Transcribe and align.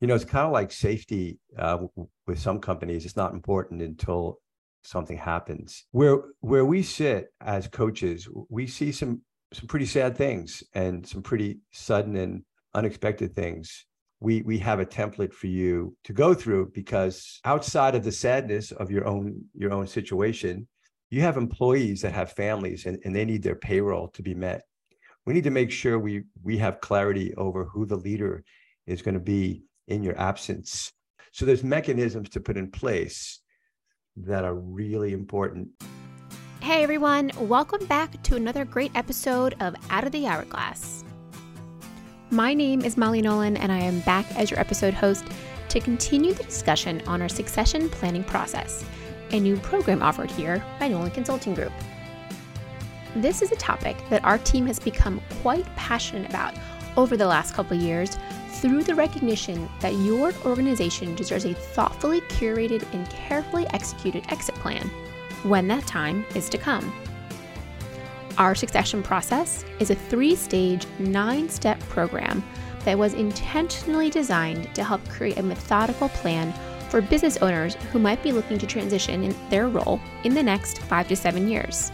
you 0.00 0.06
know, 0.06 0.14
it's 0.14 0.24
kind 0.24 0.46
of 0.46 0.52
like 0.52 0.72
safety 0.72 1.38
uh, 1.58 1.78
with 2.26 2.38
some 2.38 2.58
companies. 2.58 3.04
It's 3.04 3.16
not 3.16 3.34
important 3.34 3.82
until 3.82 4.38
something 4.82 5.16
happens. 5.16 5.84
Where 5.92 6.22
where 6.40 6.64
we 6.64 6.82
sit 6.82 7.32
as 7.40 7.68
coaches, 7.68 8.28
we 8.48 8.66
see 8.66 8.92
some 8.92 9.22
some 9.52 9.66
pretty 9.66 9.86
sad 9.86 10.16
things 10.16 10.62
and 10.74 11.06
some 11.06 11.22
pretty 11.22 11.58
sudden 11.72 12.16
and 12.16 12.42
unexpected 12.74 13.34
things. 13.34 13.86
We 14.20 14.42
we 14.42 14.58
have 14.58 14.80
a 14.80 14.86
template 14.86 15.34
for 15.34 15.48
you 15.48 15.96
to 16.04 16.14
go 16.14 16.32
through 16.32 16.72
because 16.74 17.40
outside 17.44 17.94
of 17.94 18.04
the 18.04 18.12
sadness 18.12 18.72
of 18.72 18.90
your 18.90 19.06
own 19.06 19.44
your 19.54 19.72
own 19.72 19.86
situation, 19.86 20.66
you 21.10 21.20
have 21.20 21.36
employees 21.36 22.00
that 22.02 22.14
have 22.14 22.32
families 22.32 22.86
and, 22.86 22.98
and 23.04 23.14
they 23.14 23.26
need 23.26 23.42
their 23.42 23.56
payroll 23.56 24.08
to 24.08 24.22
be 24.22 24.34
met. 24.34 24.62
We 25.26 25.34
need 25.34 25.44
to 25.44 25.50
make 25.50 25.70
sure 25.70 25.98
we 25.98 26.24
we 26.42 26.56
have 26.56 26.80
clarity 26.80 27.34
over 27.34 27.64
who 27.64 27.84
the 27.84 27.96
leader 27.96 28.44
is 28.86 29.02
going 29.02 29.14
to 29.14 29.20
be 29.20 29.64
in 29.88 30.02
your 30.02 30.18
absence. 30.18 30.92
So 31.32 31.44
there's 31.44 31.64
mechanisms 31.64 32.28
to 32.30 32.40
put 32.40 32.56
in 32.56 32.70
place 32.70 33.40
that 34.16 34.44
are 34.44 34.54
really 34.54 35.12
important. 35.12 35.68
Hey 36.60 36.82
everyone, 36.82 37.30
welcome 37.38 37.86
back 37.86 38.22
to 38.24 38.36
another 38.36 38.64
great 38.64 38.92
episode 38.94 39.54
of 39.60 39.74
Out 39.88 40.04
of 40.04 40.12
the 40.12 40.26
Hourglass. 40.26 41.04
My 42.30 42.54
name 42.54 42.82
is 42.82 42.96
Molly 42.96 43.22
Nolan, 43.22 43.56
and 43.56 43.72
I 43.72 43.78
am 43.78 44.00
back 44.00 44.26
as 44.36 44.50
your 44.50 44.60
episode 44.60 44.94
host 44.94 45.24
to 45.68 45.80
continue 45.80 46.34
the 46.34 46.44
discussion 46.44 47.02
on 47.06 47.22
our 47.22 47.28
succession 47.28 47.88
planning 47.88 48.24
process, 48.24 48.84
a 49.30 49.40
new 49.40 49.56
program 49.56 50.02
offered 50.02 50.30
here 50.30 50.64
by 50.78 50.88
Nolan 50.88 51.10
Consulting 51.10 51.54
Group. 51.54 51.72
This 53.16 53.42
is 53.42 53.50
a 53.50 53.56
topic 53.56 53.96
that 54.10 54.24
our 54.24 54.38
team 54.38 54.66
has 54.66 54.78
become 54.78 55.20
quite 55.42 55.66
passionate 55.76 56.28
about 56.28 56.54
over 56.96 57.16
the 57.16 57.26
last 57.26 57.54
couple 57.54 57.76
years 57.76 58.16
through 58.50 58.82
the 58.82 58.94
recognition 58.94 59.68
that 59.80 59.94
your 59.94 60.32
organization 60.44 61.14
deserves 61.14 61.44
a 61.44 61.54
thoughtfully 61.54 62.20
curated 62.22 62.84
and 62.92 63.08
carefully 63.08 63.66
executed 63.72 64.24
exit 64.28 64.54
plan 64.56 64.88
when 65.42 65.68
that 65.68 65.86
time 65.86 66.24
is 66.34 66.48
to 66.50 66.58
come. 66.58 66.92
Our 68.38 68.54
succession 68.54 69.02
process 69.02 69.64
is 69.78 69.90
a 69.90 69.94
three 69.94 70.34
stage, 70.34 70.86
nine 70.98 71.48
step 71.48 71.78
program 71.88 72.42
that 72.84 72.98
was 72.98 73.14
intentionally 73.14 74.10
designed 74.10 74.74
to 74.74 74.84
help 74.84 75.06
create 75.08 75.38
a 75.38 75.42
methodical 75.42 76.08
plan 76.08 76.52
for 76.88 77.00
business 77.00 77.36
owners 77.38 77.74
who 77.92 77.98
might 77.98 78.22
be 78.22 78.32
looking 78.32 78.58
to 78.58 78.66
transition 78.66 79.22
in 79.22 79.34
their 79.48 79.68
role 79.68 80.00
in 80.24 80.34
the 80.34 80.42
next 80.42 80.78
five 80.78 81.06
to 81.08 81.16
seven 81.16 81.48
years. 81.48 81.92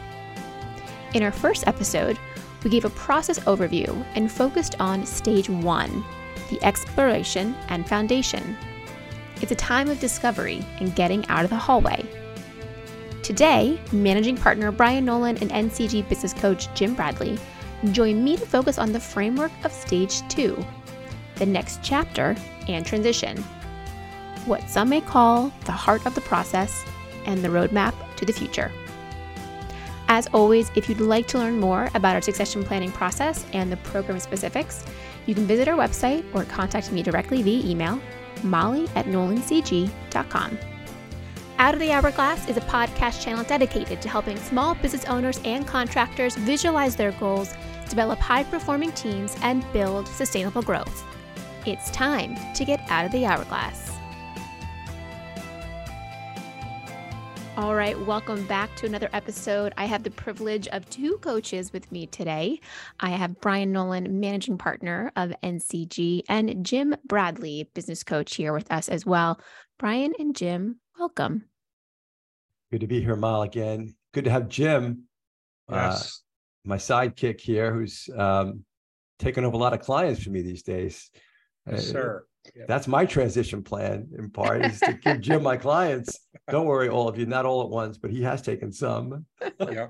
In 1.14 1.22
our 1.22 1.32
first 1.32 1.66
episode, 1.66 2.18
we 2.64 2.70
gave 2.70 2.84
a 2.84 2.90
process 2.90 3.38
overview 3.40 4.04
and 4.14 4.30
focused 4.30 4.76
on 4.80 5.04
stage 5.04 5.48
one 5.48 6.04
the 6.50 6.62
exploration 6.64 7.54
and 7.68 7.88
foundation. 7.88 8.56
It's 9.40 9.52
a 9.52 9.56
time 9.56 9.88
of 9.88 10.00
discovery 10.00 10.64
and 10.80 10.94
getting 10.94 11.26
out 11.28 11.44
of 11.44 11.50
the 11.50 11.56
hallway. 11.56 12.04
Today, 13.22 13.80
managing 13.92 14.36
partner 14.36 14.70
Brian 14.70 15.04
Nolan 15.04 15.36
and 15.38 15.50
NCG 15.50 16.08
business 16.08 16.32
coach 16.32 16.72
Jim 16.74 16.94
Bradley 16.94 17.38
join 17.92 18.22
me 18.22 18.36
to 18.36 18.46
focus 18.46 18.78
on 18.78 18.92
the 18.92 19.00
framework 19.00 19.52
of 19.64 19.72
stage 19.72 20.26
two, 20.28 20.64
the 21.36 21.46
next 21.46 21.80
chapter 21.82 22.36
and 22.68 22.86
transition. 22.86 23.36
What 24.46 24.68
some 24.70 24.88
may 24.88 25.00
call 25.00 25.52
the 25.64 25.72
heart 25.72 26.06
of 26.06 26.14
the 26.14 26.20
process 26.20 26.84
and 27.26 27.42
the 27.42 27.48
roadmap 27.48 27.94
to 28.16 28.24
the 28.24 28.32
future. 28.32 28.72
As 30.08 30.28
always, 30.28 30.70
if 30.76 30.88
you'd 30.88 31.00
like 31.00 31.26
to 31.28 31.38
learn 31.38 31.58
more 31.58 31.90
about 31.94 32.14
our 32.14 32.22
succession 32.22 32.62
planning 32.62 32.92
process 32.92 33.44
and 33.52 33.72
the 33.72 33.76
program 33.78 34.20
specifics, 34.20 34.84
you 35.26 35.34
can 35.34 35.46
visit 35.46 35.68
our 35.68 35.76
website 35.76 36.24
or 36.34 36.44
contact 36.44 36.90
me 36.92 37.02
directly 37.02 37.42
via 37.42 37.64
email, 37.64 38.00
molly 38.42 38.88
at 38.94 39.06
nolancg.com. 39.06 40.58
Out 41.58 41.72
of 41.72 41.80
the 41.80 41.90
Hourglass 41.90 42.48
is 42.48 42.58
a 42.58 42.62
podcast 42.62 43.22
channel 43.22 43.42
dedicated 43.44 44.02
to 44.02 44.08
helping 44.08 44.36
small 44.36 44.74
business 44.74 45.06
owners 45.06 45.40
and 45.44 45.66
contractors 45.66 46.36
visualize 46.36 46.96
their 46.96 47.12
goals, 47.12 47.54
develop 47.88 48.18
high 48.18 48.44
performing 48.44 48.92
teams, 48.92 49.36
and 49.42 49.64
build 49.72 50.06
sustainable 50.06 50.62
growth. 50.62 51.04
It's 51.64 51.90
time 51.90 52.36
to 52.54 52.64
get 52.64 52.80
out 52.90 53.06
of 53.06 53.12
the 53.12 53.24
hourglass. 53.24 53.95
All 57.56 57.74
right, 57.74 57.98
welcome 58.00 58.44
back 58.44 58.76
to 58.76 58.86
another 58.86 59.08
episode. 59.14 59.72
I 59.78 59.86
have 59.86 60.02
the 60.02 60.10
privilege 60.10 60.68
of 60.68 60.88
two 60.90 61.16
coaches 61.22 61.72
with 61.72 61.90
me 61.90 62.06
today. 62.06 62.60
I 63.00 63.08
have 63.08 63.40
Brian 63.40 63.72
Nolan, 63.72 64.20
managing 64.20 64.58
partner 64.58 65.10
of 65.16 65.32
NCG, 65.42 66.24
and 66.28 66.66
Jim 66.66 66.94
Bradley, 67.06 67.70
business 67.72 68.02
coach, 68.02 68.34
here 68.34 68.52
with 68.52 68.70
us 68.70 68.90
as 68.90 69.06
well. 69.06 69.40
Brian 69.78 70.12
and 70.18 70.36
Jim, 70.36 70.80
welcome. 70.98 71.46
Good 72.70 72.82
to 72.82 72.86
be 72.86 73.00
here, 73.00 73.16
Mal, 73.16 73.40
again. 73.40 73.94
Good 74.12 74.24
to 74.24 74.30
have 74.30 74.50
Jim, 74.50 75.04
uh, 75.72 75.76
yes. 75.76 76.22
uh, 76.66 76.68
my 76.68 76.76
sidekick 76.76 77.40
here, 77.40 77.72
who's 77.72 78.06
um, 78.18 78.66
taking 79.18 79.46
over 79.46 79.54
a 79.54 79.58
lot 79.58 79.72
of 79.72 79.80
clients 79.80 80.22
for 80.22 80.28
me 80.28 80.42
these 80.42 80.62
days. 80.62 81.10
Yes, 81.66 81.88
uh, 81.88 81.92
sir. 81.92 82.26
That's 82.68 82.86
my 82.86 83.06
transition 83.06 83.62
plan 83.62 84.08
in 84.16 84.30
part 84.30 84.64
is 84.64 84.80
to 84.80 84.92
give 84.92 85.20
Jim 85.20 85.42
my 85.42 85.56
clients. 85.56 86.20
Don't 86.48 86.66
worry, 86.66 86.88
all 86.88 87.08
of 87.08 87.18
you, 87.18 87.26
not 87.26 87.44
all 87.44 87.62
at 87.62 87.70
once, 87.70 87.98
but 87.98 88.10
he 88.10 88.22
has 88.22 88.42
taken 88.42 88.72
some. 88.72 89.26
yeah. 89.60 89.88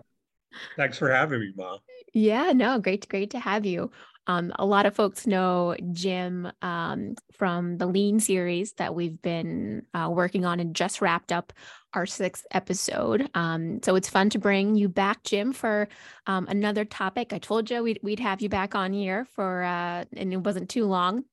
Thanks 0.76 0.98
for 0.98 1.10
having 1.10 1.40
me, 1.40 1.52
Mom. 1.56 1.78
Yeah, 2.14 2.52
no, 2.52 2.78
great, 2.78 3.08
great 3.08 3.30
to 3.30 3.38
have 3.38 3.66
you. 3.66 3.90
Um, 4.26 4.52
a 4.58 4.66
lot 4.66 4.86
of 4.86 4.94
folks 4.94 5.26
know 5.26 5.76
Jim 5.92 6.50
um, 6.62 7.14
from 7.32 7.78
the 7.78 7.86
Lean 7.86 8.18
series 8.18 8.72
that 8.74 8.94
we've 8.94 9.20
been 9.22 9.82
uh, 9.94 10.08
working 10.10 10.44
on 10.44 10.58
and 10.58 10.74
just 10.74 11.00
wrapped 11.00 11.30
up 11.30 11.52
our 11.94 12.06
sixth 12.06 12.44
episode. 12.50 13.28
Um, 13.34 13.80
so 13.82 13.94
it's 13.94 14.08
fun 14.08 14.30
to 14.30 14.38
bring 14.38 14.74
you 14.74 14.88
back, 14.88 15.22
Jim, 15.22 15.52
for 15.52 15.88
um, 16.26 16.46
another 16.48 16.84
topic. 16.84 17.32
I 17.32 17.38
told 17.38 17.70
you 17.70 17.82
we'd, 17.82 18.00
we'd 18.02 18.20
have 18.20 18.40
you 18.40 18.48
back 18.48 18.74
on 18.74 18.92
here 18.92 19.26
for, 19.26 19.62
uh, 19.62 20.04
and 20.16 20.32
it 20.32 20.38
wasn't 20.38 20.68
too 20.68 20.86
long. 20.86 21.24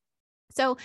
So, 0.51 0.77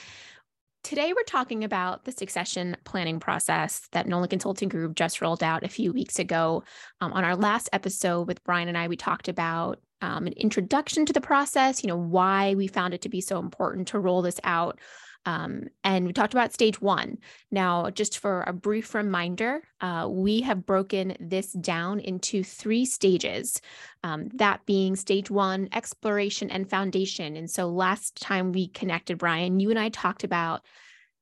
Today, 0.84 1.12
we're 1.12 1.24
talking 1.24 1.64
about 1.64 2.04
the 2.04 2.12
succession 2.12 2.76
planning 2.84 3.18
process 3.20 3.88
that 3.92 4.06
Nolan 4.06 4.28
Consulting 4.28 4.68
Group 4.68 4.94
just 4.94 5.20
rolled 5.20 5.42
out 5.42 5.64
a 5.64 5.68
few 5.68 5.92
weeks 5.92 6.18
ago. 6.18 6.62
Um, 7.00 7.12
on 7.12 7.24
our 7.24 7.36
last 7.36 7.68
episode 7.72 8.28
with 8.28 8.42
Brian 8.44 8.68
and 8.68 8.78
I, 8.78 8.88
we 8.88 8.96
talked 8.96 9.28
about 9.28 9.80
um, 10.00 10.26
an 10.26 10.32
introduction 10.34 11.04
to 11.06 11.12
the 11.12 11.20
process, 11.20 11.82
you 11.82 11.88
know, 11.88 11.96
why 11.96 12.54
we 12.54 12.68
found 12.68 12.94
it 12.94 13.02
to 13.02 13.08
be 13.08 13.20
so 13.20 13.38
important 13.38 13.88
to 13.88 13.98
roll 13.98 14.22
this 14.22 14.38
out, 14.44 14.78
um, 15.26 15.64
and 15.84 16.06
we 16.06 16.12
talked 16.12 16.32
about 16.32 16.52
stage 16.52 16.80
one. 16.80 17.18
Now, 17.50 17.90
just 17.90 18.18
for 18.18 18.42
a 18.46 18.52
brief 18.52 18.94
reminder, 18.94 19.62
uh, 19.80 20.08
we 20.10 20.40
have 20.42 20.64
broken 20.64 21.16
this 21.20 21.52
down 21.52 22.00
into 22.00 22.42
three 22.42 22.84
stages. 22.84 23.60
Um, 24.02 24.28
that 24.34 24.64
being 24.64 24.96
stage 24.96 25.30
one, 25.30 25.68
exploration 25.72 26.50
and 26.50 26.68
foundation. 26.68 27.36
And 27.36 27.50
so 27.50 27.68
last 27.68 28.20
time 28.20 28.52
we 28.52 28.68
connected, 28.68 29.18
Brian, 29.18 29.60
you 29.60 29.70
and 29.70 29.78
I 29.78 29.90
talked 29.90 30.24
about 30.24 30.64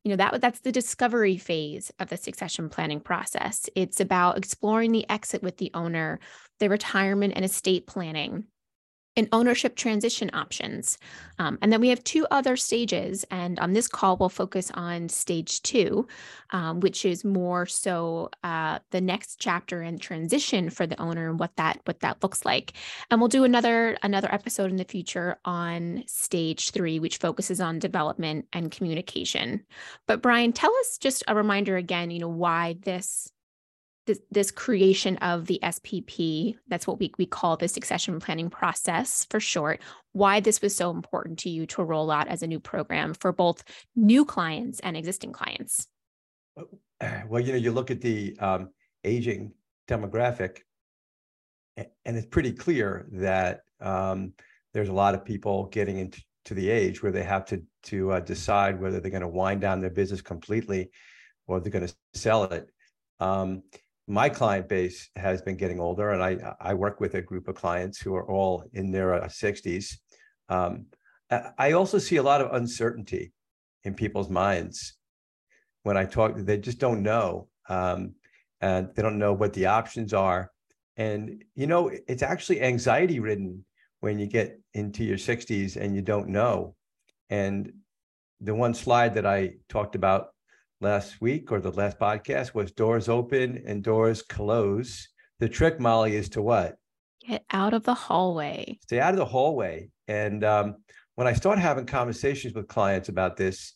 you 0.05 0.11
know 0.11 0.17
that 0.17 0.41
that's 0.41 0.61
the 0.61 0.71
discovery 0.71 1.37
phase 1.37 1.91
of 1.99 2.09
the 2.09 2.17
succession 2.17 2.69
planning 2.69 3.01
process 3.01 3.69
it's 3.75 3.99
about 3.99 4.39
exploring 4.39 4.93
the 4.93 5.05
exit 5.11 5.43
with 5.43 5.57
the 5.57 5.73
owner 5.75 6.21
the 6.61 6.69
retirement 6.69 7.33
and 7.35 7.45
estate 7.45 7.89
planning 7.89 8.45
and 9.17 9.29
ownership 9.33 9.77
transition 9.77 10.31
options. 10.35 10.99
Um, 11.39 11.59
and 11.63 11.73
then 11.73 11.81
we 11.81 11.89
have 11.89 12.05
two 12.05 12.27
other 12.31 12.57
stages. 12.57 13.25
And 13.31 13.59
on 13.59 13.73
this 13.73 13.89
call, 13.89 14.17
we'll 14.17 14.29
focus 14.29 14.71
on 14.75 15.09
stage 15.09 15.63
two, 15.63 16.07
um, 16.51 16.81
which 16.81 17.05
is 17.05 17.25
more 17.25 17.67
so 17.67 18.31
uh, 18.45 18.79
the 18.91 19.01
next 19.01 19.41
chapter 19.41 19.81
and 19.83 20.01
transition 20.01 20.71
for 20.71 20.87
the 20.87 21.01
owner 21.01 21.31
and 21.31 21.41
what 21.41 21.57
that 21.57 21.81
what 21.85 22.01
that 22.01 22.23
looks 22.23 22.45
like. 22.45 22.75
And 23.11 23.21
we'll 23.21 23.29
do 23.29 23.45
another 23.45 23.97
another 24.03 24.33
episode 24.33 24.71
in 24.71 24.77
the 24.77 24.85
future 24.85 25.39
on 25.45 26.05
stage 26.07 26.71
three, 26.71 26.99
which 26.99 27.19
focuses 27.19 27.61
on 27.61 27.79
development 27.79 28.47
and 28.53 28.71
communication. 28.71 29.65
But 30.07 30.23
Brian, 30.23 30.53
tell 30.53 30.75
us 30.77 30.99
just 30.99 31.25
a 31.29 31.35
reminder 31.35 31.77
again, 31.77 32.11
you 32.11 32.21
know, 32.21 32.29
why 32.29 32.77
this 32.83 33.31
this, 34.07 34.21
this 34.31 34.51
creation 34.51 35.17
of 35.19 35.47
the 35.47 35.59
SPP, 35.63 36.57
that's 36.69 36.87
what 36.87 36.99
we, 36.99 37.13
we 37.19 37.27
call 37.27 37.57
the 37.57 37.69
succession 37.69 38.19
planning 38.21 38.51
process 38.51 39.27
for 39.31 39.41
short, 39.41 39.81
why 40.13 40.41
this 40.41 40.63
was 40.63 40.75
so 40.75 40.91
important 40.91 41.39
to 41.41 41.51
you 41.51 41.67
to 41.67 41.83
roll 41.83 42.11
out 42.11 42.29
as 42.29 42.43
a 42.43 42.47
new 42.47 42.61
program 42.61 43.15
for 43.15 43.33
both 43.33 43.65
new 43.95 44.25
clients 44.25 44.81
and 44.81 44.97
existing 44.97 45.33
clients. 45.33 45.89
Well, 47.29 47.43
you 47.43 47.53
know, 47.53 47.59
you 47.59 47.73
look 47.73 47.91
at 47.91 48.01
the 48.01 48.35
um, 48.39 48.71
aging 49.05 49.53
demographic, 49.87 50.61
and 51.77 51.87
it's 52.07 52.25
pretty 52.25 52.53
clear 52.53 53.07
that 53.13 53.61
um, 53.83 54.33
there's 54.73 54.89
a 54.89 54.95
lot 54.95 55.15
of 55.15 55.23
people 55.23 55.67
getting 55.67 55.99
into 55.99 56.23
to 56.47 56.55
the 56.55 56.71
age 56.71 57.03
where 57.03 57.13
they 57.13 57.25
have 57.25 57.45
to 57.45 57.63
to 57.83 58.13
uh, 58.13 58.21
decide 58.21 58.81
whether 58.81 59.01
they're 59.01 59.11
going 59.11 59.21
to 59.21 59.29
wind 59.29 59.61
down 59.61 59.81
their 59.81 59.91
business 59.91 60.23
completely 60.23 60.91
or 61.47 61.61
they're 61.61 61.73
going 61.73 61.87
to 61.87 61.95
sell 62.15 62.45
it. 62.45 62.71
Um, 63.21 63.63
my 64.07 64.29
client 64.29 64.69
base 64.69 65.11
has 65.17 65.43
been 65.43 65.57
getting 65.57 65.81
older, 65.81 66.11
and 66.11 66.23
I 66.23 66.55
I 66.61 66.75
work 66.75 67.01
with 67.01 67.15
a 67.15 67.23
group 67.23 67.49
of 67.49 67.57
clients 67.57 68.01
who 68.01 68.15
are 68.15 68.31
all 68.31 68.65
in 68.73 68.91
their 68.91 69.15
uh, 69.15 69.29
sixties. 69.29 70.01
Um, 70.49 70.87
I 71.59 71.73
also 71.73 71.99
see 71.99 72.17
a 72.17 72.23
lot 72.23 72.41
of 72.41 72.55
uncertainty 72.55 73.33
in 73.83 73.95
people's 73.95 74.31
minds 74.31 74.95
when 75.83 75.97
I 75.97 76.05
talk. 76.05 76.37
They 76.37 76.59
just 76.59 76.79
don't 76.79 77.03
know, 77.03 77.49
um, 77.69 78.15
and 78.61 78.91
they 78.95 79.03
don't 79.03 79.19
know 79.19 79.33
what 79.33 79.53
the 79.55 79.67
options 79.67 80.15
are. 80.15 80.53
And 80.97 81.45
you 81.55 81.67
know, 81.67 81.91
it's 82.07 82.23
actually 82.23 82.63
anxiety 82.63 83.19
ridden 83.19 83.65
when 84.01 84.19
you 84.19 84.27
get 84.27 84.61
into 84.75 85.05
your 85.05 85.17
60s 85.17 85.77
and 85.77 85.97
you 85.97 86.03
don't 86.03 86.29
know. 86.29 86.77
And 87.29 87.73
the 88.41 88.55
one 88.55 88.75
slide 88.75 89.15
that 89.15 89.27
I 89.27 89.55
talked 89.69 89.95
about 89.97 90.29
last 90.81 91.21
week 91.21 91.51
or 91.53 91.61
the 91.61 91.71
last 91.71 91.99
podcast 91.99 92.55
was 92.55 92.73
doors 92.73 93.09
open 93.09 93.63
and 93.67 93.83
doors 93.83 94.23
close. 94.23 95.09
The 95.41 95.49
trick, 95.49 95.81
Molly, 95.81 96.17
is 96.17 96.29
to 96.31 96.43
what? 96.43 96.77
Get 97.27 97.45
out 97.51 97.75
of 97.75 97.83
the 97.85 97.95
hallway. 97.95 98.79
Stay 98.83 99.01
out 99.01 99.15
of 99.15 99.19
the 99.19 99.25
hallway. 99.25 99.91
And 100.09 100.45
um, 100.45 100.77
when 101.15 101.27
I 101.27 101.33
start 101.33 101.59
having 101.59 101.87
conversations 101.87 102.55
with 102.55 102.69
clients 102.69 103.09
about 103.09 103.37
this, 103.37 103.75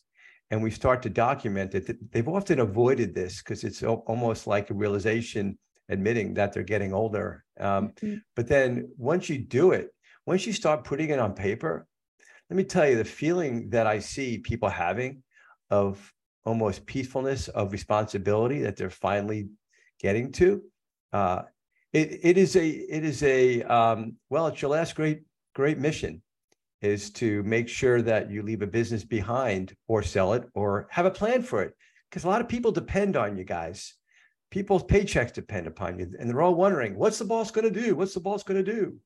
and 0.51 0.61
we 0.61 0.69
start 0.69 1.01
to 1.01 1.09
document 1.09 1.73
it, 1.73 2.11
they've 2.11 2.27
often 2.27 2.59
avoided 2.59 3.15
this 3.15 3.41
because 3.41 3.63
it's 3.63 3.81
almost 3.83 4.47
like 4.47 4.69
a 4.69 4.73
realization 4.73 5.57
admitting 5.87 6.33
that 6.33 6.51
they're 6.51 6.63
getting 6.63 6.93
older. 6.93 7.43
Um, 7.57 7.89
mm-hmm. 7.89 8.15
But 8.35 8.47
then 8.47 8.89
once 8.97 9.29
you 9.29 9.37
do 9.37 9.71
it, 9.71 9.91
once 10.25 10.45
you 10.45 10.51
start 10.51 10.83
putting 10.83 11.09
it 11.09 11.19
on 11.19 11.33
paper, 11.33 11.87
let 12.49 12.57
me 12.57 12.65
tell 12.65 12.87
you 12.87 12.97
the 12.97 13.05
feeling 13.05 13.69
that 13.69 13.87
I 13.87 13.99
see 13.99 14.39
people 14.39 14.67
having 14.67 15.23
of 15.69 16.11
almost 16.45 16.85
peacefulness 16.85 17.47
of 17.49 17.71
responsibility 17.71 18.61
that 18.61 18.75
they're 18.75 18.89
finally 18.89 19.49
getting 19.99 20.31
to. 20.33 20.61
Uh, 21.13 21.43
it, 21.93 22.19
it 22.23 22.37
is 22.37 22.55
a 22.55 22.67
it 22.67 23.03
is 23.03 23.21
a 23.23 23.63
um, 23.63 24.15
well, 24.29 24.47
it's 24.47 24.61
your 24.61 24.71
last 24.71 24.95
great 24.95 25.23
great 25.53 25.77
mission 25.77 26.21
is 26.81 27.11
to 27.11 27.43
make 27.43 27.69
sure 27.69 28.01
that 28.01 28.31
you 28.31 28.41
leave 28.41 28.61
a 28.61 28.67
business 28.67 29.03
behind 29.03 29.75
or 29.87 30.01
sell 30.01 30.33
it 30.33 30.43
or 30.55 30.87
have 30.89 31.05
a 31.05 31.11
plan 31.11 31.43
for 31.43 31.61
it. 31.61 31.73
Because 32.09 32.23
a 32.23 32.27
lot 32.27 32.41
of 32.41 32.49
people 32.49 32.71
depend 32.71 33.15
on 33.15 33.37
you 33.37 33.43
guys. 33.43 33.93
People's 34.49 34.83
paychecks 34.83 35.31
depend 35.31 35.67
upon 35.67 35.99
you 35.99 36.11
and 36.19 36.29
they're 36.29 36.41
all 36.41 36.55
wondering 36.55 36.95
what's 36.95 37.19
the 37.19 37.25
boss 37.25 37.51
going 37.51 37.71
to 37.71 37.81
do? 37.81 37.95
What's 37.95 38.13
the 38.13 38.19
boss 38.19 38.43
going 38.43 38.63
to 38.63 38.71
do 38.71 38.97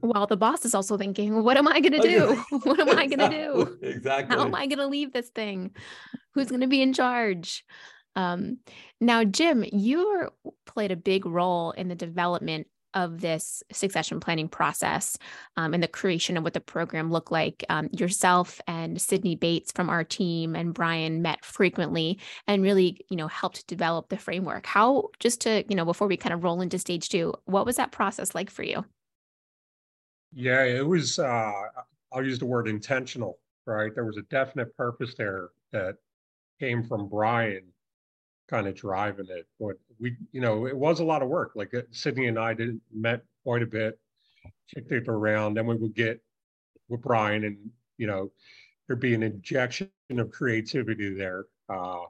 while 0.00 0.26
the 0.26 0.36
boss 0.36 0.64
is 0.64 0.74
also 0.74 0.96
thinking, 0.96 1.42
what 1.42 1.56
am 1.56 1.68
I 1.68 1.80
going 1.80 2.00
to 2.00 2.08
do? 2.08 2.44
what 2.62 2.80
am 2.80 2.90
I 2.90 3.06
going 3.06 3.18
to 3.18 3.28
do? 3.28 3.78
Exactly. 3.82 4.34
How 4.34 4.44
am 4.44 4.54
I 4.54 4.66
going 4.66 4.78
to 4.78 4.86
leave 4.86 5.12
this 5.12 5.28
thing? 5.30 5.72
Who's 6.34 6.48
going 6.48 6.60
to 6.60 6.66
be 6.66 6.82
in 6.82 6.92
charge? 6.92 7.64
Um, 8.16 8.58
now, 9.00 9.24
Jim, 9.24 9.64
you 9.72 10.28
played 10.66 10.92
a 10.92 10.96
big 10.96 11.26
role 11.26 11.72
in 11.72 11.88
the 11.88 11.94
development 11.94 12.66
of 12.94 13.20
this 13.20 13.62
succession 13.70 14.18
planning 14.18 14.48
process 14.48 15.16
um, 15.56 15.74
and 15.74 15.82
the 15.82 15.88
creation 15.88 16.36
of 16.36 16.42
what 16.42 16.54
the 16.54 16.60
program 16.60 17.10
looked 17.10 17.30
like. 17.30 17.64
Um, 17.68 17.88
yourself 17.92 18.60
and 18.66 19.00
Sydney 19.00 19.36
Bates 19.36 19.70
from 19.72 19.88
our 19.88 20.02
team 20.02 20.56
and 20.56 20.74
Brian 20.74 21.22
met 21.22 21.44
frequently 21.44 22.18
and 22.48 22.62
really, 22.62 23.04
you 23.08 23.16
know, 23.16 23.28
helped 23.28 23.66
develop 23.68 24.08
the 24.08 24.18
framework. 24.18 24.66
How, 24.66 25.10
just 25.20 25.42
to, 25.42 25.64
you 25.68 25.76
know, 25.76 25.84
before 25.84 26.08
we 26.08 26.16
kind 26.16 26.32
of 26.32 26.42
roll 26.42 26.60
into 26.60 26.78
stage 26.78 27.08
two, 27.08 27.34
what 27.44 27.66
was 27.66 27.76
that 27.76 27.92
process 27.92 28.34
like 28.34 28.50
for 28.50 28.64
you? 28.64 28.84
Yeah, 30.32 30.64
it 30.64 30.86
was, 30.86 31.18
uh, 31.18 31.52
I'll 32.12 32.24
use 32.24 32.38
the 32.38 32.46
word 32.46 32.68
intentional, 32.68 33.38
right? 33.66 33.94
There 33.94 34.04
was 34.04 34.16
a 34.16 34.22
definite 34.22 34.76
purpose 34.76 35.14
there 35.16 35.50
that 35.72 35.96
came 36.58 36.82
from 36.84 37.08
Brian 37.08 37.64
kind 38.48 38.66
of 38.66 38.74
driving 38.74 39.26
it. 39.28 39.46
But 39.58 39.76
we, 39.98 40.16
you 40.32 40.40
know, 40.40 40.66
it 40.66 40.76
was 40.76 41.00
a 41.00 41.04
lot 41.04 41.22
of 41.22 41.28
work. 41.28 41.52
Like 41.54 41.74
uh, 41.74 41.82
Sydney 41.90 42.26
and 42.26 42.38
I 42.38 42.54
did 42.54 42.80
met 42.92 43.22
quite 43.44 43.62
a 43.62 43.66
bit, 43.66 43.98
kicked 44.72 44.92
it 44.92 45.08
around. 45.08 45.54
Then 45.54 45.66
we 45.66 45.76
would 45.76 45.94
get 45.94 46.20
with 46.88 47.02
Brian 47.02 47.44
and, 47.44 47.58
you 47.98 48.06
know, 48.06 48.30
there'd 48.86 49.00
be 49.00 49.14
an 49.14 49.22
injection 49.22 49.90
of 50.10 50.30
creativity 50.30 51.14
there. 51.14 51.46
Uh, 51.68 52.00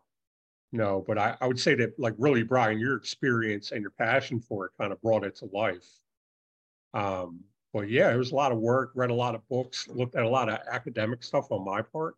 no, 0.72 1.04
but 1.06 1.18
I, 1.18 1.36
I 1.40 1.46
would 1.46 1.60
say 1.60 1.74
that 1.76 1.98
like 1.98 2.14
really, 2.18 2.42
Brian, 2.42 2.78
your 2.78 2.96
experience 2.96 3.72
and 3.72 3.82
your 3.82 3.90
passion 3.90 4.40
for 4.40 4.66
it 4.66 4.72
kind 4.80 4.92
of 4.92 5.00
brought 5.02 5.24
it 5.24 5.36
to 5.36 5.50
life. 5.52 5.86
Um, 6.94 7.40
but 7.72 7.88
yeah, 7.88 8.12
it 8.12 8.16
was 8.16 8.32
a 8.32 8.34
lot 8.34 8.52
of 8.52 8.58
work, 8.58 8.92
read 8.94 9.10
a 9.10 9.14
lot 9.14 9.34
of 9.34 9.46
books, 9.48 9.88
looked 9.88 10.16
at 10.16 10.24
a 10.24 10.28
lot 10.28 10.48
of 10.48 10.58
academic 10.70 11.22
stuff 11.22 11.50
on 11.50 11.64
my 11.64 11.82
part. 11.82 12.14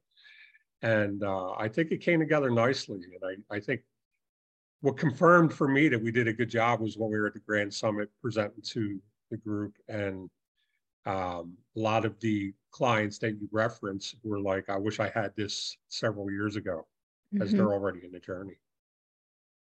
And 0.83 1.23
uh, 1.23 1.53
I 1.53 1.69
think 1.69 1.93
it 1.93 2.01
came 2.01 2.21
together 2.21 2.51
nicely. 2.51 3.01
And 3.05 3.45
I, 3.51 3.57
I 3.57 3.61
think 3.61 3.83
what 4.81 4.97
confirmed 4.97 5.53
for 5.53 5.69
me 5.69 5.89
that 5.89 6.03
we 6.03 6.11
did 6.11 6.27
a 6.27 6.33
good 6.33 6.51
job 6.51 6.81
was 6.81 6.97
when 6.97 7.11
we 7.11 7.19
were 7.19 7.29
at 7.29 7.35
the 7.35 7.41
Grand 7.41 7.73
Summit 7.73 8.11
presenting 8.21 8.63
to 8.63 9.01
the 9.31 9.37
group. 9.37 9.75
And 9.89 10.29
um, 11.07 11.57
a 11.77 11.81
lot 11.81 12.05
of 12.05 12.19
the 12.21 12.53
clients 12.71 13.19
that 13.19 13.33
you 13.33 13.49
reference 13.53 14.15
were 14.25 14.41
like, 14.41 14.69
I 14.69 14.79
wish 14.79 14.99
I 15.01 15.11
had 15.11 15.33
this 15.37 15.77
several 15.89 16.31
years 16.31 16.57
ago, 16.57 16.87
mm-hmm. 17.33 17.43
as 17.43 17.53
they're 17.53 17.73
already 17.73 18.01
in 18.05 18.11
the 18.11 18.21
journey. 18.21 18.59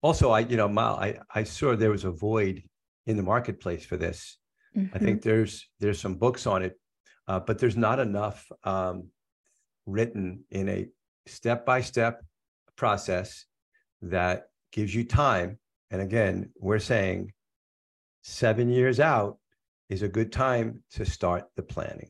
Also, 0.02 0.32
I, 0.32 0.40
you 0.40 0.58
know, 0.58 0.68
Mal, 0.68 0.96
I, 0.96 1.20
I 1.34 1.44
saw 1.44 1.76
there 1.76 1.92
was 1.92 2.06
a 2.06 2.12
void 2.12 2.64
in 3.06 3.18
the 3.18 3.24
marketplace 3.24 3.86
for 3.86 3.98
this. 3.98 4.38
Mm-hmm. 4.78 4.96
I 4.96 5.00
think 5.00 5.20
mm-hmm. 5.20 5.30
there's 5.30 5.68
there's 5.80 6.00
some 6.00 6.16
books 6.16 6.48
on 6.48 6.64
it, 6.64 6.80
uh, 7.28 7.40
but 7.40 7.60
there's 7.60 7.78
not 7.78 8.00
enough 8.00 8.46
um, 8.64 9.10
written 9.86 10.44
in 10.52 10.70
a 10.70 10.88
step 11.28 11.66
by 11.66 11.82
step 11.82 12.24
process 12.76 13.46
that 14.02 14.48
gives 14.72 14.94
you 14.94 15.04
time. 15.04 15.60
And 15.92 16.02
again, 16.02 16.50
we're 16.60 16.80
saying 16.80 17.32
seven 18.24 18.70
years 18.70 19.00
out 19.00 19.38
is 19.90 20.02
a 20.02 20.08
good 20.08 20.32
time 20.32 20.84
to 20.94 21.06
start 21.06 21.46
the 21.56 21.64
planning. 21.64 22.10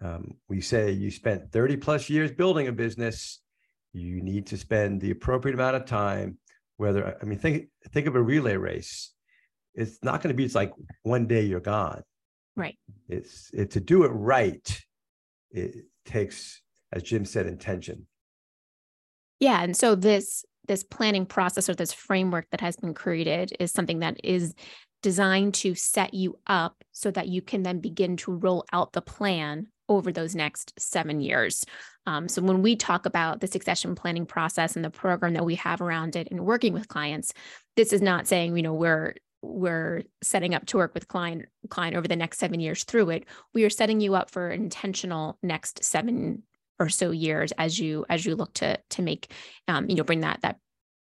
Um, 0.00 0.34
we 0.48 0.60
say 0.60 0.90
you 0.90 1.10
spent 1.10 1.52
30 1.52 1.76
plus 1.76 2.08
years 2.08 2.32
building 2.32 2.68
a 2.68 2.72
business, 2.72 3.40
you 3.92 4.22
need 4.22 4.46
to 4.46 4.56
spend 4.56 5.00
the 5.00 5.10
appropriate 5.10 5.54
amount 5.54 5.76
of 5.76 5.84
time. 5.84 6.38
Whether 6.78 7.16
I 7.20 7.24
mean, 7.24 7.38
think 7.38 7.66
think 7.92 8.06
of 8.06 8.16
a 8.16 8.22
relay 8.22 8.56
race 8.56 9.12
it's 9.74 9.98
not 10.02 10.22
going 10.22 10.28
to 10.28 10.36
be 10.36 10.44
it's 10.44 10.54
like 10.54 10.72
one 11.02 11.26
day 11.26 11.42
you're 11.42 11.60
gone. 11.60 12.02
Right. 12.56 12.78
It's 13.08 13.50
it 13.52 13.70
to 13.72 13.80
do 13.80 14.04
it 14.04 14.08
right 14.08 14.80
it 15.50 15.84
takes 16.04 16.62
as 16.92 17.02
jim 17.02 17.24
said 17.24 17.46
intention. 17.46 18.06
Yeah 19.40 19.62
and 19.62 19.76
so 19.76 19.94
this 19.94 20.44
this 20.68 20.84
planning 20.84 21.26
process 21.26 21.68
or 21.68 21.74
this 21.74 21.92
framework 21.92 22.46
that 22.50 22.60
has 22.60 22.76
been 22.76 22.94
created 22.94 23.52
is 23.58 23.72
something 23.72 23.98
that 24.00 24.16
is 24.22 24.54
designed 25.02 25.54
to 25.54 25.74
set 25.74 26.14
you 26.14 26.38
up 26.46 26.84
so 26.92 27.10
that 27.10 27.28
you 27.28 27.42
can 27.42 27.62
then 27.62 27.80
begin 27.80 28.16
to 28.16 28.32
roll 28.32 28.64
out 28.72 28.92
the 28.92 29.02
plan 29.02 29.66
over 29.88 30.12
those 30.12 30.34
next 30.34 30.72
seven 30.78 31.20
years. 31.20 31.64
Um, 32.06 32.28
so, 32.28 32.40
when 32.42 32.62
we 32.62 32.76
talk 32.76 33.04
about 33.04 33.40
the 33.40 33.46
succession 33.46 33.94
planning 33.94 34.26
process 34.26 34.74
and 34.76 34.84
the 34.84 34.90
program 34.90 35.34
that 35.34 35.44
we 35.44 35.56
have 35.56 35.80
around 35.80 36.16
it 36.16 36.28
and 36.30 36.46
working 36.46 36.72
with 36.72 36.88
clients, 36.88 37.32
this 37.76 37.92
is 37.92 38.00
not 38.00 38.26
saying, 38.26 38.56
you 38.56 38.62
know, 38.62 38.74
we're 38.74 39.14
we're 39.42 40.02
setting 40.22 40.54
up 40.54 40.64
to 40.66 40.76
work 40.76 40.94
with 40.94 41.08
client 41.08 41.46
client 41.68 41.96
over 41.96 42.08
the 42.08 42.16
next 42.16 42.38
seven 42.38 42.60
years 42.60 42.84
through 42.84 43.10
it 43.10 43.24
we 43.54 43.64
are 43.64 43.70
setting 43.70 44.00
you 44.00 44.14
up 44.14 44.30
for 44.30 44.50
intentional 44.50 45.38
next 45.42 45.82
seven 45.84 46.42
or 46.78 46.88
so 46.88 47.10
years 47.10 47.52
as 47.58 47.78
you 47.78 48.04
as 48.08 48.26
you 48.26 48.34
look 48.34 48.52
to 48.54 48.78
to 48.90 49.02
make 49.02 49.32
um, 49.68 49.88
you 49.88 49.96
know 49.96 50.02
bring 50.02 50.20
that 50.20 50.40
that 50.42 50.58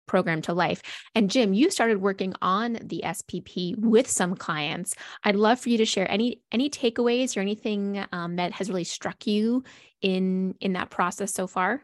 program 0.08 0.42
to 0.42 0.54
life. 0.54 0.82
And 1.16 1.30
jim 1.30 1.54
you 1.54 1.72
started 1.72 2.02
working 2.02 2.34
on 2.42 2.74
the 2.84 3.02
spp 3.06 3.78
with 3.78 4.10
some 4.10 4.36
clients. 4.36 4.96
I'd 5.24 5.36
love 5.36 5.60
for 5.60 5.70
you 5.70 5.78
to 5.78 5.86
share 5.86 6.10
any 6.10 6.42
any 6.52 6.70
takeaways 6.70 7.36
or 7.36 7.40
anything 7.40 8.06
um, 8.12 8.36
that 8.36 8.52
has 8.54 8.70
really 8.70 8.84
struck 8.84 9.26
you 9.26 9.64
in 10.02 10.56
in 10.60 10.74
that 10.74 10.90
process 10.90 11.34
so 11.34 11.48
far. 11.48 11.84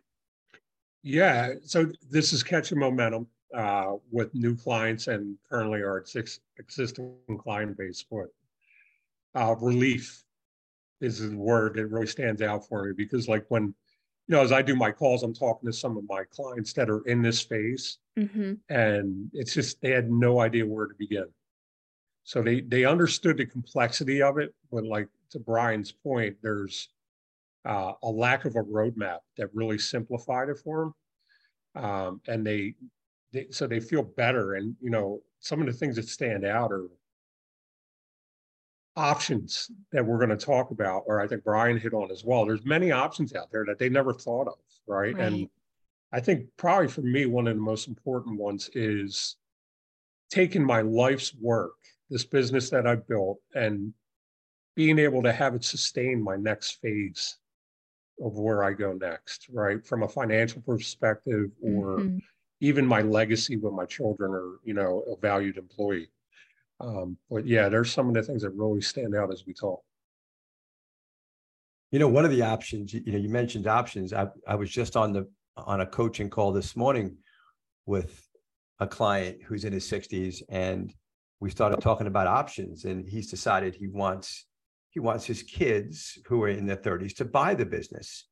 Yeah 1.04 1.54
so 1.64 1.88
this 2.10 2.34
is 2.34 2.44
catching 2.44 2.80
momentum 2.80 3.28
uh, 3.56 3.94
with 4.12 4.34
new 4.34 4.56
clients 4.56 5.08
and 5.08 5.38
currently 5.50 5.82
our 5.82 6.04
existing 6.60 7.16
client 7.40 7.78
base. 7.78 8.06
But 8.10 8.28
uh, 9.36 9.56
relief 9.56 10.24
is 11.02 11.30
the 11.30 11.36
word 11.36 11.76
that 11.76 11.88
really 11.88 12.08
stands 12.08 12.42
out 12.42 12.68
for 12.68 12.86
me 12.86 12.94
because, 12.96 13.28
like, 13.28 13.46
when 13.50 13.74
you 14.28 14.36
know, 14.36 14.42
as 14.42 14.52
I 14.52 14.62
do 14.62 14.76
my 14.76 14.92
calls, 14.92 15.24
I'm 15.24 15.34
talking 15.34 15.68
to 15.68 15.74
some 15.74 15.96
of 15.96 16.04
my 16.10 16.24
clients 16.30 16.74
that 16.74 16.90
are 16.90 17.02
in 17.08 17.22
this 17.22 17.42
phase, 17.42 18.00
mm-hmm. 18.20 18.54
and 18.70 19.30
it's 19.34 19.54
just 19.54 19.80
they 19.82 19.92
had 19.92 20.12
no 20.12 20.42
idea 20.42 20.66
where 20.66 20.88
to 20.88 20.96
begin. 21.00 21.28
So 22.24 22.42
they 22.42 22.60
they 22.60 22.84
understood 22.84 23.38
the 23.38 23.46
complexity 23.46 24.22
of 24.22 24.38
it, 24.38 24.54
but 24.70 24.84
like 24.84 25.08
to 25.32 25.40
Brian's 25.40 25.94
point, 25.94 26.36
there's 26.42 26.90
uh, 27.66 27.94
a 28.04 28.10
lack 28.10 28.44
of 28.46 28.56
a 28.56 28.64
roadmap 28.64 29.20
that 29.38 29.50
really 29.54 29.78
simplified 29.78 30.50
it 30.50 30.58
for 30.58 30.94
them. 31.76 31.84
Um, 31.84 32.22
and 32.28 32.46
they 32.46 32.76
they, 33.38 33.48
so 33.52 33.68
they 33.68 33.80
feel 33.80 34.04
better. 34.04 34.56
And 34.56 34.76
you 34.82 34.90
know, 34.90 35.22
some 35.40 35.62
of 35.62 35.68
the 35.68 35.74
things 35.74 35.96
that 35.96 36.08
stand 36.08 36.46
out 36.46 36.72
are 36.72 36.88
options 38.96 39.70
that 39.92 40.04
we're 40.04 40.18
going 40.18 40.36
to 40.36 40.46
talk 40.46 40.72
about, 40.72 41.04
or 41.06 41.22
I 41.22 41.28
think 41.28 41.44
Brian 41.44 41.78
hit 41.78 41.94
on 41.94 42.10
as 42.12 42.24
well. 42.24 42.46
There's 42.46 42.66
many 42.66 42.92
options 42.92 43.36
out 43.36 43.52
there 43.52 43.66
that 43.66 43.78
they 43.78 43.90
never 43.90 44.12
thought 44.12 44.48
of, 44.48 44.58
right? 44.88 45.16
right. 45.16 45.24
And 45.24 45.50
I 46.12 46.20
think 46.20 46.48
probably 46.58 46.88
for 46.88 47.02
me, 47.02 47.28
one 47.28 47.48
of 47.48 47.56
the 47.56 47.62
most 47.62 47.88
important 47.88 48.40
ones 48.40 48.70
is 48.74 49.36
taking 50.32 50.64
my 50.64 50.82
life's 50.82 51.34
work, 51.40 51.76
this 52.10 52.26
business 52.26 52.72
that 52.72 52.88
I 52.88 52.96
built, 52.96 53.40
and 53.54 53.94
being 54.76 54.98
able 54.98 55.22
to 55.24 55.32
have 55.32 55.54
it 55.54 55.64
sustain 55.64 56.24
my 56.24 56.36
next 56.36 56.82
phase 56.82 57.38
of 58.20 58.34
where 58.40 58.64
I 58.64 58.74
go 58.74 58.94
next, 58.94 59.48
right? 59.54 59.86
From 59.86 60.02
a 60.02 60.08
financial 60.08 60.62
perspective 60.62 61.52
or 61.62 62.00
mm-hmm. 62.00 62.18
Even 62.60 62.86
my 62.86 63.02
legacy 63.02 63.58
when 63.58 63.76
my 63.76 63.86
children 63.86 64.32
are, 64.32 64.60
you 64.64 64.74
know, 64.74 65.04
a 65.12 65.16
valued 65.18 65.58
employee. 65.58 66.10
Um, 66.80 67.18
but 67.30 67.46
yeah, 67.46 67.70
there's 67.70 67.92
some 67.92 68.08
of 68.08 68.14
the 68.14 68.24
things 68.24 68.42
that 68.44 68.52
really 68.52 68.82
stand 68.82 69.16
out 69.16 69.32
as 69.32 69.46
we 69.46 69.54
talk. 69.54 69.82
You 71.92 72.00
know, 72.00 72.08
one 72.08 72.26
of 72.26 72.32
the 72.32 72.42
options, 72.42 72.94
you 72.94 73.12
know, 73.12 73.18
you 73.18 73.30
mentioned 73.30 73.68
options. 73.68 74.14
I, 74.14 74.28
I 74.48 74.56
was 74.56 74.70
just 74.70 74.98
on 74.98 75.14
the 75.14 75.28
on 75.56 75.82
a 75.82 75.86
coaching 75.86 76.30
call 76.30 76.52
this 76.52 76.76
morning 76.76 77.18
with 77.86 78.28
a 78.80 78.88
client 78.88 79.42
who's 79.44 79.66
in 79.66 79.74
his 79.74 79.90
60s 79.90 80.44
and 80.50 80.94
we 81.40 81.50
started 81.50 81.82
talking 81.82 82.08
about 82.08 82.28
options 82.28 82.86
and 82.86 83.08
he's 83.08 83.30
decided 83.30 83.74
he 83.74 83.88
wants 83.88 84.46
he 84.92 85.00
wants 85.00 85.26
his 85.26 85.44
kids 85.44 86.20
who 86.26 86.42
are 86.44 86.50
in 86.50 86.66
their 86.66 86.78
30s 86.78 87.16
to 87.16 87.26
buy 87.26 87.56
the 87.56 87.66
business 87.66 88.26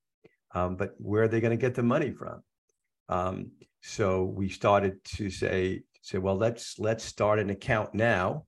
um, 0.53 0.75
but 0.75 0.93
where 0.99 1.23
are 1.23 1.27
they 1.27 1.41
going 1.41 1.51
to 1.51 1.57
get 1.57 1.73
the 1.73 1.83
money 1.83 2.11
from 2.11 2.43
um, 3.09 3.51
so 3.87 4.23
we 4.23 4.49
started 4.49 5.03
to 5.03 5.29
say 5.29 5.81
say 6.01 6.17
well 6.17 6.35
let's 6.35 6.79
let's 6.79 7.03
start 7.03 7.39
an 7.39 7.49
account 7.49 7.93
now 7.93 8.43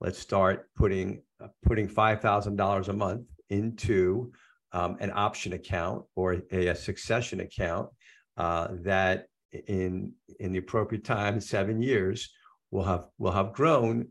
let's 0.00 0.18
start 0.18 0.68
putting 0.76 1.22
uh, 1.42 1.48
putting 1.62 1.88
$5000 1.88 2.88
a 2.88 2.92
month 2.92 3.26
into 3.50 4.32
um, 4.72 4.96
an 5.00 5.12
option 5.14 5.52
account 5.52 6.04
or 6.14 6.36
a, 6.52 6.68
a 6.68 6.74
succession 6.74 7.40
account 7.40 7.88
uh, 8.36 8.68
that 8.82 9.26
in 9.66 10.12
in 10.40 10.52
the 10.52 10.58
appropriate 10.58 11.04
time, 11.04 11.40
seven 11.40 11.80
years, 11.80 12.30
will 12.70 12.84
have 12.84 13.06
will 13.18 13.32
have 13.32 13.52
grown 13.52 14.08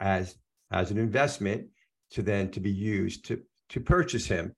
as 0.00 0.36
as 0.70 0.90
an 0.90 0.98
investment 0.98 1.66
to 2.10 2.22
then 2.22 2.50
to 2.50 2.60
be 2.60 2.70
used 2.70 3.24
to 3.26 3.42
to 3.70 3.80
purchase 3.80 4.26
him, 4.26 4.54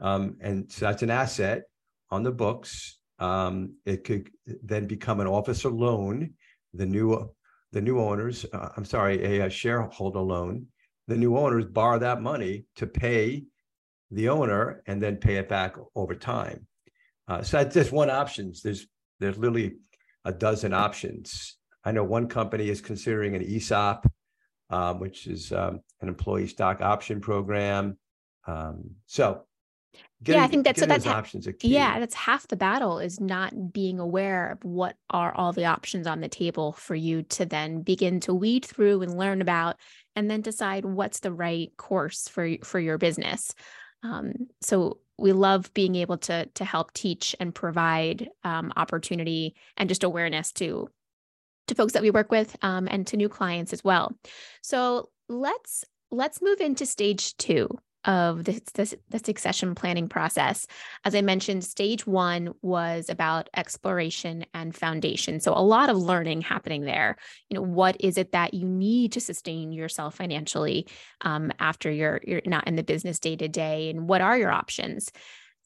um, 0.00 0.36
and 0.40 0.70
so 0.70 0.86
that's 0.86 1.02
an 1.02 1.10
asset 1.10 1.62
on 2.10 2.22
the 2.22 2.32
books. 2.32 2.98
Um, 3.18 3.76
it 3.86 4.04
could 4.04 4.30
then 4.62 4.86
become 4.86 5.20
an 5.20 5.26
officer 5.26 5.70
loan. 5.70 6.34
The 6.74 6.86
new 6.86 7.30
the 7.72 7.80
new 7.80 7.98
owners, 7.98 8.46
uh, 8.52 8.70
I'm 8.76 8.84
sorry, 8.84 9.38
a, 9.38 9.46
a 9.46 9.50
shareholder 9.50 10.20
loan. 10.20 10.66
The 11.08 11.16
new 11.16 11.36
owners 11.36 11.66
borrow 11.66 11.98
that 11.98 12.22
money 12.22 12.64
to 12.76 12.86
pay 12.86 13.44
the 14.10 14.28
owner 14.28 14.82
and 14.86 15.02
then 15.02 15.16
pay 15.16 15.36
it 15.36 15.48
back 15.48 15.76
over 15.94 16.14
time. 16.14 16.66
Uh, 17.28 17.42
so 17.42 17.58
that's 17.58 17.74
just 17.74 17.92
one 17.92 18.10
option. 18.10 18.52
There's 18.62 18.86
there's 19.18 19.38
literally 19.38 19.76
a 20.24 20.32
dozen 20.32 20.72
options. 20.72 21.56
I 21.84 21.92
know 21.92 22.04
one 22.04 22.28
company 22.28 22.68
is 22.68 22.80
considering 22.80 23.34
an 23.34 23.42
ESOP, 23.42 24.10
um, 24.70 25.00
which 25.00 25.26
is 25.26 25.52
um, 25.52 25.80
an 26.00 26.08
employee 26.08 26.48
stock 26.48 26.80
option 26.80 27.20
program. 27.20 27.96
Um, 28.46 28.90
so, 29.06 29.42
getting, 30.22 30.40
yeah, 30.40 30.44
I 30.44 30.48
think 30.48 30.64
that's 30.64 30.80
so 30.80 30.86
that's 30.86 31.06
options. 31.06 31.48
Yeah, 31.62 31.98
that's 31.98 32.14
half 32.14 32.48
the 32.48 32.56
battle 32.56 32.98
is 32.98 33.20
not 33.20 33.72
being 33.72 33.98
aware 33.98 34.52
of 34.52 34.64
what 34.64 34.96
are 35.10 35.34
all 35.34 35.52
the 35.52 35.66
options 35.66 36.06
on 36.06 36.20
the 36.20 36.28
table 36.28 36.72
for 36.72 36.94
you 36.94 37.22
to 37.22 37.46
then 37.46 37.82
begin 37.82 38.20
to 38.20 38.34
weed 38.34 38.64
through 38.64 39.02
and 39.02 39.18
learn 39.18 39.40
about, 39.40 39.76
and 40.14 40.30
then 40.30 40.40
decide 40.40 40.84
what's 40.84 41.20
the 41.20 41.32
right 41.32 41.70
course 41.76 42.28
for 42.28 42.56
for 42.64 42.80
your 42.80 42.98
business. 42.98 43.54
Um, 44.02 44.48
so 44.60 44.98
we 45.18 45.32
love 45.32 45.72
being 45.74 45.94
able 45.96 46.18
to 46.18 46.46
to 46.46 46.64
help 46.64 46.92
teach 46.92 47.34
and 47.40 47.54
provide 47.54 48.28
um, 48.44 48.72
opportunity 48.76 49.54
and 49.76 49.88
just 49.88 50.04
awareness 50.04 50.52
to 50.52 50.88
to 51.68 51.74
folks 51.74 51.94
that 51.94 52.02
we 52.02 52.10
work 52.10 52.30
with 52.30 52.56
um, 52.62 52.86
and 52.90 53.06
to 53.08 53.16
new 53.16 53.28
clients 53.28 53.72
as 53.72 53.82
well. 53.82 54.16
So 54.62 55.10
let's 55.28 55.84
let's 56.10 56.40
move 56.40 56.60
into 56.60 56.86
stage 56.86 57.36
two 57.36 57.68
of 58.06 58.44
the, 58.44 58.60
the, 58.74 58.96
the, 59.10 59.18
succession 59.18 59.74
planning 59.74 60.08
process. 60.08 60.66
As 61.04 61.14
I 61.14 61.22
mentioned, 61.22 61.64
stage 61.64 62.06
one 62.06 62.54
was 62.62 63.10
about 63.10 63.50
exploration 63.56 64.46
and 64.54 64.74
foundation. 64.74 65.40
So 65.40 65.52
a 65.52 65.60
lot 65.60 65.90
of 65.90 65.96
learning 65.96 66.42
happening 66.42 66.82
there. 66.82 67.16
You 67.50 67.56
know, 67.56 67.62
what 67.62 67.96
is 68.00 68.16
it 68.16 68.32
that 68.32 68.54
you 68.54 68.66
need 68.66 69.12
to 69.12 69.20
sustain 69.20 69.72
yourself 69.72 70.14
financially 70.14 70.86
um, 71.22 71.50
after 71.58 71.90
you're 71.90 72.20
you're 72.24 72.42
not 72.46 72.68
in 72.68 72.76
the 72.76 72.84
business 72.84 73.18
day 73.18 73.34
to 73.36 73.48
day, 73.48 73.90
and 73.90 74.08
what 74.08 74.20
are 74.20 74.38
your 74.38 74.52
options? 74.52 75.10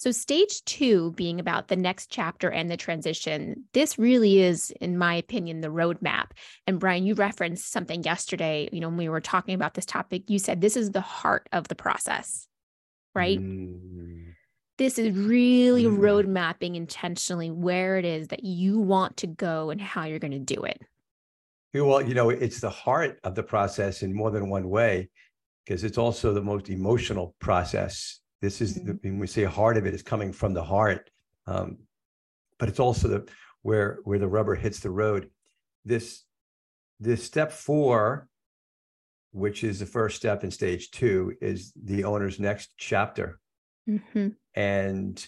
So, 0.00 0.12
stage 0.12 0.64
two 0.64 1.12
being 1.12 1.38
about 1.38 1.68
the 1.68 1.76
next 1.76 2.06
chapter 2.06 2.50
and 2.50 2.70
the 2.70 2.78
transition, 2.78 3.64
this 3.74 3.98
really 3.98 4.40
is, 4.40 4.70
in 4.80 4.96
my 4.96 5.14
opinion, 5.14 5.60
the 5.60 5.68
roadmap. 5.68 6.30
And 6.66 6.80
Brian, 6.80 7.04
you 7.04 7.12
referenced 7.12 7.70
something 7.70 8.02
yesterday, 8.02 8.70
you 8.72 8.80
know, 8.80 8.88
when 8.88 8.96
we 8.96 9.10
were 9.10 9.20
talking 9.20 9.54
about 9.54 9.74
this 9.74 9.84
topic, 9.84 10.30
you 10.30 10.38
said 10.38 10.62
this 10.62 10.74
is 10.74 10.92
the 10.92 11.02
heart 11.02 11.50
of 11.52 11.68
the 11.68 11.74
process, 11.74 12.48
right? 13.14 13.38
Mm. 13.38 14.32
This 14.78 14.98
is 14.98 15.14
really 15.14 15.84
mm. 15.84 15.98
road 15.98 16.26
mapping 16.26 16.76
intentionally 16.76 17.50
where 17.50 17.98
it 17.98 18.06
is 18.06 18.28
that 18.28 18.42
you 18.42 18.78
want 18.78 19.18
to 19.18 19.26
go 19.26 19.68
and 19.68 19.82
how 19.82 20.04
you're 20.04 20.18
going 20.18 20.30
to 20.30 20.38
do 20.38 20.62
it. 20.62 20.80
Well, 21.74 22.00
you 22.00 22.14
know, 22.14 22.30
it's 22.30 22.60
the 22.60 22.70
heart 22.70 23.20
of 23.22 23.34
the 23.34 23.42
process 23.42 24.02
in 24.02 24.14
more 24.14 24.30
than 24.30 24.48
one 24.48 24.70
way, 24.70 25.10
because 25.66 25.84
it's 25.84 25.98
also 25.98 26.32
the 26.32 26.40
most 26.40 26.70
emotional 26.70 27.34
process 27.38 28.20
this 28.40 28.60
is 28.60 28.74
the, 28.74 28.98
when 29.02 29.18
we 29.18 29.26
say 29.26 29.44
heart 29.44 29.76
of 29.76 29.86
it 29.86 29.94
is 29.94 30.02
coming 30.02 30.32
from 30.32 30.54
the 30.54 30.64
heart, 30.64 31.10
um, 31.46 31.78
but 32.58 32.68
it's 32.68 32.80
also 32.80 33.08
the 33.08 33.28
where 33.62 33.98
where 34.04 34.18
the 34.18 34.28
rubber 34.28 34.54
hits 34.54 34.80
the 34.80 34.90
road. 34.90 35.30
This 35.84 36.24
this 36.98 37.24
step 37.24 37.52
four, 37.52 38.28
which 39.32 39.64
is 39.64 39.78
the 39.78 39.86
first 39.86 40.16
step 40.16 40.44
in 40.44 40.50
stage 40.50 40.90
two, 40.90 41.34
is 41.40 41.72
the 41.82 42.04
owner's 42.04 42.38
next 42.40 42.70
chapter. 42.76 43.38
Mm-hmm. 43.88 44.28
And 44.54 45.26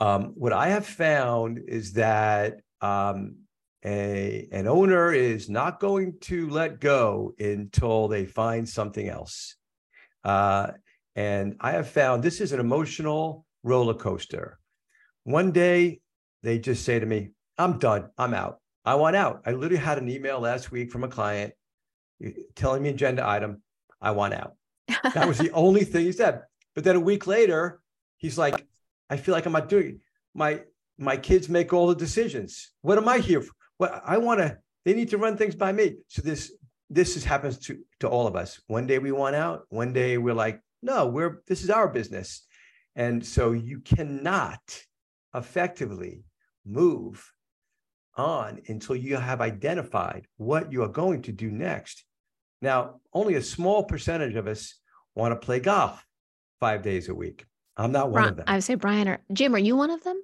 um, 0.00 0.32
what 0.34 0.52
I 0.52 0.68
have 0.68 0.86
found 0.86 1.60
is 1.66 1.94
that 1.94 2.60
um, 2.80 3.36
a 3.84 4.48
an 4.52 4.66
owner 4.66 5.12
is 5.12 5.48
not 5.48 5.80
going 5.80 6.18
to 6.22 6.48
let 6.50 6.80
go 6.80 7.34
until 7.38 8.08
they 8.08 8.26
find 8.26 8.68
something 8.68 9.08
else. 9.08 9.56
Uh, 10.24 10.72
and 11.16 11.56
I 11.60 11.72
have 11.72 11.88
found 11.88 12.22
this 12.22 12.40
is 12.40 12.52
an 12.52 12.60
emotional 12.60 13.46
roller 13.62 13.94
coaster. 13.94 14.58
One 15.24 15.50
day 15.50 16.00
they 16.42 16.58
just 16.58 16.84
say 16.84 17.00
to 17.00 17.06
me, 17.06 17.30
I'm 17.58 17.78
done. 17.78 18.10
I'm 18.18 18.34
out. 18.34 18.60
I 18.84 18.94
want 18.94 19.16
out. 19.16 19.40
I 19.46 19.52
literally 19.52 19.82
had 19.82 19.98
an 19.98 20.08
email 20.08 20.38
last 20.38 20.70
week 20.70 20.92
from 20.92 21.02
a 21.02 21.08
client 21.08 21.54
eh, 22.22 22.32
telling 22.54 22.82
me 22.82 22.90
agenda 22.90 23.26
item, 23.26 23.62
I 24.00 24.10
want 24.12 24.34
out. 24.34 24.52
That 25.14 25.26
was 25.26 25.38
the 25.38 25.50
only 25.52 25.84
thing 25.84 26.04
he 26.04 26.12
said. 26.12 26.42
But 26.74 26.84
then 26.84 26.96
a 26.96 27.00
week 27.00 27.26
later, 27.26 27.80
he's 28.18 28.36
like, 28.36 28.64
I 29.08 29.16
feel 29.16 29.34
like 29.34 29.46
I'm 29.46 29.52
not 29.52 29.68
doing 29.68 29.86
it. 29.86 29.96
My 30.34 30.62
my 30.98 31.16
kids 31.16 31.48
make 31.48 31.72
all 31.72 31.88
the 31.88 31.94
decisions. 31.94 32.72
What 32.82 32.98
am 32.98 33.08
I 33.08 33.18
here 33.18 33.40
for? 33.40 33.52
What 33.78 34.02
I 34.06 34.18
want 34.18 34.40
to, 34.40 34.58
they 34.84 34.94
need 34.94 35.10
to 35.10 35.18
run 35.18 35.36
things 35.36 35.54
by 35.54 35.72
me. 35.72 35.96
So 36.08 36.22
this 36.22 36.52
this 36.90 37.16
is, 37.16 37.24
happens 37.24 37.58
to 37.66 37.78
to 38.00 38.08
all 38.08 38.26
of 38.26 38.36
us. 38.36 38.60
One 38.66 38.86
day 38.86 38.98
we 38.98 39.12
want 39.12 39.34
out. 39.34 39.62
One 39.70 39.92
day 39.92 40.18
we're 40.18 40.34
like, 40.34 40.60
no, 40.82 41.06
we're 41.06 41.42
this 41.46 41.62
is 41.62 41.70
our 41.70 41.88
business. 41.88 42.46
And 42.94 43.24
so 43.24 43.52
you 43.52 43.80
cannot 43.80 44.82
effectively 45.34 46.24
move 46.64 47.30
on 48.16 48.62
until 48.68 48.96
you 48.96 49.16
have 49.16 49.40
identified 49.40 50.26
what 50.38 50.72
you 50.72 50.82
are 50.82 50.88
going 50.88 51.22
to 51.22 51.32
do 51.32 51.50
next. 51.50 52.04
Now, 52.62 53.00
only 53.12 53.34
a 53.34 53.42
small 53.42 53.84
percentage 53.84 54.34
of 54.34 54.46
us 54.46 54.74
want 55.14 55.32
to 55.32 55.44
play 55.44 55.60
golf 55.60 56.04
five 56.58 56.82
days 56.82 57.08
a 57.08 57.14
week. 57.14 57.44
I'm 57.76 57.92
not 57.92 58.10
one 58.10 58.28
of 58.28 58.36
them. 58.36 58.44
I 58.48 58.54
would 58.54 58.64
say, 58.64 58.74
Brian 58.74 59.08
or 59.08 59.18
Jim, 59.32 59.54
are 59.54 59.58
you 59.58 59.76
one 59.76 59.90
of 59.90 60.02
them? 60.02 60.22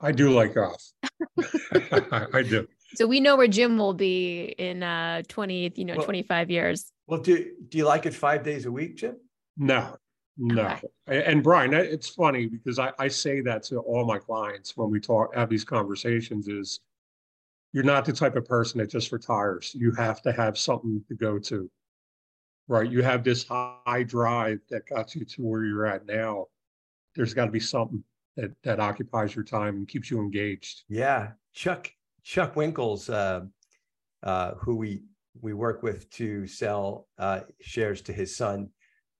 I 0.00 0.12
do 0.12 0.30
like 0.30 0.54
golf. 0.54 0.82
I 1.38 2.42
do. 2.42 2.66
So 2.94 3.06
we 3.06 3.20
know 3.20 3.36
where 3.36 3.48
Jim 3.48 3.76
will 3.76 3.94
be 3.94 4.54
in 4.58 4.82
uh 4.82 5.22
20, 5.28 5.72
you 5.76 5.84
know, 5.84 5.96
well, 5.96 6.04
25 6.04 6.50
years. 6.50 6.92
Well, 7.06 7.20
do 7.20 7.52
do 7.68 7.78
you 7.78 7.84
like 7.84 8.06
it 8.06 8.14
five 8.14 8.42
days 8.42 8.64
a 8.64 8.72
week, 8.72 8.96
Jim? 8.96 9.16
No, 9.56 9.96
no. 10.36 10.76
Okay. 11.08 11.24
And 11.24 11.42
Brian, 11.42 11.72
it's 11.72 12.08
funny 12.08 12.46
because 12.46 12.78
I, 12.78 12.92
I 12.98 13.08
say 13.08 13.40
that 13.42 13.62
to 13.64 13.78
all 13.78 14.04
my 14.04 14.18
clients 14.18 14.76
when 14.76 14.90
we 14.90 15.00
talk, 15.00 15.34
have 15.34 15.48
these 15.48 15.64
conversations 15.64 16.48
is 16.48 16.80
you're 17.72 17.84
not 17.84 18.04
the 18.04 18.12
type 18.12 18.36
of 18.36 18.44
person 18.44 18.78
that 18.78 18.90
just 18.90 19.12
retires. 19.12 19.74
You 19.74 19.92
have 19.92 20.22
to 20.22 20.32
have 20.32 20.58
something 20.58 21.02
to 21.08 21.14
go 21.14 21.38
to, 21.38 21.70
right? 22.68 22.90
You 22.90 23.02
have 23.02 23.24
this 23.24 23.46
high 23.46 24.04
drive 24.06 24.60
that 24.70 24.86
got 24.88 25.14
you 25.14 25.24
to 25.24 25.42
where 25.42 25.64
you're 25.64 25.86
at 25.86 26.06
now. 26.06 26.46
There's 27.14 27.34
got 27.34 27.46
to 27.46 27.50
be 27.50 27.60
something 27.60 28.02
that, 28.36 28.50
that 28.62 28.80
occupies 28.80 29.34
your 29.34 29.44
time 29.44 29.76
and 29.76 29.88
keeps 29.88 30.10
you 30.10 30.20
engaged. 30.20 30.84
Yeah. 30.88 31.30
Chuck, 31.54 31.90
Chuck 32.22 32.56
Winkles, 32.56 33.08
uh, 33.08 33.42
uh, 34.22 34.52
who 34.54 34.76
we, 34.76 35.04
we 35.40 35.54
work 35.54 35.82
with 35.82 36.10
to 36.10 36.46
sell 36.46 37.08
uh, 37.18 37.40
shares 37.60 38.02
to 38.02 38.12
his 38.12 38.36
son 38.36 38.68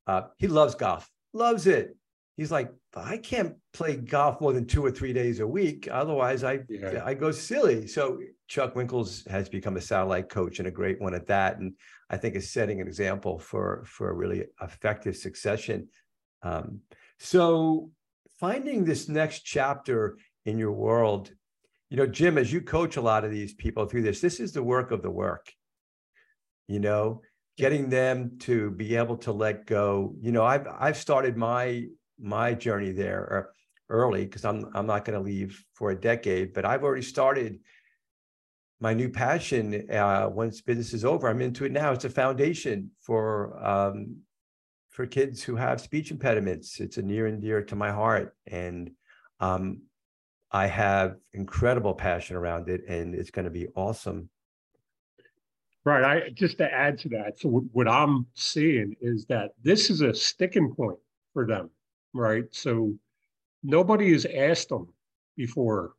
uh, 0.06 0.22
he 0.36 0.48
loves 0.48 0.74
golf, 0.74 1.10
loves 1.32 1.66
it. 1.66 1.96
He's 2.36 2.52
like, 2.52 2.70
I 2.94 3.16
can't 3.16 3.54
play 3.72 3.96
golf 3.96 4.40
more 4.40 4.52
than 4.52 4.66
two 4.66 4.84
or 4.84 4.90
three 4.90 5.12
days 5.12 5.40
a 5.40 5.46
week. 5.46 5.88
Otherwise, 5.90 6.44
I 6.44 6.60
yeah. 6.68 7.02
I 7.04 7.14
go 7.14 7.30
silly. 7.30 7.86
So 7.86 8.18
Chuck 8.46 8.76
Winkles 8.76 9.24
has 9.30 9.48
become 9.48 9.76
a 9.76 9.80
satellite 9.80 10.28
coach 10.28 10.58
and 10.58 10.68
a 10.68 10.70
great 10.70 11.00
one 11.00 11.14
at 11.14 11.26
that, 11.28 11.58
and 11.58 11.72
I 12.10 12.18
think 12.18 12.34
is 12.34 12.50
setting 12.50 12.80
an 12.80 12.86
example 12.86 13.38
for 13.38 13.84
for 13.86 14.10
a 14.10 14.14
really 14.14 14.44
effective 14.60 15.16
succession. 15.16 15.88
Um, 16.42 16.80
so 17.18 17.90
finding 18.38 18.84
this 18.84 19.08
next 19.08 19.40
chapter 19.40 20.18
in 20.44 20.58
your 20.58 20.72
world 20.72 21.30
you 21.90 21.96
know 21.96 22.06
jim 22.06 22.38
as 22.38 22.52
you 22.52 22.60
coach 22.60 22.96
a 22.96 23.00
lot 23.00 23.24
of 23.24 23.30
these 23.30 23.54
people 23.54 23.86
through 23.86 24.02
this 24.02 24.20
this 24.20 24.40
is 24.40 24.52
the 24.52 24.62
work 24.62 24.90
of 24.90 25.02
the 25.02 25.10
work 25.10 25.52
you 26.68 26.80
know 26.80 27.20
getting 27.56 27.88
them 27.88 28.38
to 28.38 28.70
be 28.72 28.96
able 28.96 29.16
to 29.16 29.32
let 29.32 29.66
go. 29.66 30.14
You 30.20 30.32
know 30.32 30.44
i've 30.44 30.66
i've 30.78 30.96
started 30.96 31.36
my 31.36 31.86
my 32.18 32.54
journey 32.54 32.92
there 32.92 33.50
early 33.88 34.24
because 34.24 34.44
i'm 34.44 34.68
i'm 34.74 34.86
not 34.86 35.04
going 35.04 35.18
to 35.18 35.24
leave 35.24 35.62
for 35.74 35.90
a 35.90 36.00
decade 36.00 36.52
but 36.52 36.64
i've 36.64 36.82
already 36.82 37.02
started 37.02 37.60
my 38.80 38.92
new 38.92 39.08
passion 39.08 39.90
uh, 39.90 40.28
once 40.30 40.60
business 40.60 40.92
is 40.92 41.04
over. 41.04 41.28
I'm 41.28 41.40
into 41.40 41.64
it 41.64 41.72
now. 41.72 41.92
It's 41.92 42.04
a 42.04 42.10
foundation 42.10 42.90
for 43.00 43.56
um, 43.64 44.18
for 44.90 45.06
kids 45.06 45.42
who 45.42 45.56
have 45.56 45.80
speech 45.80 46.10
impediments. 46.10 46.78
It's 46.80 46.98
a 46.98 47.02
near 47.02 47.26
and 47.26 47.40
dear 47.40 47.62
to 47.62 47.76
my 47.76 47.90
heart 47.90 48.36
and 48.46 48.90
um, 49.40 49.82
i 50.52 50.66
have 50.66 51.16
incredible 51.32 51.94
passion 51.94 52.36
around 52.36 52.68
it 52.68 52.82
and 52.88 53.14
it's 53.14 53.30
going 53.30 53.44
to 53.44 53.50
be 53.50 53.68
awesome 53.74 54.28
right 55.86 56.04
i 56.04 56.28
just 56.30 56.58
to 56.58 56.70
add 56.70 56.98
to 56.98 57.08
that 57.08 57.38
so 57.38 57.48
what 57.72 57.88
i'm 57.88 58.26
seeing 58.34 58.94
is 59.00 59.24
that 59.24 59.52
this 59.62 59.88
is 59.88 60.02
a 60.02 60.12
sticking 60.12 60.74
point 60.74 60.98
for 61.32 61.46
them 61.46 61.70
right 62.12 62.44
so 62.50 62.92
nobody 63.62 64.12
has 64.12 64.26
asked 64.26 64.68
them 64.68 64.86
before 65.36 65.94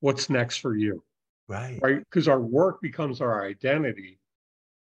what's 0.00 0.30
next 0.30 0.58
for 0.58 0.74
you 0.74 1.02
Right. 1.48 1.78
Right. 1.82 1.98
Because 1.98 2.28
our 2.28 2.40
work 2.40 2.80
becomes 2.80 3.20
our 3.20 3.46
identity 3.46 4.18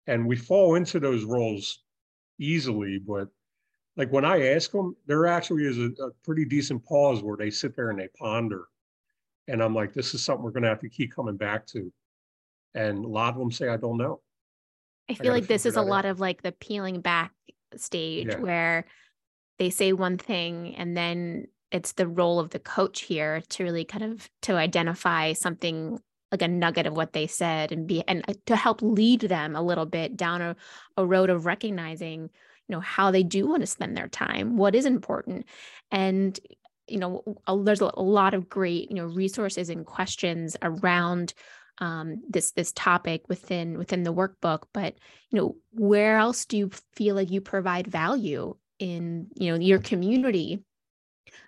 and 0.07 0.27
we 0.27 0.37
fall 0.37 0.77
into 0.77 0.99
those 0.99 1.25
roles 1.25 1.83
easily. 2.39 2.99
But 2.99 3.29
like 3.97 4.11
when 4.11 4.25
I 4.25 4.53
ask 4.53 4.71
them, 4.71 4.97
there 5.07 5.27
actually 5.27 5.65
is 5.67 5.79
a, 5.79 5.91
a 6.03 6.11
pretty 6.25 6.45
decent 6.45 6.85
pause 6.85 7.23
where 7.23 7.37
they 7.37 7.51
sit 7.51 7.77
there 7.77 7.91
and 7.91 7.99
they 7.99 8.09
ponder. 8.19 8.69
And 9.49 9.63
I'm 9.63 9.75
like, 9.75 9.93
this 9.93 10.15
is 10.15 10.25
something 10.25 10.43
we're 10.43 10.51
going 10.51 10.63
to 10.63 10.69
have 10.69 10.81
to 10.81 10.89
keep 10.89 11.15
coming 11.15 11.37
back 11.37 11.67
to. 11.69 11.93
And 12.75 13.05
a 13.05 13.09
lot 13.09 13.35
of 13.35 13.39
them 13.39 13.53
say, 13.53 13.69
I 13.69 13.77
don't 13.77 13.97
know. 13.97 14.21
I 15.09 15.15
feel 15.15 15.33
I 15.33 15.37
like 15.37 15.47
this 15.47 15.67
is 15.67 15.77
a 15.77 15.83
lot 15.83 16.05
of 16.05 16.21
like 16.21 16.43
the 16.43 16.53
peeling 16.53 17.01
back 17.01 17.33
stage 17.77 18.29
yeah. 18.31 18.39
where 18.39 18.87
they 19.59 19.71
say 19.71 19.93
one 19.93 20.19
thing 20.19 20.75
and 20.77 20.97
then 20.97 21.47
it's 21.71 21.93
the 21.93 22.07
role 22.07 22.39
of 22.39 22.51
the 22.51 22.59
coach 22.59 23.03
here 23.03 23.43
to 23.49 23.65
really 23.65 23.85
kind 23.85 24.05
of 24.05 24.29
to 24.43 24.55
identify 24.55 25.33
something 25.33 25.99
like 26.33 26.43
a 26.43 26.49
nugget 26.49 26.87
of 26.87 26.97
what 26.97 27.13
they 27.13 27.27
said 27.27 27.73
and 27.73 27.87
be 27.87 28.03
and 28.09 28.25
uh, 28.29 28.35
to 28.47 28.57
help 28.57 28.83
lead 28.83 29.21
them 29.21 29.55
a 29.55 29.63
little 29.63 29.87
bit 29.87 30.17
down 30.17 30.43
a, 30.43 30.57
a 30.97 31.07
road 31.07 31.31
of 31.31 31.47
recognizing 31.47 32.23
you 32.23 32.73
know 32.73 32.81
how 32.81 33.11
they 33.11 33.23
do 33.23 33.47
want 33.47 33.61
to 33.61 33.67
spend 33.67 33.97
their 33.97 34.09
time 34.09 34.57
what 34.57 34.75
is 34.75 34.87
important 34.87 35.47
and 35.91 36.41
you 36.89 36.99
know 36.99 37.23
there's 37.63 37.81
a 37.81 38.01
lot 38.01 38.35
of 38.35 38.49
great 38.49 38.91
you 38.91 38.97
know 38.97 39.07
resources 39.07 39.71
and 39.71 39.87
questions 39.87 40.57
around 40.63 41.33
um, 41.79 42.23
this 42.29 42.53
this 42.53 42.73
topic 42.73 43.29
within 43.29 43.79
within 43.79 44.03
the 44.03 44.15
workbook 44.15 44.63
but 44.73 44.95
you 45.31 45.39
know 45.39 45.57
where 45.73 46.17
else 46.19 46.45
do 46.45 46.57
you 46.57 46.71
feel 46.95 47.15
like 47.15 47.31
you 47.31 47.41
provide 47.41 47.87
value 47.87 48.55
in 48.79 49.27
you 49.35 49.53
know 49.53 49.59
your 49.59 49.79
community? 49.79 50.63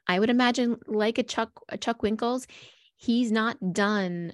I 0.06 0.18
would 0.18 0.30
imagine 0.30 0.76
like 0.86 1.18
a 1.18 1.22
chuck 1.22 1.50
a 1.68 1.78
chuck 1.78 2.02
winkles 2.02 2.46
he's 3.00 3.30
not 3.30 3.56
done 3.72 4.32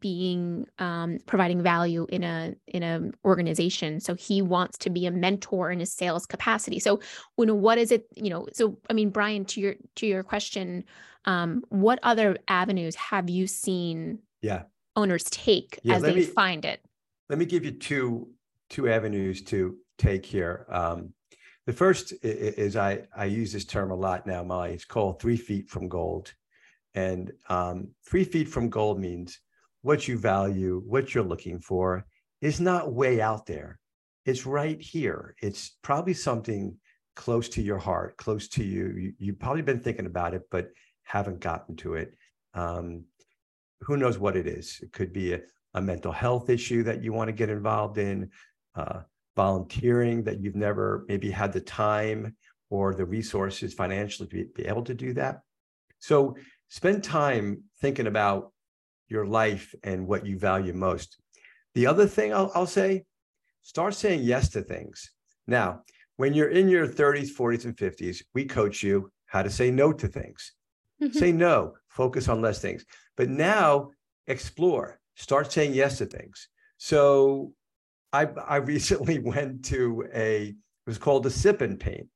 being 0.00 0.66
um, 0.78 1.18
providing 1.26 1.62
value 1.62 2.04
in 2.08 2.24
a 2.24 2.54
in 2.66 2.82
an 2.82 3.12
organization. 3.24 4.00
So 4.00 4.14
he 4.14 4.42
wants 4.42 4.76
to 4.78 4.90
be 4.90 5.06
a 5.06 5.10
mentor 5.10 5.70
in 5.70 5.80
a 5.80 5.86
sales 5.86 6.26
capacity. 6.26 6.80
So 6.80 7.00
when 7.36 7.60
what 7.60 7.78
is 7.78 7.92
it 7.92 8.06
you 8.16 8.30
know 8.30 8.46
so 8.52 8.78
i 8.90 8.92
mean 8.92 9.10
brian 9.10 9.44
to 9.44 9.60
your 9.60 9.74
to 9.96 10.06
your 10.06 10.22
question 10.22 10.84
um, 11.24 11.62
what 11.68 11.98
other 12.02 12.36
avenues 12.48 12.94
have 12.96 13.30
you 13.30 13.46
seen 13.46 14.18
yeah 14.40 14.62
owners 14.96 15.24
take 15.24 15.78
yeah, 15.82 15.96
as 15.96 16.02
they 16.02 16.14
me, 16.14 16.22
find 16.22 16.64
it 16.64 16.80
let 17.28 17.38
me 17.38 17.44
give 17.44 17.64
you 17.64 17.70
two 17.70 18.28
two 18.70 18.88
avenues 18.88 19.42
to 19.42 19.76
take 19.98 20.24
here 20.24 20.66
um, 20.70 21.12
the 21.66 21.72
first 21.72 22.12
is 22.22 22.76
i 22.76 23.00
i 23.16 23.24
use 23.24 23.52
this 23.52 23.64
term 23.64 23.90
a 23.90 23.94
lot 23.94 24.26
now 24.26 24.42
molly 24.42 24.72
it's 24.72 24.84
called 24.84 25.20
three 25.20 25.36
feet 25.36 25.68
from 25.68 25.88
gold 25.88 26.32
and 26.94 27.32
um, 27.48 27.88
three 28.06 28.24
feet 28.24 28.48
from 28.48 28.68
gold 28.68 29.00
means 29.00 29.40
what 29.82 30.06
you 30.06 30.18
value, 30.18 30.82
what 30.86 31.14
you're 31.14 31.24
looking 31.24 31.58
for 31.58 32.06
is 32.40 32.60
not 32.60 32.92
way 32.92 33.20
out 33.20 33.46
there. 33.46 33.78
It's 34.24 34.46
right 34.46 34.80
here. 34.80 35.34
It's 35.42 35.76
probably 35.82 36.14
something 36.14 36.76
close 37.16 37.48
to 37.50 37.62
your 37.62 37.78
heart, 37.78 38.16
close 38.16 38.48
to 38.48 38.64
you. 38.64 39.12
you 39.18 39.32
have 39.32 39.40
probably 39.40 39.62
been 39.62 39.80
thinking 39.80 40.06
about 40.06 40.34
it, 40.34 40.42
but 40.50 40.70
haven't 41.02 41.40
gotten 41.40 41.76
to 41.76 41.94
it. 41.94 42.14
Um, 42.54 43.04
who 43.82 43.96
knows 43.96 44.18
what 44.18 44.36
it 44.36 44.46
is? 44.46 44.80
It 44.82 44.92
could 44.92 45.12
be 45.12 45.34
a, 45.34 45.40
a, 45.74 45.82
mental 45.82 46.12
health 46.12 46.48
issue 46.50 46.82
that 46.84 47.02
you 47.02 47.12
want 47.12 47.28
to 47.28 47.32
get 47.32 47.50
involved 47.50 47.98
in, 47.98 48.30
uh, 48.74 49.00
volunteering 49.36 50.22
that 50.24 50.40
you've 50.40 50.56
never 50.56 51.04
maybe 51.08 51.30
had 51.30 51.52
the 51.52 51.60
time 51.60 52.36
or 52.70 52.94
the 52.94 53.04
resources 53.04 53.74
financially 53.74 54.28
to 54.28 54.34
be, 54.34 54.62
be 54.62 54.68
able 54.68 54.84
to 54.84 54.94
do 54.94 55.12
that. 55.14 55.40
So 55.98 56.36
spend 56.68 57.04
time 57.04 57.62
thinking 57.80 58.06
about 58.06 58.52
your 59.08 59.26
life 59.26 59.74
and 59.82 60.06
what 60.06 60.26
you 60.26 60.38
value 60.38 60.72
most. 60.72 61.18
The 61.74 61.86
other 61.86 62.06
thing 62.06 62.32
I'll, 62.32 62.50
I'll 62.54 62.66
say, 62.66 63.04
start 63.62 63.94
saying 63.94 64.22
yes 64.22 64.48
to 64.50 64.62
things. 64.62 65.10
Now, 65.46 65.82
when 66.16 66.34
you're 66.34 66.50
in 66.50 66.68
your 66.68 66.86
30s, 66.86 67.30
40s, 67.30 67.64
and 67.64 67.76
50s, 67.76 68.22
we 68.34 68.44
coach 68.44 68.82
you 68.82 69.10
how 69.26 69.42
to 69.42 69.50
say 69.50 69.70
no 69.70 69.92
to 69.92 70.08
things. 70.08 70.52
Mm-hmm. 71.02 71.18
Say 71.18 71.32
no, 71.32 71.74
focus 71.92 72.28
on 72.28 72.40
less 72.40 72.60
things. 72.60 72.84
But 73.16 73.28
now 73.28 73.90
explore, 74.26 74.98
start 75.14 75.52
saying 75.52 75.74
yes 75.74 75.98
to 75.98 76.06
things. 76.06 76.48
So 76.78 77.52
I, 78.12 78.28
I 78.46 78.56
recently 78.56 79.18
went 79.32 79.64
to 79.66 80.08
a, 80.14 80.48
it 80.48 80.54
was 80.86 80.98
called 80.98 81.26
a 81.26 81.30
sip 81.30 81.60
and 81.60 81.78
paint. 81.78 82.08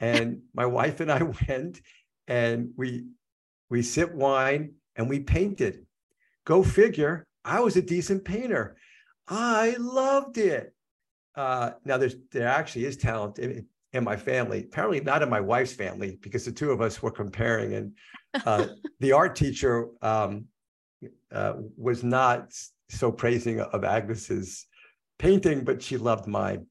And 0.00 0.42
my 0.54 0.66
wife 0.66 1.00
and 1.00 1.10
I 1.10 1.22
went 1.48 1.80
and 2.28 2.70
we 2.76 3.06
we 3.70 3.82
sip 3.82 4.12
wine 4.12 4.74
and 4.96 5.08
we 5.08 5.20
painted. 5.20 5.86
Go 6.44 6.62
figure. 6.62 7.24
I 7.44 7.60
was 7.60 7.76
a 7.76 7.82
decent 7.82 8.24
painter. 8.24 8.76
I 9.28 9.76
loved 9.78 10.36
it. 10.36 10.74
Uh, 11.34 11.70
now 11.84 11.96
there's 11.96 12.16
there 12.32 12.48
actually 12.48 12.84
is 12.84 12.98
talent 12.98 13.38
in, 13.92 14.04
my 14.04 14.16
family. 14.16 14.60
Apparently 14.64 15.00
not 15.00 15.22
in 15.22 15.28
my 15.28 15.40
wife's 15.40 15.72
family 15.72 16.18
because 16.20 16.44
the 16.44 16.52
two 16.52 16.70
of 16.70 16.80
us 16.80 17.02
were 17.02 17.10
comparing. 17.10 17.74
And 17.74 17.92
uh, 18.46 18.66
the 19.00 19.12
art 19.12 19.36
teacher 19.36 19.88
um, 20.02 20.46
uh, 21.30 21.54
was 21.76 22.02
not 22.02 22.52
so 22.88 23.10
praising 23.10 23.60
of 23.60 23.84
Agnes's 23.84 24.66
painting, 25.18 25.64
but 25.64 25.82
she 25.82 25.96
loved 25.96 26.26
mine. 26.26 26.66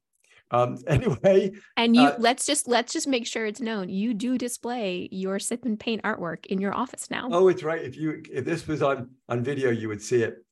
Um, 0.52 0.78
anyway, 0.88 1.52
and 1.78 1.96
you 1.96 2.04
uh, 2.04 2.16
let's 2.20 2.46
just 2.46 2.68
let's 2.68 2.94
just 2.94 3.08
make 3.08 3.26
sure 3.26 3.46
it's 3.46 3.62
known 3.62 3.90
you 3.90 4.14
do 4.14 4.38
display 4.38 5.08
your 5.12 5.40
sip 5.40 5.66
and 5.66 5.80
paint 5.80 6.04
artwork 6.04 6.46
in 6.48 6.60
your 6.60 6.76
office 6.76 7.10
now. 7.10 7.30
Oh, 7.32 7.48
it's 7.48 7.64
right. 7.64 7.82
If 7.82 7.96
you 7.96 8.22
if 8.32 8.46
this 8.46 8.68
was 8.68 8.84
on 8.84 9.10
on 9.30 9.44
video, 9.44 9.72
you 9.72 9.88
would 9.88 10.02
see 10.02 10.24
it. 10.24 10.44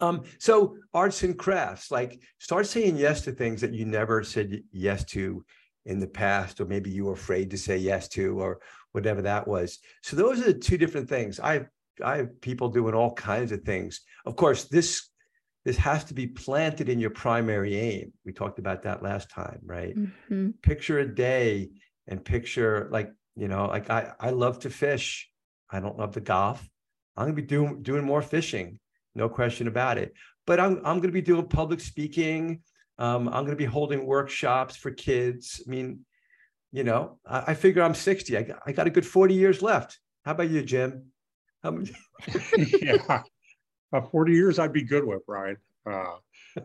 Um, 0.00 0.22
so 0.38 0.76
arts 0.94 1.22
and 1.22 1.36
crafts, 1.36 1.90
like 1.90 2.20
start 2.38 2.66
saying 2.66 2.96
yes 2.96 3.22
to 3.22 3.32
things 3.32 3.60
that 3.60 3.72
you 3.72 3.84
never 3.84 4.22
said 4.22 4.62
yes 4.70 5.04
to 5.06 5.44
in 5.88 5.98
the 5.98 6.06
past, 6.06 6.60
or 6.60 6.66
maybe 6.66 6.90
you 6.90 7.06
were 7.06 7.14
afraid 7.14 7.50
to 7.50 7.58
say 7.58 7.76
yes 7.76 8.08
to, 8.08 8.40
or 8.40 8.60
whatever 8.92 9.22
that 9.22 9.48
was. 9.48 9.78
So 10.02 10.16
those 10.16 10.40
are 10.40 10.52
the 10.52 10.54
two 10.54 10.78
different 10.78 11.08
things. 11.08 11.40
I 11.40 11.66
I 12.04 12.18
have 12.18 12.40
people 12.40 12.68
doing 12.68 12.94
all 12.94 13.12
kinds 13.14 13.50
of 13.50 13.62
things. 13.62 14.02
Of 14.24 14.36
course, 14.36 14.64
this 14.64 15.08
this 15.64 15.78
has 15.78 16.04
to 16.04 16.14
be 16.14 16.26
planted 16.26 16.88
in 16.88 17.00
your 17.00 17.10
primary 17.10 17.76
aim. 17.76 18.12
We 18.24 18.32
talked 18.32 18.58
about 18.58 18.82
that 18.82 19.02
last 19.02 19.30
time, 19.30 19.60
right? 19.64 19.96
Mm-hmm. 19.96 20.50
Picture 20.62 21.00
a 21.00 21.14
day 21.14 21.70
and 22.06 22.24
picture 22.24 22.88
like, 22.90 23.10
you 23.36 23.48
know, 23.48 23.66
like 23.66 23.90
I, 23.90 24.12
I 24.20 24.30
love 24.30 24.60
to 24.60 24.70
fish. 24.70 25.28
I 25.70 25.80
don't 25.80 25.98
love 25.98 26.12
to 26.12 26.20
golf. 26.20 26.66
I'm 27.16 27.24
gonna 27.24 27.34
be 27.34 27.42
doing 27.42 27.82
doing 27.82 28.04
more 28.04 28.22
fishing, 28.22 28.78
no 29.14 29.28
question 29.28 29.68
about 29.68 29.98
it. 29.98 30.12
But 30.46 30.60
I'm 30.60 30.76
I'm 30.84 31.00
gonna 31.00 31.12
be 31.12 31.22
doing 31.22 31.48
public 31.48 31.80
speaking. 31.80 32.60
Um, 32.98 33.28
I'm 33.28 33.44
gonna 33.44 33.56
be 33.56 33.64
holding 33.64 34.06
workshops 34.06 34.76
for 34.76 34.90
kids. 34.90 35.62
I 35.66 35.70
mean, 35.70 36.04
you 36.72 36.84
know, 36.84 37.18
I, 37.26 37.44
I 37.48 37.54
figure 37.54 37.82
I'm 37.82 37.94
60. 37.94 38.36
I 38.36 38.42
got, 38.42 38.60
I 38.66 38.72
got 38.72 38.86
a 38.86 38.90
good 38.90 39.06
40 39.06 39.34
years 39.34 39.62
left. 39.62 39.98
How 40.24 40.32
about 40.32 40.50
you, 40.50 40.62
Jim? 40.62 41.06
yeah. 42.56 43.22
uh, 43.92 44.00
40 44.00 44.32
years 44.32 44.58
I'd 44.58 44.72
be 44.72 44.82
good 44.82 45.04
with, 45.04 45.24
Brian. 45.26 45.56
Uh, 45.86 46.16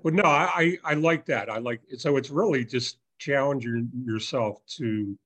but 0.03 0.13
no, 0.13 0.23
I, 0.23 0.77
I 0.83 0.93
like 0.95 1.25
that. 1.27 1.49
I 1.49 1.59
like 1.59 1.81
it. 1.87 2.01
So 2.01 2.17
it's 2.17 2.29
really 2.29 2.65
just 2.65 2.97
challenging 3.19 3.89
yourself 4.05 4.57
to 4.77 5.17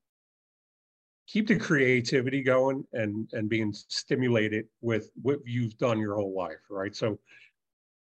keep 1.27 1.47
the 1.47 1.57
creativity 1.57 2.41
going 2.41 2.85
and 2.93 3.29
and 3.33 3.49
being 3.49 3.73
stimulated 3.73 4.65
with 4.81 5.11
what 5.21 5.39
you've 5.45 5.77
done 5.77 5.99
your 5.99 6.15
whole 6.15 6.35
life, 6.35 6.59
right? 6.69 6.95
So 6.95 7.19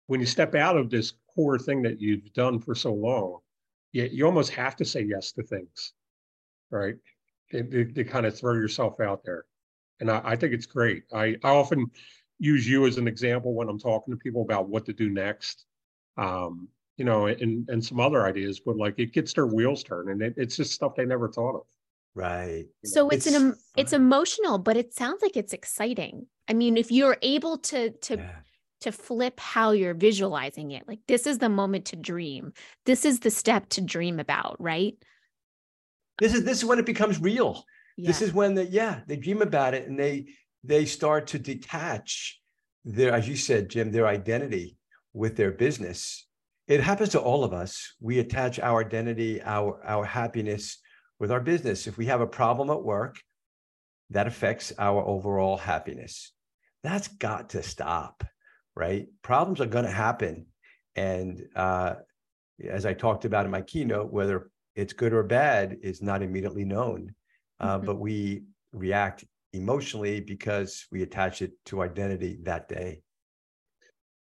when 0.07 0.21
you 0.21 0.27
step 0.27 0.55
out 0.55 0.77
of 0.77 0.91
this 0.91 1.15
core 1.39 1.59
thing 1.59 1.83
that 1.83 2.01
you've 2.01 2.33
done 2.33 2.59
for 2.59 2.75
so 2.75 2.93
long, 2.93 3.39
you, 3.93 4.09
you 4.11 4.27
almost 4.27 4.51
have 4.51 4.75
to 4.75 4.85
say 4.85 5.03
yes 5.03 5.31
to 5.31 5.43
things, 5.45 5.93
right? 6.73 6.97
To, 7.53 7.63
to, 7.63 7.85
to 7.85 8.05
kind 8.05 8.27
of 8.27 8.37
throw 8.37 8.55
yourself 8.55 8.99
out 8.99 9.21
there. 9.25 9.45
and 10.01 10.11
I, 10.11 10.21
I 10.25 10.37
think 10.37 10.53
it's 10.53 10.67
great. 10.67 11.05
I, 11.13 11.37
I 11.45 11.51
often 11.51 11.87
use 12.41 12.69
you 12.69 12.87
as 12.87 12.99
an 12.99 13.07
example 13.07 13.55
when 13.55 13.69
I'm 13.69 13.79
talking 13.79 14.13
to 14.13 14.19
people 14.19 14.43
about 14.43 14.69
what 14.69 14.85
to 14.87 14.93
do 14.93 15.11
next. 15.11 15.65
Um, 16.17 16.69
you 16.97 17.05
know, 17.05 17.27
and 17.27 17.69
and 17.69 17.85
some 17.85 18.01
other 18.01 18.27
ideas, 18.27 18.59
but 18.59 18.77
like 18.77 18.99
it 18.99 19.13
gets 19.13 19.33
their 19.33 19.47
wheels 19.47 19.85
turning. 19.85 20.21
It, 20.21 20.35
it's 20.37 20.57
just 20.57 20.73
stuff 20.73 20.97
they 20.97 21.05
never 21.05 21.29
thought 21.29 21.55
of. 21.55 21.67
Right. 22.17 22.67
So 22.85 23.09
it's, 23.11 23.29
it's 23.29 23.37
an 23.37 23.55
it's 23.77 23.93
emotional, 23.93 24.59
but 24.59 24.77
it 24.77 24.93
sounds 24.93 25.23
like 25.23 25.37
it's 25.37 25.53
exciting. 25.53 26.27
I 26.49 26.55
mean, 26.55 26.77
if 26.77 26.91
you're 26.91 27.17
able 27.23 27.59
to 27.59 27.91
to 27.91 28.17
yeah. 28.17 28.31
To 28.81 28.93
flip 28.93 29.41
how 29.41 29.73
you're 29.73 29.95
visualizing 29.95 30.71
it, 30.71 30.87
like 30.87 31.01
this 31.09 31.27
is 31.27 31.39
the 31.39 31.49
moment 31.49 31.87
to 31.87 31.97
dream. 31.97 32.53
This 32.87 33.05
is 33.05 33.21
the 33.21 33.31
step 33.31 33.69
to 33.71 33.81
dream 33.81 34.21
about, 34.21 34.57
right? 34.59 34.95
This 36.19 36.35
is 36.35 36.45
this 36.45 36.59
is 36.59 36.65
when 36.65 36.79
it 36.79 36.87
becomes 36.87 37.21
real. 37.21 37.65
Yeah. 37.97 38.09
This 38.09 38.23
is 38.23 38.33
when 38.33 38.55
the 38.55 38.65
yeah, 38.65 39.01
they 39.07 39.17
dream 39.17 39.43
about 39.43 39.75
it 39.75 39.89
and 39.89 39.99
they 39.99 40.27
they 40.65 40.85
start 40.85 41.29
to 41.29 41.39
detach 41.39 42.41
their, 42.85 43.13
as 43.13 43.29
you 43.29 43.37
said, 43.37 43.69
Jim, 43.69 43.91
their 43.91 44.07
identity 44.07 44.77
with 45.13 45.37
their 45.37 45.51
business. 45.51 46.27
It 46.67 46.81
happens 46.81 47.11
to 47.11 47.21
all 47.21 47.45
of 47.45 47.53
us. 47.53 47.95
We 48.01 48.19
attach 48.19 48.59
our 48.61 48.81
identity, 48.81 49.43
our 49.43 49.81
our 49.85 50.05
happiness 50.05 50.79
with 51.19 51.33
our 51.33 51.41
business. 51.41 51.87
If 51.87 51.99
we 51.99 52.07
have 52.07 52.21
a 52.21 52.27
problem 52.27 52.71
at 52.71 52.83
work, 52.83 53.19
that 54.11 54.27
affects 54.27 54.73
our 54.79 55.03
overall 55.05 55.57
happiness. 55.57 56.33
That's 56.83 57.09
got 57.09 57.51
to 57.51 57.63
stop, 57.63 58.25
right? 58.79 59.09
Problems 59.23 59.61
are 59.61 59.67
going 59.67 59.85
to 59.85 59.91
happen. 59.91 60.47
And 60.95 61.45
uh, 61.57 61.95
as 62.65 62.87
I 62.87 62.95
talked 62.95 63.25
about 63.25 63.45
in 63.45 63.51
my 63.51 63.61
keynote, 63.63 64.13
whether 64.13 64.51
it's 64.77 64.93
good 64.93 65.13
or 65.13 65.25
bad 65.25 65.79
is 65.83 66.01
not 66.01 66.23
immediately 66.23 66.65
known, 66.65 67.13
uh, 67.59 67.77
mm-hmm. 67.77 67.87
but 67.87 67.97
we 67.97 68.45
react 68.73 69.25
emotionally 69.53 70.21
because 70.21 70.87
we 70.93 71.03
attach 71.03 71.43
it 71.43 71.53
to 71.65 71.83
identity 71.83 72.39
that 72.43 72.69
day. 72.69 73.01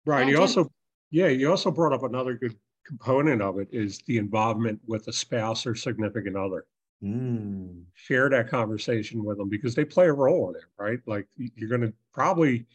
Right. 0.06 0.28
You 0.28 0.42
also, 0.42 0.70
yeah, 1.10 1.28
you 1.28 1.50
also 1.50 1.72
brought 1.72 1.94
up 1.94 2.04
another 2.04 2.34
good 2.34 2.58
component 2.86 3.42
of 3.42 3.60
it 3.60 3.70
is 3.72 4.00
the 4.08 4.18
involvement 4.18 4.82
with 4.86 5.08
a 5.08 5.14
spouse 5.14 5.66
or 5.66 5.74
significant 5.74 6.36
other. 6.36 6.66
Mm. 7.02 7.84
Share 7.94 8.30
that 8.30 8.50
conversation 8.50 9.24
with 9.24 9.38
them 9.38 9.48
because 9.48 9.74
they 9.74 9.86
play 9.86 10.08
a 10.08 10.14
role 10.14 10.50
in 10.50 10.56
it, 10.58 10.64
right? 10.78 11.00
Like 11.06 11.28
you're 11.38 11.70
going 11.70 11.82
to 11.82 11.94
probably, 12.14 12.66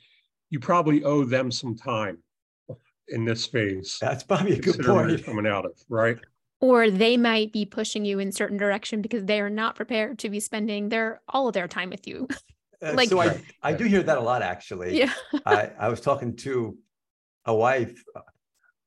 you 0.50 0.60
probably 0.60 1.04
owe 1.04 1.24
them 1.24 1.50
some 1.50 1.76
time 1.76 2.18
in 3.08 3.24
this 3.24 3.46
phase. 3.46 3.98
That's 4.00 4.22
probably 4.22 4.54
a 4.54 4.60
good 4.60 4.84
point. 4.84 5.24
Coming 5.24 5.46
out 5.46 5.64
of 5.64 5.72
right. 5.88 6.18
Or 6.60 6.90
they 6.90 7.16
might 7.16 7.52
be 7.52 7.64
pushing 7.64 8.04
you 8.04 8.18
in 8.18 8.32
certain 8.32 8.56
direction 8.56 9.00
because 9.00 9.24
they 9.24 9.40
are 9.40 9.50
not 9.50 9.76
prepared 9.76 10.18
to 10.20 10.28
be 10.28 10.40
spending 10.40 10.88
their 10.88 11.20
all 11.28 11.48
of 11.48 11.54
their 11.54 11.68
time 11.68 11.90
with 11.90 12.06
you. 12.06 12.26
Uh, 12.82 12.92
like, 12.94 13.08
so 13.08 13.20
I, 13.20 13.40
I 13.62 13.72
do 13.72 13.84
hear 13.84 14.02
that 14.02 14.18
a 14.18 14.20
lot 14.20 14.42
actually. 14.42 14.98
Yeah. 14.98 15.12
I, 15.46 15.70
I 15.78 15.88
was 15.88 16.00
talking 16.00 16.34
to 16.36 16.76
a 17.44 17.54
wife 17.54 18.02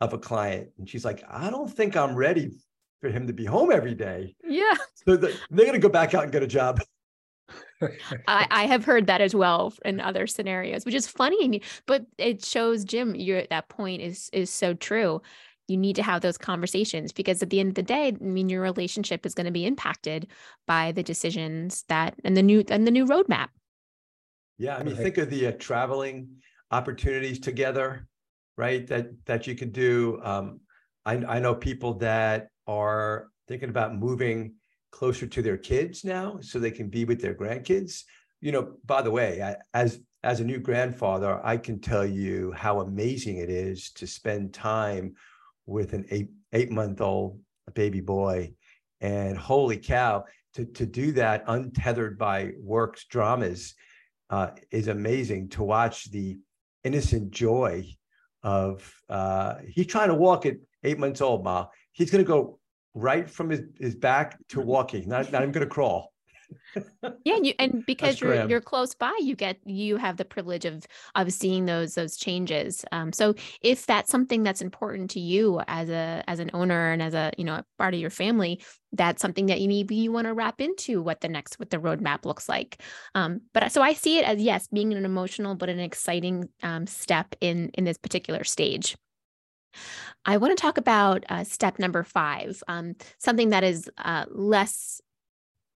of 0.01 0.13
a 0.13 0.17
client 0.17 0.69
and 0.77 0.89
she's 0.89 1.05
like, 1.05 1.23
I 1.29 1.49
don't 1.49 1.71
think 1.71 1.95
I'm 1.95 2.15
ready 2.15 2.51
for 2.99 3.09
him 3.09 3.25
to 3.27 3.33
be 3.33 3.45
home 3.45 3.71
every 3.71 3.95
day. 3.95 4.35
Yeah. 4.43 4.75
So 5.05 5.15
the, 5.15 5.35
they're 5.49 5.65
going 5.65 5.73
to 5.73 5.79
go 5.79 5.89
back 5.89 6.13
out 6.13 6.23
and 6.23 6.31
get 6.31 6.43
a 6.43 6.47
job. 6.47 6.79
I, 8.27 8.47
I, 8.49 8.65
have 8.65 8.85
heard 8.85 9.07
that 9.07 9.21
as 9.21 9.33
well 9.33 9.73
in 9.83 9.99
other 9.99 10.27
scenarios, 10.27 10.85
which 10.85 10.95
is 10.95 11.07
funny, 11.07 11.61
but 11.87 12.05
it 12.17 12.45
shows 12.45 12.83
Jim, 12.85 13.15
you're 13.15 13.39
at 13.39 13.49
that 13.49 13.69
point 13.69 14.01
is 14.01 14.29
is 14.33 14.49
so 14.49 14.73
true. 14.73 15.21
You 15.67 15.77
need 15.77 15.95
to 15.95 16.03
have 16.03 16.21
those 16.21 16.37
conversations 16.37 17.11
because 17.11 17.41
at 17.41 17.49
the 17.49 17.59
end 17.59 17.69
of 17.69 17.75
the 17.75 17.83
day, 17.83 18.07
I 18.07 18.23
mean, 18.23 18.49
your 18.49 18.61
relationship 18.61 19.25
is 19.25 19.33
going 19.33 19.45
to 19.45 19.51
be 19.51 19.65
impacted 19.65 20.27
by 20.67 20.91
the 20.91 21.03
decisions 21.03 21.83
that 21.87 22.15
and 22.23 22.35
the 22.35 22.43
new 22.43 22.63
and 22.69 22.85
the 22.85 22.91
new 22.91 23.05
roadmap. 23.05 23.47
Yeah, 24.57 24.77
I 24.77 24.83
mean, 24.83 24.95
think 24.95 25.17
of 25.17 25.29
the 25.29 25.47
uh, 25.47 25.51
traveling 25.57 26.27
opportunities 26.69 27.39
together, 27.39 28.07
right? 28.57 28.85
That 28.87 29.07
that 29.25 29.47
you 29.47 29.55
can 29.55 29.71
do. 29.71 30.19
Um, 30.23 30.59
I 31.05 31.13
I 31.13 31.39
know 31.39 31.55
people 31.55 31.95
that 31.95 32.49
are 32.67 33.29
thinking 33.47 33.69
about 33.69 33.95
moving 33.95 34.53
closer 34.91 35.25
to 35.27 35.41
their 35.41 35.57
kids 35.57 36.03
now 36.03 36.37
so 36.41 36.59
they 36.59 36.71
can 36.71 36.89
be 36.89 37.05
with 37.05 37.21
their 37.21 37.35
grandkids. 37.35 38.03
You 38.41 38.51
know 38.51 38.73
by 38.85 39.01
the 39.01 39.11
way 39.11 39.41
I, 39.41 39.55
as 39.73 39.99
as 40.23 40.39
a 40.39 40.43
new 40.43 40.59
grandfather 40.59 41.39
i 41.43 41.57
can 41.57 41.79
tell 41.79 42.05
you 42.05 42.51
how 42.51 42.81
amazing 42.81 43.37
it 43.37 43.49
is 43.49 43.91
to 43.93 44.05
spend 44.05 44.53
time 44.53 45.15
with 45.65 45.93
an 45.93 46.05
eight 46.09 46.29
eight 46.53 46.71
month 46.71 47.01
old 47.01 47.39
baby 47.73 48.01
boy. 48.01 48.53
And 48.99 49.37
holy 49.37 49.77
cow 49.77 50.25
to, 50.53 50.65
to 50.65 50.85
do 50.85 51.11
that 51.13 51.43
untethered 51.47 52.17
by 52.17 52.51
work's 52.59 53.05
dramas 53.05 53.73
uh, 54.29 54.51
is 54.69 54.87
amazing. 54.87 55.49
To 55.49 55.63
watch 55.63 56.11
the 56.11 56.37
innocent 56.83 57.31
joy 57.31 57.85
of 58.43 58.93
uh, 59.09 59.55
he's 59.67 59.87
trying 59.87 60.09
to 60.09 60.15
walk 60.15 60.45
at 60.45 60.55
eight 60.83 60.99
months 60.99 61.21
old 61.21 61.43
ma. 61.43 61.67
He's 61.91 62.11
going 62.11 62.23
to 62.23 62.27
go 62.27 62.59
right 62.93 63.29
from 63.29 63.49
his, 63.49 63.61
his 63.79 63.95
back 63.95 64.37
to 64.49 64.57
mm-hmm. 64.57 64.67
walking, 64.67 65.09
not, 65.09 65.31
not 65.31 65.41
even 65.41 65.51
going 65.51 65.67
to 65.67 65.73
crawl. 65.73 66.11
yeah, 67.23 67.35
and, 67.35 67.45
you, 67.45 67.53
and 67.59 67.85
because 67.87 68.21
you're 68.21 68.47
you're 68.47 68.61
close 68.61 68.93
by, 68.93 69.17
you 69.21 69.35
get 69.35 69.57
you 69.65 69.97
have 69.97 70.17
the 70.17 70.25
privilege 70.25 70.65
of 70.65 70.85
of 71.15 71.31
seeing 71.31 71.65
those 71.65 71.95
those 71.95 72.17
changes. 72.17 72.85
Um, 72.91 73.13
so 73.13 73.35
if 73.61 73.85
that's 73.85 74.11
something 74.11 74.43
that's 74.43 74.61
important 74.61 75.11
to 75.11 75.19
you 75.19 75.61
as 75.67 75.89
a 75.89 76.23
as 76.27 76.39
an 76.39 76.51
owner 76.53 76.91
and 76.91 77.01
as 77.01 77.13
a 77.13 77.31
you 77.37 77.43
know 77.43 77.55
a 77.55 77.65
part 77.77 77.93
of 77.93 77.99
your 77.99 78.09
family, 78.09 78.61
that's 78.93 79.21
something 79.21 79.47
that 79.47 79.61
you 79.61 79.67
maybe 79.67 79.95
you 79.95 80.11
want 80.11 80.27
to 80.27 80.33
wrap 80.33 80.61
into 80.61 81.01
what 81.01 81.21
the 81.21 81.29
next 81.29 81.59
what 81.59 81.69
the 81.69 81.77
roadmap 81.77 82.25
looks 82.25 82.47
like. 82.47 82.81
Um, 83.15 83.41
but 83.53 83.71
so 83.71 83.81
I 83.81 83.93
see 83.93 84.19
it 84.19 84.25
as 84.25 84.41
yes, 84.41 84.67
being 84.67 84.93
an 84.93 85.05
emotional 85.05 85.55
but 85.55 85.69
an 85.69 85.79
exciting 85.79 86.49
um, 86.63 86.87
step 86.87 87.35
in 87.41 87.69
in 87.73 87.83
this 87.83 87.97
particular 87.97 88.43
stage. 88.43 88.95
I 90.25 90.37
want 90.37 90.55
to 90.55 90.61
talk 90.61 90.77
about 90.77 91.23
uh, 91.29 91.43
step 91.43 91.79
number 91.79 92.03
five, 92.03 92.61
um, 92.67 92.95
something 93.17 93.49
that 93.49 93.63
is 93.63 93.89
uh, 93.97 94.25
less 94.29 95.01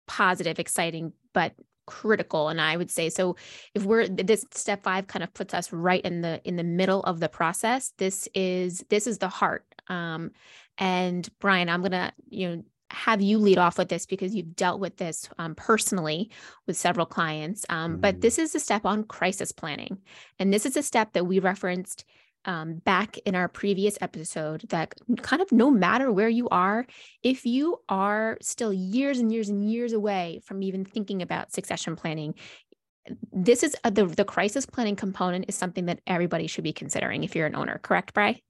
positive, 0.06 0.58
exciting, 0.58 1.12
but 1.32 1.54
critical 1.84 2.48
and 2.48 2.60
i 2.60 2.76
would 2.76 2.90
say 2.90 3.10
so 3.10 3.34
if 3.74 3.84
we're 3.84 4.06
this 4.06 4.46
step 4.52 4.84
5 4.84 5.08
kind 5.08 5.22
of 5.24 5.34
puts 5.34 5.52
us 5.52 5.72
right 5.72 6.00
in 6.02 6.20
the 6.20 6.40
in 6.44 6.54
the 6.54 6.62
middle 6.62 7.02
of 7.02 7.18
the 7.18 7.28
process 7.28 7.92
this 7.98 8.28
is 8.34 8.84
this 8.88 9.08
is 9.08 9.18
the 9.18 9.28
heart 9.28 9.64
um 9.88 10.30
and 10.78 11.28
brian 11.40 11.68
i'm 11.68 11.80
going 11.80 11.90
to 11.90 12.12
you 12.30 12.48
know 12.48 12.62
have 12.90 13.20
you 13.20 13.38
lead 13.38 13.58
off 13.58 13.78
with 13.78 13.88
this 13.88 14.06
because 14.06 14.34
you've 14.34 14.54
dealt 14.54 14.78
with 14.78 14.98
this 14.98 15.28
um, 15.38 15.54
personally 15.54 16.30
with 16.66 16.76
several 16.76 17.06
clients 17.06 17.64
um, 17.68 17.96
mm. 17.96 18.00
but 18.00 18.20
this 18.20 18.38
is 18.38 18.54
a 18.54 18.60
step 18.60 18.84
on 18.84 19.02
crisis 19.02 19.50
planning 19.50 19.98
and 20.38 20.52
this 20.52 20.66
is 20.66 20.76
a 20.76 20.82
step 20.82 21.14
that 21.14 21.24
we 21.24 21.38
referenced 21.38 22.04
um, 22.44 22.74
back 22.76 23.18
in 23.18 23.34
our 23.34 23.48
previous 23.48 23.98
episode 24.00 24.62
that 24.68 24.94
kind 25.22 25.42
of 25.42 25.52
no 25.52 25.70
matter 25.70 26.10
where 26.10 26.28
you 26.28 26.48
are, 26.48 26.86
if 27.22 27.46
you 27.46 27.80
are 27.88 28.38
still 28.40 28.72
years 28.72 29.18
and 29.18 29.32
years 29.32 29.48
and 29.48 29.70
years 29.70 29.92
away 29.92 30.40
from 30.44 30.62
even 30.62 30.84
thinking 30.84 31.22
about 31.22 31.52
succession 31.52 31.96
planning, 31.96 32.34
this 33.32 33.62
is 33.62 33.76
a, 33.84 33.90
the 33.90 34.06
the 34.06 34.24
crisis 34.24 34.66
planning 34.66 34.96
component 34.96 35.46
is 35.48 35.54
something 35.54 35.86
that 35.86 36.00
everybody 36.06 36.46
should 36.46 36.64
be 36.64 36.72
considering 36.72 37.24
if 37.24 37.34
you're 37.34 37.46
an 37.46 37.56
owner. 37.56 37.78
Correct, 37.82 38.14
Bry? 38.14 38.40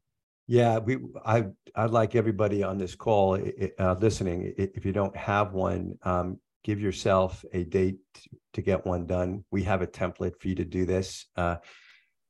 Yeah, 0.46 0.78
we 0.78 0.98
I 1.24 1.46
I'd 1.74 1.90
like 1.90 2.14
everybody 2.14 2.62
on 2.62 2.78
this 2.78 2.94
call 2.94 3.38
uh, 3.78 3.94
listening. 3.98 4.52
If 4.58 4.84
you 4.84 4.92
don't 4.92 5.16
have 5.16 5.52
one, 5.52 5.98
um, 6.02 6.38
give 6.64 6.80
yourself 6.80 7.44
a 7.52 7.64
date 7.64 7.98
to 8.52 8.62
get 8.62 8.84
one 8.84 9.06
done. 9.06 9.44
We 9.50 9.62
have 9.64 9.82
a 9.82 9.86
template 9.86 10.38
for 10.38 10.48
you 10.48 10.54
to 10.56 10.64
do 10.64 10.84
this. 10.84 11.26
Uh, 11.36 11.56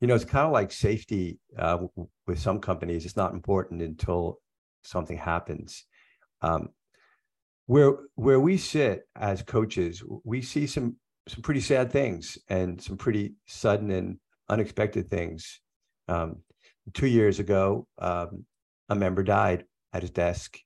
you 0.02 0.08
know, 0.08 0.16
it's 0.16 0.24
kind 0.24 0.44
of 0.44 0.52
like 0.52 0.72
safety 0.72 1.38
uh, 1.56 1.78
with 2.26 2.40
some 2.40 2.58
companies. 2.58 3.06
It's 3.06 3.16
not 3.16 3.32
important 3.32 3.80
until 3.82 4.40
something 4.82 5.16
happens. 5.16 5.84
Um, 6.42 6.70
where 7.66 7.92
where 8.16 8.40
we 8.40 8.56
sit 8.56 9.02
as 9.14 9.42
coaches, 9.42 10.02
we 10.24 10.42
see 10.42 10.66
some 10.66 10.96
some 11.28 11.40
pretty 11.42 11.60
sad 11.60 11.92
things 11.92 12.36
and 12.48 12.82
some 12.82 12.96
pretty 12.96 13.34
sudden 13.46 13.92
and 13.92 14.18
unexpected 14.48 15.08
things. 15.08 15.60
Um, 16.08 16.42
two 16.94 17.06
years 17.06 17.38
ago, 17.38 17.86
um, 17.98 18.44
a 18.88 18.96
member 18.96 19.22
died 19.22 19.66
at 19.92 20.02
his 20.02 20.10
desk. 20.10 20.58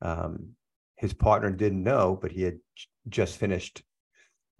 Um, 0.00 0.50
his 0.94 1.12
partner 1.12 1.50
didn't 1.50 1.82
know, 1.82 2.16
but 2.22 2.30
he 2.30 2.42
had 2.42 2.58
just 3.08 3.36
finished 3.36 3.82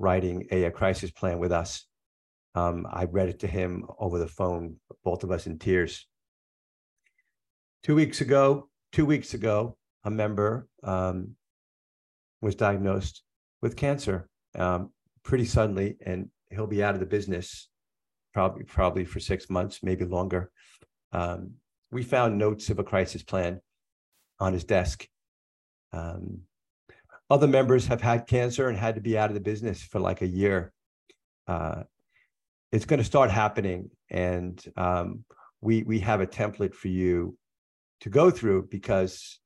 writing 0.00 0.48
a, 0.50 0.64
a 0.64 0.72
crisis 0.72 1.12
plan 1.12 1.38
with 1.38 1.52
us 1.52 1.86
um, 2.56 2.86
I 2.90 3.04
read 3.04 3.28
it 3.28 3.38
to 3.40 3.46
him 3.46 3.84
over 3.98 4.18
the 4.18 4.26
phone, 4.26 4.76
both 5.04 5.22
of 5.22 5.30
us 5.30 5.46
in 5.46 5.58
tears. 5.58 6.06
Two 7.82 7.94
weeks 7.94 8.22
ago, 8.22 8.70
two 8.92 9.04
weeks 9.04 9.34
ago, 9.34 9.76
a 10.04 10.10
member 10.10 10.66
um, 10.82 11.36
was 12.40 12.54
diagnosed 12.54 13.22
with 13.60 13.76
cancer 13.76 14.28
um, 14.58 14.90
pretty 15.22 15.44
suddenly, 15.44 15.96
and 16.04 16.30
he'll 16.50 16.66
be 16.66 16.82
out 16.82 16.94
of 16.94 17.00
the 17.00 17.06
business 17.06 17.68
probably 18.32 18.64
probably 18.64 19.04
for 19.04 19.20
six 19.20 19.50
months, 19.50 19.80
maybe 19.82 20.06
longer. 20.06 20.50
Um, 21.12 21.54
we 21.90 22.02
found 22.02 22.38
notes 22.38 22.70
of 22.70 22.78
a 22.78 22.84
crisis 22.84 23.22
plan 23.22 23.60
on 24.40 24.54
his 24.54 24.64
desk. 24.64 25.06
Um, 25.92 26.40
other 27.28 27.46
members 27.46 27.86
have 27.88 28.00
had 28.00 28.26
cancer 28.26 28.68
and 28.68 28.78
had 28.78 28.94
to 28.94 29.00
be 29.00 29.18
out 29.18 29.30
of 29.30 29.34
the 29.34 29.40
business 29.40 29.82
for 29.82 30.00
like 30.00 30.22
a 30.22 30.26
year 30.26 30.72
uh, 31.48 31.82
it's 32.76 32.84
going 32.84 32.98
to 32.98 33.04
start 33.04 33.30
happening, 33.30 33.88
and 34.10 34.62
um, 34.76 35.24
we 35.62 35.82
we 35.84 35.98
have 36.00 36.20
a 36.20 36.26
template 36.26 36.74
for 36.74 36.88
you 36.88 37.34
to 38.02 38.10
go 38.10 38.30
through 38.30 38.68
because 38.70 39.40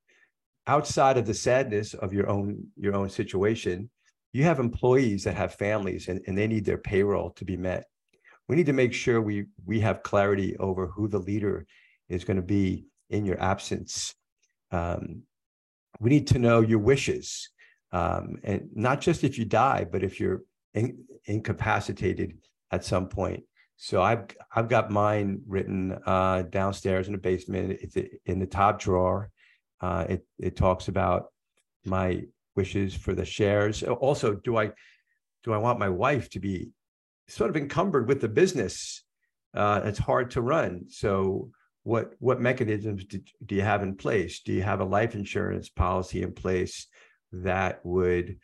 outside 0.66 1.16
of 1.16 1.26
the 1.26 1.34
sadness 1.34 1.94
of 1.94 2.12
your 2.12 2.28
own 2.28 2.66
your 2.76 2.96
own 2.96 3.08
situation, 3.08 3.88
you 4.32 4.42
have 4.42 4.58
employees 4.58 5.22
that 5.22 5.36
have 5.36 5.54
families 5.54 6.08
and, 6.08 6.20
and 6.26 6.36
they 6.36 6.48
need 6.48 6.64
their 6.64 6.76
payroll 6.76 7.30
to 7.30 7.44
be 7.44 7.56
met. 7.56 7.84
We 8.48 8.56
need 8.56 8.66
to 8.66 8.72
make 8.72 8.92
sure 8.92 9.22
we 9.22 9.46
we 9.64 9.78
have 9.78 10.02
clarity 10.02 10.56
over 10.56 10.88
who 10.88 11.06
the 11.06 11.20
leader 11.20 11.66
is 12.08 12.24
going 12.24 12.38
to 12.38 12.52
be 12.58 12.86
in 13.10 13.24
your 13.24 13.40
absence. 13.40 14.12
Um, 14.72 15.22
we 16.00 16.10
need 16.10 16.26
to 16.28 16.40
know 16.40 16.62
your 16.62 16.80
wishes, 16.80 17.48
um, 17.92 18.38
and 18.42 18.70
not 18.74 19.00
just 19.00 19.22
if 19.22 19.38
you 19.38 19.44
die, 19.44 19.86
but 19.88 20.02
if 20.02 20.18
you're 20.18 20.42
in, 20.74 21.04
incapacitated 21.26 22.32
at 22.70 22.84
some 22.84 23.08
point. 23.08 23.44
So 23.76 24.02
I've 24.02 24.24
I've 24.54 24.68
got 24.68 24.90
mine 24.90 25.40
written 25.46 25.98
uh, 26.04 26.42
downstairs 26.42 27.06
in 27.06 27.12
the 27.12 27.18
basement. 27.18 27.78
It's 27.80 27.96
in 28.26 28.38
the 28.38 28.46
top 28.46 28.80
drawer. 28.80 29.30
Uh, 29.80 30.04
it 30.08 30.26
it 30.38 30.56
talks 30.56 30.88
about 30.88 31.26
my 31.84 32.24
wishes 32.56 32.94
for 32.94 33.14
the 33.14 33.24
shares. 33.24 33.82
Also, 33.82 34.34
do 34.34 34.58
I 34.58 34.72
do 35.44 35.52
I 35.52 35.58
want 35.58 35.78
my 35.78 35.88
wife 35.88 36.28
to 36.30 36.40
be 36.40 36.70
sort 37.28 37.48
of 37.48 37.56
encumbered 37.56 38.06
with 38.06 38.20
the 38.20 38.28
business? 38.28 39.02
Uh, 39.54 39.80
it's 39.84 39.98
hard 39.98 40.30
to 40.32 40.42
run. 40.42 40.84
So 40.88 41.50
what 41.82 42.12
what 42.18 42.40
mechanisms 42.40 43.04
do, 43.04 43.20
do 43.46 43.54
you 43.54 43.62
have 43.62 43.82
in 43.82 43.96
place? 43.96 44.42
Do 44.42 44.52
you 44.52 44.62
have 44.62 44.80
a 44.80 44.84
life 44.84 45.14
insurance 45.14 45.68
policy 45.68 46.22
in 46.22 46.32
place 46.32 46.86
that 47.32 47.80
would 47.84 48.38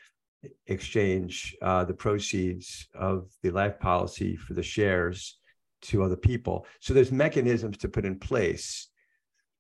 exchange 0.66 1.56
uh, 1.62 1.84
the 1.84 1.94
proceeds 1.94 2.88
of 2.94 3.30
the 3.42 3.50
life 3.50 3.78
policy 3.78 4.36
for 4.36 4.54
the 4.54 4.62
shares 4.62 5.38
to 5.82 6.02
other 6.02 6.16
people. 6.16 6.66
So 6.80 6.94
there's 6.94 7.12
mechanisms 7.12 7.78
to 7.78 7.88
put 7.88 8.04
in 8.04 8.18
place 8.18 8.88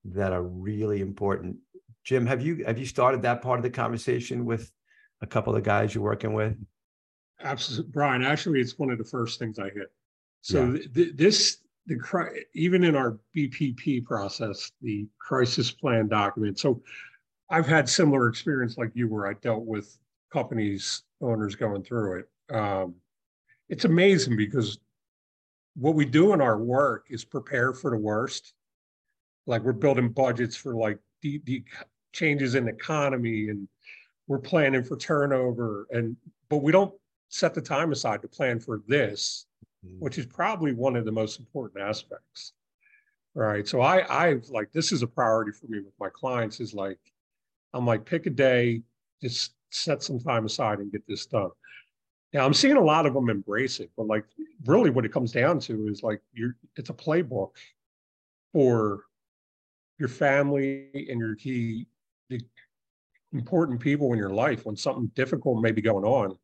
that 0.04 0.32
are 0.32 0.42
really 0.42 1.00
important. 1.00 1.56
Jim, 2.04 2.26
have 2.26 2.40
you 2.40 2.64
have 2.64 2.78
you 2.78 2.86
started 2.86 3.22
that 3.22 3.42
part 3.42 3.58
of 3.58 3.62
the 3.62 3.70
conversation 3.70 4.44
with 4.44 4.70
a 5.22 5.26
couple 5.26 5.54
of 5.54 5.62
the 5.62 5.68
guys 5.68 5.94
you're 5.94 6.04
working 6.04 6.32
with? 6.32 6.56
Absolutely, 7.42 7.90
Brian. 7.92 8.22
Actually, 8.22 8.60
it's 8.60 8.78
one 8.78 8.90
of 8.90 8.98
the 8.98 9.04
first 9.04 9.38
things 9.38 9.58
I 9.58 9.70
hit. 9.70 9.92
So 10.40 10.72
yeah. 10.72 10.78
th- 10.94 11.16
this 11.16 11.58
the 11.86 11.96
cri- 11.96 12.44
even 12.54 12.84
in 12.84 12.96
our 12.96 13.18
BPP 13.36 14.04
process, 14.04 14.72
the 14.82 15.06
crisis 15.18 15.70
plan 15.70 16.08
document. 16.08 16.58
So 16.58 16.82
I've 17.50 17.66
had 17.66 17.88
similar 17.88 18.28
experience 18.28 18.76
like 18.76 18.90
you, 18.94 19.08
where 19.08 19.26
I 19.26 19.34
dealt 19.34 19.64
with 19.64 19.96
companies 20.32 21.02
owners 21.20 21.54
going 21.54 21.82
through 21.82 22.20
it. 22.20 22.54
Um, 22.54 22.94
it's 23.68 23.84
amazing 23.84 24.36
because 24.36 24.78
what 25.74 25.94
we 25.94 26.04
do 26.04 26.32
in 26.32 26.40
our 26.40 26.58
work 26.58 27.06
is 27.10 27.24
prepare 27.24 27.72
for 27.72 27.90
the 27.90 27.96
worst. 27.96 28.54
Like 29.46 29.62
we're 29.62 29.72
building 29.72 30.08
budgets 30.08 30.56
for 30.56 30.74
like 30.74 30.98
the, 31.22 31.40
the 31.44 31.64
changes 32.12 32.54
in 32.54 32.68
economy 32.68 33.48
and 33.48 33.68
we're 34.26 34.38
planning 34.38 34.82
for 34.82 34.96
turnover 34.96 35.86
and 35.90 36.16
but 36.48 36.58
we 36.58 36.72
don't 36.72 36.94
set 37.28 37.54
the 37.54 37.60
time 37.60 37.92
aside 37.92 38.22
to 38.22 38.28
plan 38.28 38.60
for 38.60 38.82
this, 38.86 39.46
mm-hmm. 39.84 39.98
which 39.98 40.18
is 40.18 40.26
probably 40.26 40.72
one 40.72 40.96
of 40.96 41.04
the 41.04 41.12
most 41.12 41.38
important 41.38 41.82
aspects. 41.82 42.52
Right. 43.34 43.68
So 43.68 43.80
I 43.82 43.98
I 44.00 44.36
like 44.48 44.72
this 44.72 44.92
is 44.92 45.02
a 45.02 45.06
priority 45.06 45.52
for 45.52 45.66
me 45.66 45.80
with 45.80 45.92
my 46.00 46.08
clients 46.08 46.58
is 46.60 46.72
like 46.72 46.98
I'm 47.74 47.86
like 47.86 48.06
pick 48.06 48.26
a 48.26 48.30
day, 48.30 48.82
just 49.20 49.52
set 49.76 50.02
some 50.02 50.18
time 50.18 50.46
aside 50.46 50.78
and 50.78 50.92
get 50.92 51.06
this 51.06 51.26
done. 51.26 51.50
Now 52.32 52.44
I'm 52.44 52.54
seeing 52.54 52.76
a 52.76 52.84
lot 52.84 53.06
of 53.06 53.14
them 53.14 53.30
embrace 53.30 53.80
it, 53.80 53.90
but 53.96 54.06
like 54.06 54.24
really 54.64 54.90
what 54.90 55.04
it 55.04 55.12
comes 55.12 55.32
down 55.32 55.60
to 55.60 55.88
is 55.88 56.02
like 56.02 56.20
you're 56.32 56.56
it's 56.76 56.90
a 56.90 56.94
playbook 56.94 57.52
for 58.52 59.04
your 59.98 60.08
family 60.08 60.90
and 61.10 61.20
your 61.20 61.34
key 61.36 61.86
the 62.28 62.40
important 63.32 63.80
people 63.80 64.12
in 64.12 64.18
your 64.18 64.30
life 64.30 64.66
when 64.66 64.76
something 64.76 65.10
difficult 65.14 65.62
may 65.62 65.72
be 65.72 65.82
going 65.82 66.04
on. 66.04 66.36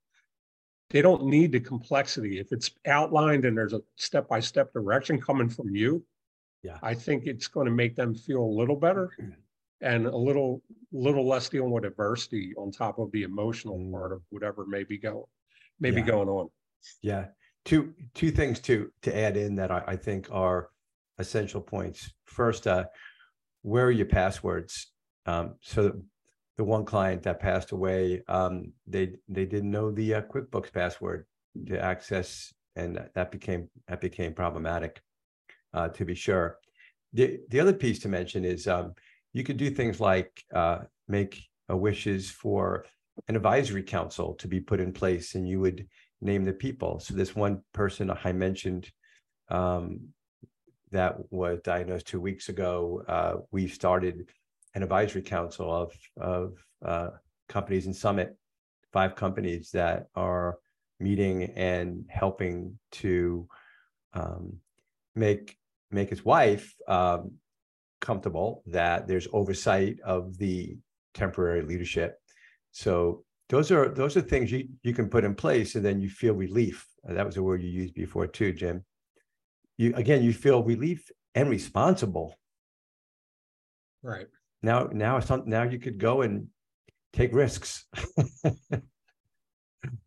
They 0.90 1.02
don't 1.02 1.24
need 1.24 1.52
the 1.52 1.60
complexity. 1.60 2.38
If 2.38 2.52
it's 2.52 2.70
outlined 2.86 3.44
and 3.44 3.56
there's 3.56 3.72
a 3.72 3.80
step-by-step 3.96 4.72
direction 4.74 5.20
coming 5.20 5.48
from 5.48 5.74
you, 5.74 6.04
yeah, 6.62 6.78
I 6.82 6.94
think 6.94 7.26
it's 7.26 7.48
going 7.48 7.64
to 7.66 7.72
make 7.72 7.96
them 7.96 8.14
feel 8.14 8.42
a 8.42 8.56
little 8.60 8.76
better 8.76 9.10
and 9.82 10.06
a 10.06 10.16
little 10.16 10.62
little 10.92 11.26
less 11.26 11.48
dealing 11.48 11.70
with 11.70 11.84
adversity 11.84 12.52
on 12.56 12.70
top 12.70 12.98
of 12.98 13.10
the 13.12 13.22
emotional 13.22 13.78
mm. 13.78 13.92
part 13.92 14.12
of 14.12 14.22
whatever 14.30 14.64
may 14.66 14.84
be 14.84 14.98
going 14.98 15.24
may 15.80 15.90
yeah. 15.90 15.94
be 15.94 16.02
going 16.02 16.28
on. 16.28 16.48
Yeah. 17.02 17.26
Two 17.64 17.92
two 18.14 18.30
things 18.30 18.60
to 18.60 18.90
to 19.02 19.16
add 19.16 19.36
in 19.36 19.54
that 19.56 19.70
I, 19.70 19.82
I 19.88 19.96
think 19.96 20.28
are 20.30 20.70
essential 21.18 21.60
points. 21.60 22.12
First, 22.24 22.66
uh, 22.66 22.84
where 23.62 23.86
are 23.86 23.90
your 23.90 24.06
passwords? 24.06 24.92
Um, 25.26 25.54
so 25.60 25.92
the 26.56 26.64
one 26.64 26.84
client 26.84 27.22
that 27.22 27.40
passed 27.40 27.72
away, 27.72 28.22
um, 28.28 28.72
they 28.86 29.14
they 29.28 29.46
didn't 29.46 29.70
know 29.70 29.90
the 29.90 30.14
uh, 30.14 30.22
QuickBooks 30.22 30.72
password 30.72 31.26
to 31.68 31.78
access, 31.78 32.52
and 32.76 33.08
that 33.14 33.30
became 33.30 33.68
that 33.86 34.00
became 34.00 34.34
problematic, 34.34 35.00
uh, 35.72 35.88
to 35.88 36.04
be 36.04 36.14
sure. 36.14 36.58
The 37.12 37.40
the 37.48 37.60
other 37.60 37.72
piece 37.72 38.00
to 38.00 38.08
mention 38.08 38.44
is 38.44 38.66
um, 38.66 38.94
you 39.32 39.44
could 39.44 39.56
do 39.56 39.70
things 39.70 40.00
like 40.00 40.44
uh, 40.54 40.80
make 41.08 41.42
wishes 41.68 42.30
for 42.30 42.84
an 43.28 43.36
advisory 43.36 43.82
council 43.82 44.34
to 44.34 44.48
be 44.48 44.60
put 44.60 44.80
in 44.80 44.92
place, 44.92 45.34
and 45.34 45.48
you 45.48 45.60
would 45.60 45.86
name 46.20 46.44
the 46.44 46.52
people. 46.52 47.00
So 47.00 47.14
this 47.14 47.34
one 47.34 47.62
person 47.72 48.10
I 48.24 48.32
mentioned 48.32 48.90
um, 49.48 50.08
that 50.90 51.16
was 51.30 51.60
diagnosed 51.62 52.06
two 52.06 52.20
weeks 52.20 52.48
ago, 52.48 53.02
uh, 53.08 53.34
we 53.50 53.66
started 53.66 54.28
an 54.74 54.82
advisory 54.82 55.22
council 55.22 55.72
of 55.74 55.92
of 56.20 56.54
uh, 56.84 57.08
companies 57.48 57.86
in 57.86 57.94
Summit, 57.94 58.36
five 58.92 59.14
companies 59.14 59.70
that 59.72 60.06
are 60.14 60.58
meeting 61.00 61.44
and 61.56 62.06
helping 62.08 62.78
to 62.92 63.48
um, 64.14 64.58
make 65.14 65.56
make 65.90 66.10
his 66.10 66.24
wife 66.24 66.74
um, 66.88 67.32
comfortable 68.02 68.62
that 68.66 69.08
there's 69.08 69.26
oversight 69.32 69.96
of 70.04 70.36
the 70.36 70.76
temporary 71.14 71.62
leadership. 71.62 72.18
So 72.72 73.24
those 73.48 73.70
are 73.70 73.88
those 73.88 74.16
are 74.16 74.20
things 74.20 74.52
you, 74.52 74.68
you 74.82 74.92
can 74.92 75.08
put 75.08 75.24
in 75.24 75.34
place 75.34 75.74
and 75.74 75.84
then 75.84 76.00
you 76.00 76.10
feel 76.10 76.34
relief. 76.34 76.86
Uh, 77.08 77.14
that 77.14 77.24
was 77.24 77.38
a 77.38 77.42
word 77.42 77.62
you 77.62 77.70
used 77.70 77.94
before 77.94 78.26
too, 78.26 78.52
Jim. 78.52 78.84
You 79.78 79.94
again, 79.94 80.22
you 80.22 80.34
feel 80.34 80.62
relief 80.62 81.10
and 81.34 81.48
responsible. 81.48 82.34
Right. 84.02 84.26
Now, 84.62 84.88
now 84.92 85.20
some 85.20 85.44
now 85.46 85.62
you 85.62 85.78
could 85.78 85.98
go 85.98 86.22
and 86.22 86.48
take 87.12 87.32
risks. 87.32 87.86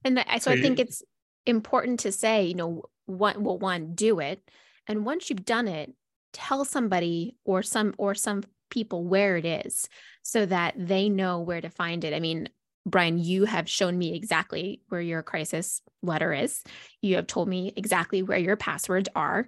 and 0.03 0.23
so 0.39 0.51
I 0.51 0.61
think 0.61 0.79
it's 0.79 1.01
important 1.45 2.01
to 2.01 2.11
say, 2.11 2.45
you 2.45 2.55
know, 2.55 2.83
one 3.05 3.43
well, 3.43 3.57
one, 3.57 3.93
do 3.93 4.19
it. 4.19 4.41
And 4.87 5.05
once 5.05 5.29
you've 5.29 5.45
done 5.45 5.67
it, 5.67 5.93
tell 6.35 6.65
somebody 6.65 7.37
or 7.45 7.63
some 7.63 7.95
or 7.97 8.13
some 8.13 8.43
people 8.69 9.05
where 9.05 9.37
it 9.37 9.45
is 9.45 9.87
so 10.21 10.45
that 10.45 10.73
they 10.77 11.07
know 11.07 11.39
where 11.39 11.61
to 11.61 11.69
find 11.69 12.03
it. 12.03 12.13
I 12.13 12.19
mean, 12.19 12.49
Brian, 12.85 13.17
you 13.17 13.45
have 13.45 13.69
shown 13.69 13.97
me 13.97 14.13
exactly 14.13 14.81
where 14.89 15.01
your 15.01 15.23
crisis 15.23 15.81
letter 16.03 16.33
is. 16.33 16.61
You 17.01 17.15
have 17.15 17.25
told 17.25 17.47
me 17.47 17.71
exactly 17.77 18.21
where 18.21 18.37
your 18.37 18.57
passwords 18.57 19.07
are. 19.15 19.47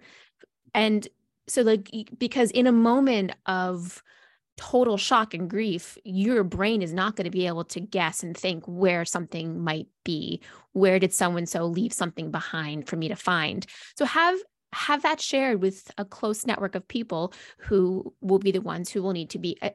And 0.73 1.05
so, 1.47 1.61
like, 1.61 1.89
because 2.17 2.51
in 2.51 2.67
a 2.67 2.71
moment 2.71 3.33
of 3.45 4.01
total 4.55 4.97
shock 4.97 5.33
and 5.33 5.49
grief, 5.49 5.97
your 6.03 6.43
brain 6.43 6.81
is 6.81 6.93
not 6.93 7.15
going 7.15 7.25
to 7.25 7.31
be 7.31 7.47
able 7.47 7.65
to 7.65 7.79
guess 7.79 8.23
and 8.23 8.35
think 8.35 8.63
where 8.65 9.05
something 9.05 9.59
might 9.61 9.87
be. 10.03 10.41
Where 10.71 10.99
did 10.99 11.13
someone 11.13 11.45
so 11.45 11.65
leave 11.65 11.93
something 11.93 12.31
behind 12.31 12.87
for 12.87 12.95
me 12.95 13.09
to 13.09 13.15
find? 13.15 13.65
So, 13.97 14.05
have 14.05 14.39
have 14.73 15.03
that 15.03 15.21
shared 15.21 15.61
with 15.61 15.89
a 15.97 16.05
close 16.05 16.45
network 16.45 16.75
of 16.75 16.87
people 16.87 17.33
who 17.57 18.13
will 18.21 18.39
be 18.39 18.51
the 18.51 18.61
ones 18.61 18.89
who 18.89 19.01
will 19.01 19.13
need 19.13 19.29
to 19.31 19.39
be 19.39 19.57
uh, 19.61 19.69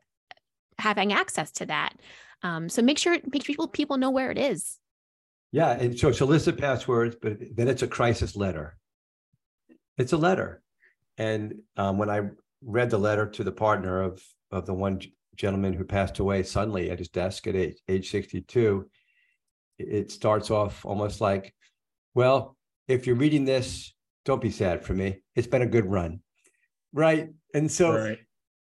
having 0.78 1.12
access 1.12 1.50
to 1.52 1.66
that. 1.66 1.94
Um, 2.42 2.68
so 2.68 2.82
make 2.82 2.98
sure 2.98 3.18
make 3.32 3.44
sure 3.44 3.54
people 3.54 3.68
people 3.68 3.96
know 3.96 4.10
where 4.10 4.30
it 4.30 4.38
is. 4.38 4.78
Yeah, 5.52 5.72
and 5.72 5.98
so 5.98 6.08
of 6.08 6.58
passwords, 6.58 7.16
but 7.20 7.38
then 7.54 7.68
it's 7.68 7.82
a 7.82 7.86
crisis 7.86 8.34
letter. 8.36 8.76
It's 9.98 10.12
a 10.12 10.16
letter, 10.16 10.62
and 11.18 11.56
um, 11.76 11.98
when 11.98 12.10
I 12.10 12.30
read 12.64 12.90
the 12.90 12.98
letter 12.98 13.26
to 13.26 13.44
the 13.44 13.52
partner 13.52 14.02
of 14.02 14.22
of 14.50 14.66
the 14.66 14.74
one 14.74 15.00
gentleman 15.36 15.72
who 15.72 15.84
passed 15.84 16.18
away 16.18 16.42
suddenly 16.42 16.90
at 16.90 16.98
his 16.98 17.08
desk 17.08 17.46
at 17.46 17.56
age, 17.56 17.76
age 17.88 18.10
62, 18.10 18.88
it 19.78 20.10
starts 20.10 20.50
off 20.50 20.84
almost 20.84 21.20
like, 21.20 21.54
well, 22.14 22.56
if 22.88 23.06
you're 23.06 23.16
reading 23.16 23.44
this 23.44 23.94
don't 24.24 24.40
be 24.40 24.50
sad 24.50 24.84
for 24.84 24.94
me. 24.94 25.22
It's 25.34 25.46
been 25.46 25.62
a 25.62 25.66
good 25.66 25.86
run. 25.86 26.20
Right. 26.92 27.30
And 27.54 27.70
so 27.70 27.94
right. 27.94 28.18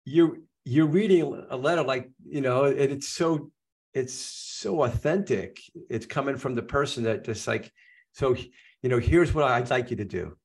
you're 0.05 0.37
you're 0.65 0.87
reading 0.87 1.45
a 1.49 1.55
letter 1.55 1.83
like, 1.83 2.09
you 2.25 2.41
know, 2.41 2.65
and 2.65 2.91
it's 2.91 3.07
so 3.07 3.51
it's 3.93 4.13
so 4.13 4.83
authentic. 4.83 5.59
It's 5.89 6.05
coming 6.05 6.37
from 6.37 6.55
the 6.55 6.61
person 6.61 7.03
that 7.03 7.23
just 7.23 7.47
like 7.47 7.71
so 8.13 8.35
you 8.83 8.89
know, 8.89 8.99
here's 8.99 9.33
what 9.33 9.45
I'd 9.45 9.69
like 9.69 9.89
you 9.89 9.97
to 9.97 10.05
do. 10.05 10.37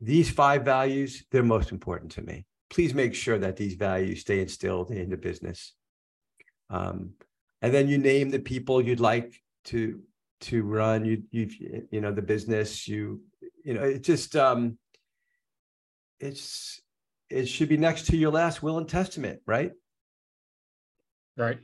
These 0.00 0.30
five 0.30 0.64
values, 0.64 1.24
they're 1.30 1.42
most 1.42 1.72
important 1.72 2.12
to 2.12 2.22
me. 2.22 2.44
Please 2.68 2.92
make 2.92 3.14
sure 3.14 3.38
that 3.38 3.56
these 3.56 3.74
values 3.74 4.20
stay 4.20 4.40
instilled 4.40 4.90
in 4.90 5.08
the 5.08 5.16
business. 5.16 5.72
Um, 6.68 7.12
and 7.62 7.72
then 7.72 7.88
you 7.88 7.96
name 7.96 8.28
the 8.28 8.38
people 8.38 8.82
you'd 8.82 9.00
like 9.00 9.32
to 9.64 10.00
to 10.38 10.62
run 10.62 11.04
you 11.04 11.22
you 11.30 11.48
you 11.90 12.00
know 12.00 12.12
the 12.12 12.22
business 12.22 12.86
you 12.86 13.22
you 13.66 13.74
know 13.74 13.82
it 13.82 14.04
just 14.04 14.36
um 14.36 14.78
it's 16.20 16.80
it 17.28 17.46
should 17.46 17.68
be 17.68 17.76
next 17.76 18.06
to 18.06 18.16
your 18.16 18.30
last 18.30 18.62
will 18.62 18.78
and 18.78 18.88
testament 18.88 19.40
right? 19.44 19.72
Right. 21.36 21.58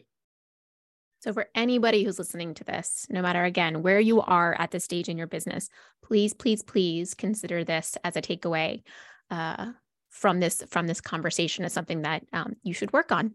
So 1.21 1.33
for 1.33 1.47
anybody 1.55 2.03
who's 2.03 2.19
listening 2.19 2.55
to 2.55 2.65
this 2.65 3.07
no 3.09 3.23
matter 3.23 3.45
again 3.45 3.83
where 3.83 4.01
you 4.01 4.21
are 4.21 4.55
at 4.59 4.73
this 4.73 4.85
stage 4.85 5.09
in 5.09 5.17
your 5.17 5.29
business 5.29 5.69
please 6.05 6.35
please 6.35 6.63
please 6.63 7.15
consider 7.15 7.63
this 7.63 7.97
as 8.03 8.17
a 8.17 8.23
takeaway 8.23 8.83
uh, 9.31 9.71
from 10.11 10.41
this 10.41 10.65
from 10.69 10.89
this 10.89 11.01
conversation 11.01 11.65
as 11.65 11.73
something 11.73 12.03
that 12.03 12.27
um, 12.33 12.57
you 12.65 12.75
should 12.75 12.93
work 12.93 13.13
on. 13.13 13.33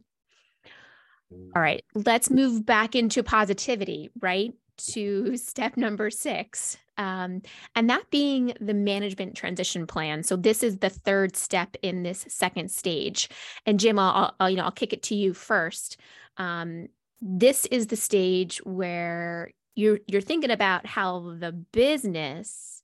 All 1.56 1.62
right 1.62 1.86
let's 1.96 2.30
move 2.30 2.66
back 2.66 2.96
into 2.96 3.24
positivity 3.24 4.10
right 4.20 4.54
to 4.78 5.38
step 5.38 5.78
number 5.78 6.10
six, 6.10 6.78
um, 6.98 7.42
and 7.76 7.90
that 7.90 8.10
being 8.10 8.54
the 8.60 8.74
management 8.74 9.36
transition 9.36 9.88
plan. 9.88 10.24
So 10.24 10.36
this 10.36 10.64
is 10.64 10.78
the 10.78 10.90
third 10.90 11.36
step 11.36 11.76
in 11.82 12.04
this 12.04 12.26
second 12.28 12.72
stage. 12.72 13.30
And 13.66 13.80
Jim, 13.80 14.00
I'll, 14.00 14.34
I'll 14.40 14.50
you 14.50 14.58
know 14.58 14.64
I'll 14.64 14.72
kick 14.72 14.94
it 14.94 15.04
to 15.04 15.16
you 15.16 15.34
first. 15.34 15.98
Um, 16.38 16.88
this 17.22 17.66
is 17.68 17.88
the 17.88 17.96
stage 17.96 18.60
where 18.64 19.52
you're 19.76 20.00
you're 20.08 20.22
thinking 20.22 20.52
about 20.52 20.86
how 20.86 21.36
the 21.40 21.52
business 21.52 22.84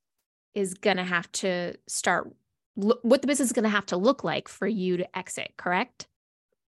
is 0.54 0.76
going 0.76 0.98
to 0.98 1.04
have 1.04 1.32
to 1.32 1.76
start 1.88 2.32
what 2.76 3.22
the 3.22 3.28
business 3.28 3.50
is 3.50 3.54
going 3.54 3.64
to 3.64 3.70
have 3.70 3.86
to 3.86 3.98
look 3.98 4.24
like 4.24 4.48
for 4.48 4.68
you 4.68 4.98
to 4.98 5.18
exit 5.18 5.52
correct 5.58 6.08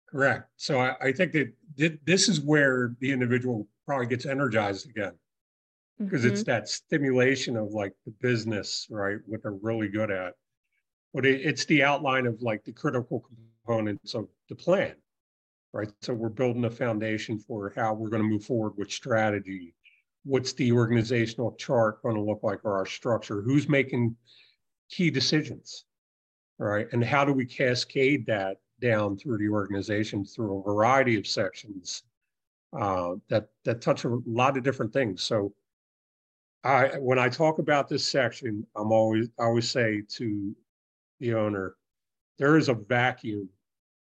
correct 0.09 0.49
so 0.57 0.79
I, 0.79 0.95
I 1.01 1.11
think 1.11 1.33
that 1.33 1.99
this 2.05 2.27
is 2.27 2.41
where 2.41 2.95
the 2.99 3.11
individual 3.11 3.67
probably 3.85 4.07
gets 4.07 4.25
energized 4.25 4.89
again 4.89 5.13
because 5.99 6.23
mm-hmm. 6.23 6.33
it's 6.33 6.43
that 6.43 6.67
stimulation 6.67 7.55
of 7.55 7.71
like 7.71 7.93
the 8.05 8.13
business, 8.21 8.87
right? 8.89 9.17
What 9.25 9.43
they're 9.43 9.53
really 9.61 9.87
good 9.87 10.11
at. 10.11 10.33
But 11.13 11.25
it, 11.25 11.41
it's 11.41 11.65
the 11.65 11.83
outline 11.83 12.25
of 12.25 12.41
like 12.41 12.63
the 12.63 12.73
critical 12.73 13.23
components 13.65 14.13
of 14.13 14.27
the 14.49 14.55
plan, 14.55 14.95
right? 15.73 15.89
So 16.01 16.13
we're 16.13 16.29
building 16.29 16.65
a 16.65 16.69
foundation 16.69 17.39
for 17.39 17.71
how 17.75 17.93
we're 17.93 18.09
going 18.09 18.23
to 18.23 18.27
move 18.27 18.43
forward 18.45 18.73
with 18.77 18.91
strategy. 18.91 19.73
What's 20.23 20.53
the 20.53 20.71
organizational 20.71 21.53
chart 21.53 22.01
going 22.01 22.15
to 22.15 22.21
look 22.21 22.41
like 22.43 22.65
or 22.65 22.77
our 22.77 22.85
structure? 22.85 23.41
Who's 23.41 23.69
making 23.69 24.15
key 24.89 25.09
decisions, 25.09 25.85
right? 26.57 26.87
And 26.91 27.03
how 27.03 27.23
do 27.23 27.31
we 27.31 27.45
cascade 27.45 28.25
that 28.25 28.57
down 28.81 29.17
through 29.17 29.37
the 29.37 29.49
organization 29.49 30.25
through 30.25 30.59
a 30.59 30.63
variety 30.63 31.17
of 31.17 31.27
sections 31.27 32.03
uh, 32.77 33.15
that 33.29 33.47
that 33.63 33.81
touch 33.81 34.05
a 34.05 34.17
lot 34.25 34.57
of 34.57 34.63
different 34.63 34.91
things. 34.91 35.23
So, 35.23 35.53
I 36.65 36.97
when 36.97 37.19
I 37.19 37.29
talk 37.29 37.59
about 37.59 37.87
this 37.87 38.03
section, 38.03 38.65
I'm 38.75 38.91
always 38.91 39.29
I 39.39 39.43
always 39.43 39.69
say 39.69 40.01
to 40.17 40.55
the 41.19 41.33
owner, 41.35 41.75
there 42.39 42.57
is 42.57 42.69
a 42.69 42.73
vacuum 42.73 43.49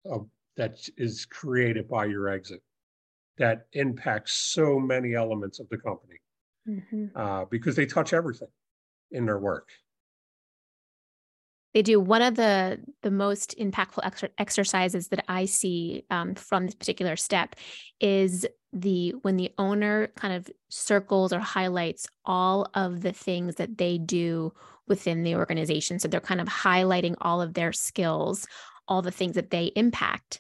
of 0.06 0.28
that 0.56 0.78
is 0.98 1.26
created 1.26 1.88
by 1.90 2.06
your 2.06 2.30
exit 2.30 2.62
that 3.38 3.68
impacts 3.74 4.34
so 4.34 4.80
many 4.80 5.14
elements 5.14 5.60
of 5.60 5.68
the 5.68 5.78
company 5.78 6.20
mm-hmm. 6.68 7.06
uh, 7.14 7.44
because 7.46 7.76
they 7.76 7.86
touch 7.86 8.14
everything 8.14 8.48
in 9.12 9.26
their 9.26 9.40
work 9.40 9.68
they 11.76 11.84
do 11.84 12.00
one 12.00 12.24
of 12.24 12.34
the 12.36 12.80
the 13.04 13.12
most 13.12 13.56
impactful 13.60 14.00
ex- 14.04 14.24
exercises 14.40 15.10
that 15.10 15.24
i 15.28 15.46
see 15.46 16.04
um, 16.10 16.34
from 16.34 16.66
this 16.66 16.76
particular 16.76 17.16
step 17.16 17.56
is 18.00 18.48
the 18.74 19.14
when 19.22 19.38
the 19.38 19.52
owner 19.58 20.08
kind 20.18 20.34
of 20.34 20.50
circles 20.70 21.32
or 21.32 21.40
highlights 21.40 22.08
all 22.26 22.68
of 22.74 23.02
the 23.02 23.14
things 23.14 23.56
that 23.56 23.78
they 23.78 23.98
do 23.98 24.52
within 24.88 25.24
the 25.24 25.36
organization. 25.36 25.98
So 25.98 26.08
they're 26.08 26.20
kind 26.20 26.42
of 26.42 26.48
highlighting 26.48 27.16
all 27.22 27.42
of 27.42 27.54
their 27.54 27.74
skills 27.74 28.46
all 28.88 29.02
the 29.02 29.12
things 29.12 29.34
that 29.34 29.50
they 29.50 29.72
impact. 29.76 30.40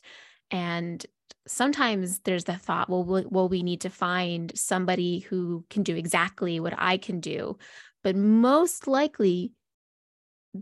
And 0.51 1.03
sometimes 1.47 2.19
there's 2.19 2.43
the 2.43 2.55
thought 2.55 2.89
well 2.89 3.25
well 3.29 3.49
we 3.49 3.63
need 3.63 3.81
to 3.81 3.89
find 3.89 4.51
somebody 4.55 5.19
who 5.19 5.65
can 5.69 5.83
do 5.83 5.95
exactly 5.95 6.59
what 6.59 6.73
i 6.77 6.97
can 6.97 7.19
do. 7.19 7.57
But 8.03 8.15
most 8.15 8.87
likely 8.87 9.51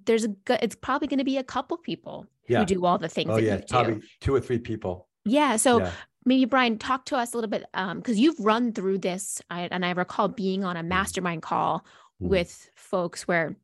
there's 0.06 0.26
a 0.26 0.36
it's 0.64 0.76
probably 0.76 1.08
going 1.08 1.20
to 1.20 1.24
be 1.24 1.38
a 1.38 1.44
couple 1.44 1.78
people 1.78 2.26
yeah. 2.48 2.60
who 2.60 2.66
do 2.66 2.86
all 2.86 2.98
the 2.98 3.10
things. 3.10 3.30
Oh 3.32 3.38
yeah, 3.38 3.62
probably 3.70 4.02
two 4.22 4.34
or 4.34 4.40
three 4.40 4.60
people. 4.60 5.08
Yeah. 5.26 5.56
So 5.58 5.80
yeah. 5.80 5.92
maybe 6.26 6.46
Brian, 6.46 6.78
talk 6.78 7.06
to 7.06 7.18
us 7.18 7.34
a 7.34 7.38
little 7.38 7.50
bit 7.50 7.66
um 7.74 7.98
because 7.98 8.20
you've 8.20 8.40
run 8.40 8.74
through 8.74 9.00
this, 9.00 9.42
I, 9.50 9.68
and 9.72 9.86
I 9.86 9.92
recall 9.92 10.28
being 10.28 10.64
on 10.64 10.76
a 10.76 10.80
mm-hmm. 10.80 10.90
mastermind 10.90 11.42
call 11.42 11.86
mm. 12.22 12.30
with 12.30 12.70
folks 12.76 13.28
where 13.28 13.56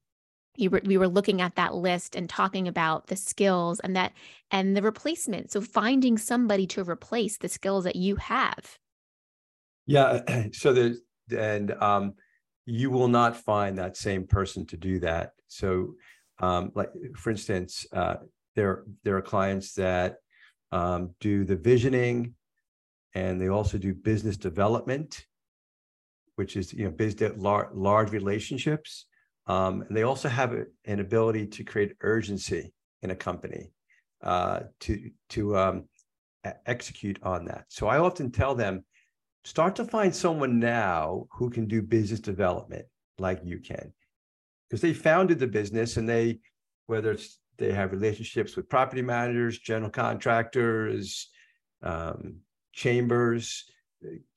you 0.56 0.70
were, 0.70 0.82
we 0.84 0.98
were 0.98 1.08
looking 1.08 1.42
at 1.42 1.56
that 1.56 1.74
list 1.74 2.16
and 2.16 2.30
talking 2.30 2.68
about 2.68 3.08
the 3.08 3.16
skills 3.16 3.80
and 3.80 3.96
that 3.96 4.14
and 4.52 4.76
the 4.76 4.82
replacement. 4.82 5.52
So 5.52 5.62
finding 5.62 6.18
somebody 6.18 6.68
to 6.68 6.84
replace 6.84 7.38
the 7.38 7.50
skills 7.50 7.86
that 7.86 7.96
you 7.96 8.18
have. 8.18 8.78
Yeah. 9.86 10.48
So 10.54 10.74
there's 10.74 11.02
and 11.36 11.72
um 11.72 12.14
you 12.66 12.92
will 12.92 13.08
not 13.08 13.36
find 13.36 13.78
that 13.78 13.98
same 13.98 14.28
person 14.28 14.66
to 14.68 14.78
do 14.78 15.00
that. 15.00 15.32
So 15.48 15.96
um, 16.40 16.72
like 16.76 16.90
for 17.16 17.32
instance, 17.32 17.86
uh, 17.94 18.16
there 18.56 18.84
there 19.04 19.18
are 19.18 19.22
clients 19.22 19.74
that 19.74 20.18
um, 20.72 21.16
do 21.20 21.44
the 21.44 21.56
visioning, 21.56 22.36
and 23.14 23.42
they 23.42 23.50
also 23.50 23.78
do 23.78 23.94
business 23.94 24.38
development, 24.38 25.26
which 26.36 26.56
is 26.56 26.74
you 26.74 26.86
know 26.86 26.92
business 26.92 27.34
large, 27.38 27.70
large 27.74 28.12
relationships, 28.12 29.06
um, 29.48 29.82
and 29.82 29.96
they 29.96 30.04
also 30.04 30.30
have 30.30 30.54
an 30.86 31.00
ability 31.00 31.48
to 31.48 31.64
create 31.64 31.96
urgency 32.02 32.74
in 33.02 33.12
a 33.12 33.16
company 33.16 33.72
uh, 34.24 34.62
to 34.80 35.12
to 35.30 35.58
um, 35.58 35.86
execute 36.66 37.20
on 37.24 37.46
that. 37.46 37.66
So 37.70 37.88
I 37.88 38.00
often 38.00 38.32
tell 38.32 38.56
them, 38.56 38.86
start 39.44 39.76
to 39.76 39.86
find 39.86 40.16
someone 40.16 40.60
now 40.60 41.26
who 41.32 41.50
can 41.50 41.68
do 41.68 41.82
business 41.82 42.22
development 42.22 42.86
like 43.18 43.42
you 43.44 43.60
can 43.60 43.92
because 44.70 44.82
they 44.82 44.94
founded 44.94 45.40
the 45.40 45.48
business 45.48 45.98
and 45.98 46.08
they, 46.08 46.40
whether 46.88 47.12
it's 47.12 47.40
they 47.58 47.74
have 47.74 47.92
relationships 47.92 48.56
with 48.56 48.70
property 48.70 49.02
managers, 49.02 49.60
general 49.60 49.92
contractors, 49.92 51.30
um, 51.84 52.38
chambers, 52.74 53.66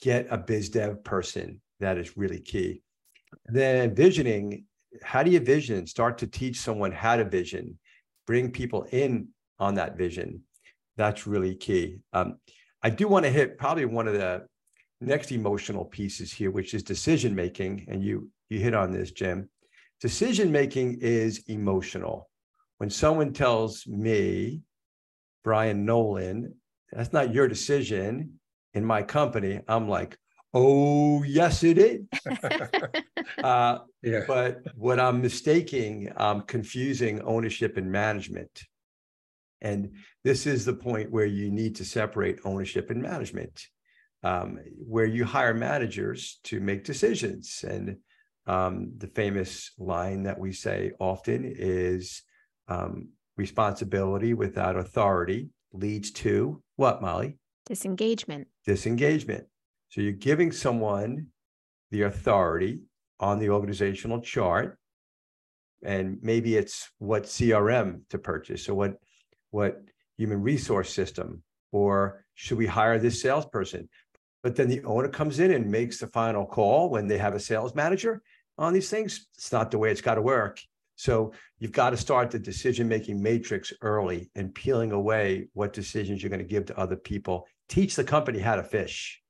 get 0.00 0.26
a 0.30 0.38
biz 0.38 0.70
dev 0.70 1.04
person. 1.04 1.60
That 1.80 1.98
is 1.98 2.16
really 2.16 2.40
key. 2.40 2.82
Then 3.46 3.94
visioning, 3.94 4.64
how 5.02 5.22
do 5.22 5.30
you 5.30 5.40
vision? 5.40 5.86
Start 5.86 6.18
to 6.18 6.26
teach 6.26 6.60
someone 6.60 6.92
how 6.92 7.16
to 7.16 7.24
vision, 7.24 7.78
bring 8.26 8.50
people 8.50 8.82
in 8.90 9.28
on 9.58 9.74
that 9.76 9.96
vision. 9.96 10.42
That's 10.96 11.26
really 11.26 11.54
key. 11.54 11.98
Um, 12.12 12.38
I 12.82 12.90
do 12.90 13.08
want 13.08 13.24
to 13.24 13.30
hit 13.30 13.58
probably 13.58 13.84
one 13.84 14.08
of 14.08 14.14
the 14.14 14.46
next 15.00 15.32
emotional 15.32 15.84
pieces 15.84 16.32
here, 16.32 16.50
which 16.50 16.74
is 16.74 16.82
decision 16.82 17.34
making. 17.34 17.86
And 17.88 18.02
you 18.02 18.30
you 18.50 18.58
hit 18.58 18.74
on 18.74 18.92
this, 18.92 19.12
Jim. 19.12 19.48
Decision 20.02 20.50
making 20.50 20.98
is 21.00 21.44
emotional. 21.46 22.28
When 22.78 22.90
someone 22.90 23.32
tells 23.32 23.86
me, 23.86 24.62
Brian 25.44 25.84
Nolan, 25.84 26.56
that's 26.90 27.12
not 27.12 27.32
your 27.32 27.46
decision 27.46 28.40
in 28.74 28.84
my 28.84 29.04
company, 29.04 29.60
I'm 29.68 29.88
like, 29.88 30.18
oh, 30.52 31.22
yes, 31.22 31.62
it 31.62 31.78
is. 31.78 32.00
uh, 33.44 33.78
yeah. 34.02 34.24
But 34.26 34.62
what 34.74 34.98
I'm 34.98 35.22
mistaking, 35.22 36.12
I'm 36.16 36.42
confusing 36.42 37.22
ownership 37.22 37.76
and 37.76 37.92
management. 37.92 38.64
And 39.60 39.92
this 40.24 40.48
is 40.48 40.64
the 40.64 40.74
point 40.74 41.12
where 41.12 41.26
you 41.26 41.48
need 41.48 41.76
to 41.76 41.84
separate 41.84 42.40
ownership 42.44 42.90
and 42.90 43.00
management, 43.00 43.68
um, 44.24 44.58
where 44.84 45.06
you 45.06 45.24
hire 45.24 45.54
managers 45.54 46.40
to 46.42 46.58
make 46.58 46.82
decisions. 46.82 47.64
And 47.66 47.98
um, 48.46 48.92
the 48.96 49.06
famous 49.06 49.72
line 49.78 50.24
that 50.24 50.38
we 50.38 50.52
say 50.52 50.92
often 50.98 51.44
is 51.44 52.22
um, 52.68 53.08
responsibility 53.36 54.34
without 54.34 54.76
authority 54.76 55.50
leads 55.72 56.10
to 56.10 56.62
what, 56.76 57.00
Molly? 57.00 57.38
Disengagement. 57.66 58.48
Disengagement. 58.66 59.46
So 59.88 60.00
you're 60.00 60.12
giving 60.12 60.52
someone 60.52 61.28
the 61.90 62.02
authority 62.02 62.80
on 63.20 63.38
the 63.38 63.50
organizational 63.50 64.20
chart, 64.20 64.78
and 65.84 66.18
maybe 66.22 66.56
it's 66.56 66.90
what 66.98 67.24
CRM 67.24 68.00
to 68.10 68.18
purchase 68.18 68.68
or 68.68 68.74
what 68.74 68.94
what 69.50 69.82
human 70.16 70.40
resource 70.40 70.92
system, 70.92 71.42
or 71.70 72.24
should 72.34 72.58
we 72.58 72.66
hire 72.66 72.98
this 72.98 73.20
salesperson? 73.20 73.88
But 74.42 74.56
then 74.56 74.68
the 74.68 74.82
owner 74.84 75.08
comes 75.08 75.38
in 75.38 75.52
and 75.52 75.70
makes 75.70 75.98
the 75.98 76.06
final 76.06 76.46
call 76.46 76.88
when 76.88 77.06
they 77.06 77.18
have 77.18 77.34
a 77.34 77.40
sales 77.40 77.74
manager 77.74 78.22
on 78.58 78.72
these 78.72 78.90
things, 78.90 79.26
it's 79.34 79.52
not 79.52 79.70
the 79.70 79.78
way 79.78 79.90
it's 79.90 80.00
got 80.00 80.16
to 80.16 80.22
work. 80.22 80.60
So 80.96 81.32
you've 81.58 81.72
got 81.72 81.90
to 81.90 81.96
start 81.96 82.30
the 82.30 82.38
decision 82.38 82.86
making 82.88 83.20
matrix 83.20 83.72
early 83.82 84.30
and 84.36 84.54
peeling 84.54 84.92
away 84.92 85.48
what 85.52 85.72
decisions 85.72 86.22
you're 86.22 86.30
going 86.30 86.38
to 86.38 86.44
give 86.46 86.66
to 86.66 86.78
other 86.78 86.96
people. 86.96 87.46
Teach 87.68 87.96
the 87.96 88.04
company 88.04 88.38
how 88.38 88.56
to 88.56 88.62
fish. 88.62 89.20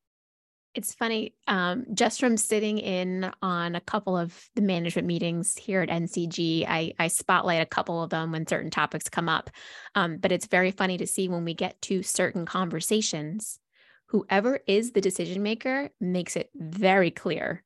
It's 0.75 0.95
funny, 0.95 1.35
um, 1.49 1.85
just 1.93 2.18
from 2.18 2.39
sitting 2.39 2.79
in 2.79 3.31
on 3.43 3.75
a 3.75 3.81
couple 3.81 4.16
of 4.16 4.39
the 4.55 4.62
management 4.62 5.07
meetings 5.07 5.55
here 5.55 5.83
at 5.83 5.91
NCG, 5.91 6.64
I, 6.66 6.95
I 6.99 7.09
spotlight 7.09 7.61
a 7.61 7.66
couple 7.66 8.03
of 8.03 8.09
them 8.09 8.33
when 8.33 8.47
certain 8.47 8.70
topics 8.70 9.09
come 9.11 9.29
up. 9.29 9.51
Um, 9.95 10.16
but 10.16 10.33
it's 10.33 10.47
very 10.47 10.70
funny 10.70 10.97
to 10.97 11.07
see 11.07 11.29
when 11.29 11.45
we 11.45 11.53
get 11.53 11.81
to 11.83 12.03
certain 12.03 12.47
conversations, 12.47 13.59
whoever 14.07 14.61
is 14.66 14.93
the 14.93 15.03
decision 15.03 15.43
maker 15.43 15.91
makes 16.01 16.37
it 16.37 16.51
very 16.55 17.11
clear 17.11 17.62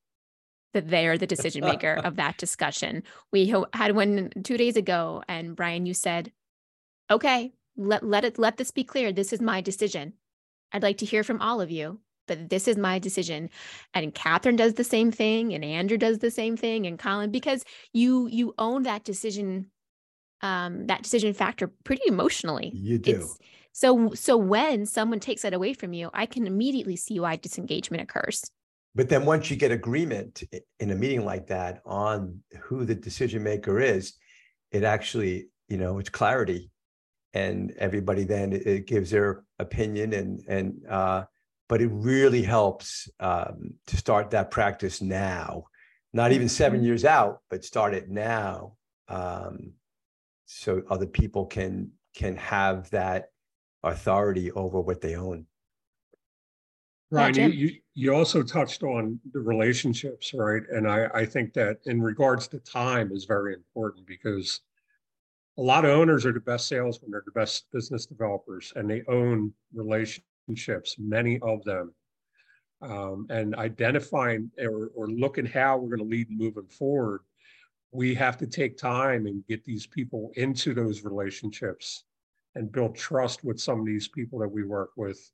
that 0.76 0.88
they 0.88 1.06
are 1.08 1.18
the 1.18 1.26
decision 1.26 1.64
maker 1.64 1.94
of 2.04 2.16
that 2.16 2.36
discussion. 2.36 3.02
We 3.32 3.52
had 3.72 3.96
one 3.96 4.30
two 4.44 4.56
days 4.56 4.76
ago, 4.76 5.22
and 5.26 5.56
Brian, 5.56 5.86
you 5.86 5.94
said, 5.94 6.32
"Okay, 7.10 7.52
let 7.76 8.04
let 8.04 8.24
it 8.24 8.38
let 8.38 8.58
this 8.58 8.70
be 8.70 8.84
clear. 8.84 9.12
This 9.12 9.32
is 9.32 9.40
my 9.40 9.60
decision. 9.60 10.12
I'd 10.72 10.82
like 10.82 10.98
to 10.98 11.06
hear 11.06 11.24
from 11.24 11.40
all 11.40 11.60
of 11.60 11.70
you." 11.70 12.00
but 12.26 12.50
this 12.50 12.66
is 12.66 12.76
my 12.76 12.98
decision 12.98 13.48
and 13.94 14.14
catherine 14.14 14.56
does 14.56 14.74
the 14.74 14.84
same 14.84 15.10
thing 15.10 15.54
and 15.54 15.64
andrew 15.64 15.96
does 15.96 16.18
the 16.18 16.30
same 16.30 16.56
thing 16.56 16.86
and 16.86 16.98
colin 16.98 17.30
because 17.30 17.64
you 17.92 18.26
you 18.26 18.52
own 18.58 18.82
that 18.82 19.04
decision 19.04 19.70
um 20.42 20.86
that 20.86 21.02
decision 21.02 21.32
factor 21.32 21.68
pretty 21.84 22.02
emotionally 22.06 22.72
you 22.74 22.98
do 22.98 23.16
it's, 23.16 23.38
so 23.72 24.12
so 24.14 24.36
when 24.36 24.86
someone 24.86 25.20
takes 25.20 25.42
that 25.42 25.54
away 25.54 25.72
from 25.72 25.92
you 25.92 26.10
i 26.14 26.26
can 26.26 26.46
immediately 26.46 26.96
see 26.96 27.20
why 27.20 27.36
disengagement 27.36 28.02
occurs 28.02 28.50
but 28.96 29.10
then 29.10 29.26
once 29.26 29.50
you 29.50 29.56
get 29.56 29.70
agreement 29.70 30.42
in 30.80 30.90
a 30.90 30.94
meeting 30.94 31.24
like 31.24 31.46
that 31.48 31.82
on 31.84 32.40
who 32.62 32.86
the 32.86 32.94
decision 32.94 33.42
maker 33.42 33.78
is 33.78 34.14
it 34.72 34.82
actually 34.82 35.48
you 35.68 35.76
know 35.76 35.98
it's 35.98 36.08
clarity. 36.08 36.70
And 37.34 37.72
everybody 37.76 38.24
then 38.24 38.54
it 38.54 38.86
gives 38.86 39.10
their 39.10 39.44
opinion 39.58 40.14
and 40.14 40.42
and 40.48 40.86
uh 40.88 41.24
but 41.68 41.82
it 41.82 41.90
really 41.92 42.42
helps 42.42 43.08
um, 43.18 43.74
to 43.88 43.96
start 43.96 44.30
that 44.30 44.52
practice 44.52 45.02
now. 45.02 45.64
Not 46.12 46.30
even 46.30 46.48
7 46.48 46.78
mm-hmm. 46.78 46.86
years 46.86 47.04
out 47.04 47.40
but 47.50 47.64
start 47.64 47.92
it 47.92 48.08
now 48.08 48.76
um, 49.08 49.74
so 50.46 50.82
other 50.88 51.06
people 51.06 51.44
can 51.44 51.90
can 52.14 52.36
have 52.36 52.88
that 52.90 53.26
authority 53.82 54.50
over 54.52 54.80
what 54.80 55.02
they 55.02 55.16
own 55.16 55.46
Brian, 57.10 57.34
you, 57.34 57.48
you, 57.48 57.72
you 57.94 58.14
also 58.14 58.42
touched 58.42 58.82
on 58.82 59.20
the 59.32 59.40
relationships, 59.40 60.32
right? 60.34 60.62
And 60.70 60.90
I, 60.90 61.08
I 61.14 61.24
think 61.24 61.52
that 61.54 61.78
in 61.86 62.02
regards 62.02 62.48
to 62.48 62.58
time 62.58 63.12
is 63.12 63.24
very 63.24 63.54
important 63.54 64.06
because 64.06 64.60
a 65.56 65.62
lot 65.62 65.84
of 65.84 65.92
owners 65.92 66.26
are 66.26 66.32
the 66.32 66.40
best 66.40 66.68
salesmen, 66.68 67.12
they're 67.12 67.22
the 67.24 67.32
best 67.32 67.66
business 67.72 68.06
developers, 68.06 68.72
and 68.74 68.90
they 68.90 69.02
own 69.08 69.52
relationships 69.72 70.26
relationships, 70.46 70.96
many 70.98 71.38
of 71.40 71.62
them, 71.64 71.94
um, 72.82 73.26
and 73.30 73.54
identifying 73.56 74.50
or, 74.58 74.90
or 74.94 75.08
looking 75.08 75.46
how 75.46 75.76
we're 75.76 75.96
going 75.96 76.08
to 76.08 76.16
lead 76.16 76.28
moving 76.30 76.68
forward, 76.68 77.20
we 77.92 78.14
have 78.14 78.36
to 78.38 78.46
take 78.46 78.76
time 78.76 79.26
and 79.26 79.46
get 79.46 79.64
these 79.64 79.86
people 79.86 80.30
into 80.36 80.74
those 80.74 81.04
relationships 81.04 82.04
and 82.54 82.72
build 82.72 82.94
trust 82.94 83.44
with 83.44 83.60
some 83.60 83.80
of 83.80 83.86
these 83.86 84.08
people 84.08 84.38
that 84.38 84.48
we 84.48 84.64
work 84.64 84.90
with. 84.96 85.30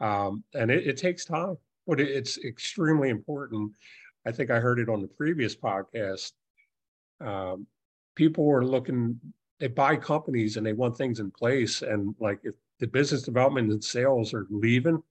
Um, 0.00 0.44
and 0.54 0.70
it, 0.70 0.86
it, 0.86 0.96
takes 0.96 1.24
time, 1.24 1.56
but 1.86 2.00
it, 2.00 2.08
it's 2.08 2.38
extremely 2.38 3.10
important. 3.10 3.72
I 4.26 4.32
think 4.32 4.50
I 4.50 4.58
heard 4.58 4.78
it 4.78 4.88
on 4.88 5.00
the 5.00 5.08
previous 5.08 5.54
podcast. 5.54 6.32
Um, 7.20 7.66
people 8.16 8.50
are 8.50 8.64
looking, 8.64 9.18
they 9.60 9.68
buy 9.68 9.96
companies 9.96 10.56
and 10.56 10.66
they 10.66 10.72
want 10.72 10.96
things 10.96 11.20
in 11.20 11.30
place. 11.30 11.82
And 11.82 12.14
like 12.18 12.40
if 12.42 12.54
the 12.80 12.86
business 12.86 13.22
development 13.22 13.70
and 13.70 13.82
sales 13.82 14.34
are 14.34 14.46
leaving, 14.50 15.02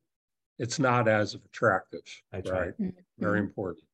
it's 0.60 0.80
not 0.80 1.08
as 1.08 1.36
attractive. 1.36 2.02
That's 2.32 2.50
right. 2.50 2.60
right. 2.60 2.82
Mm-hmm. 2.82 3.00
Very 3.20 3.40
important. 3.40 3.86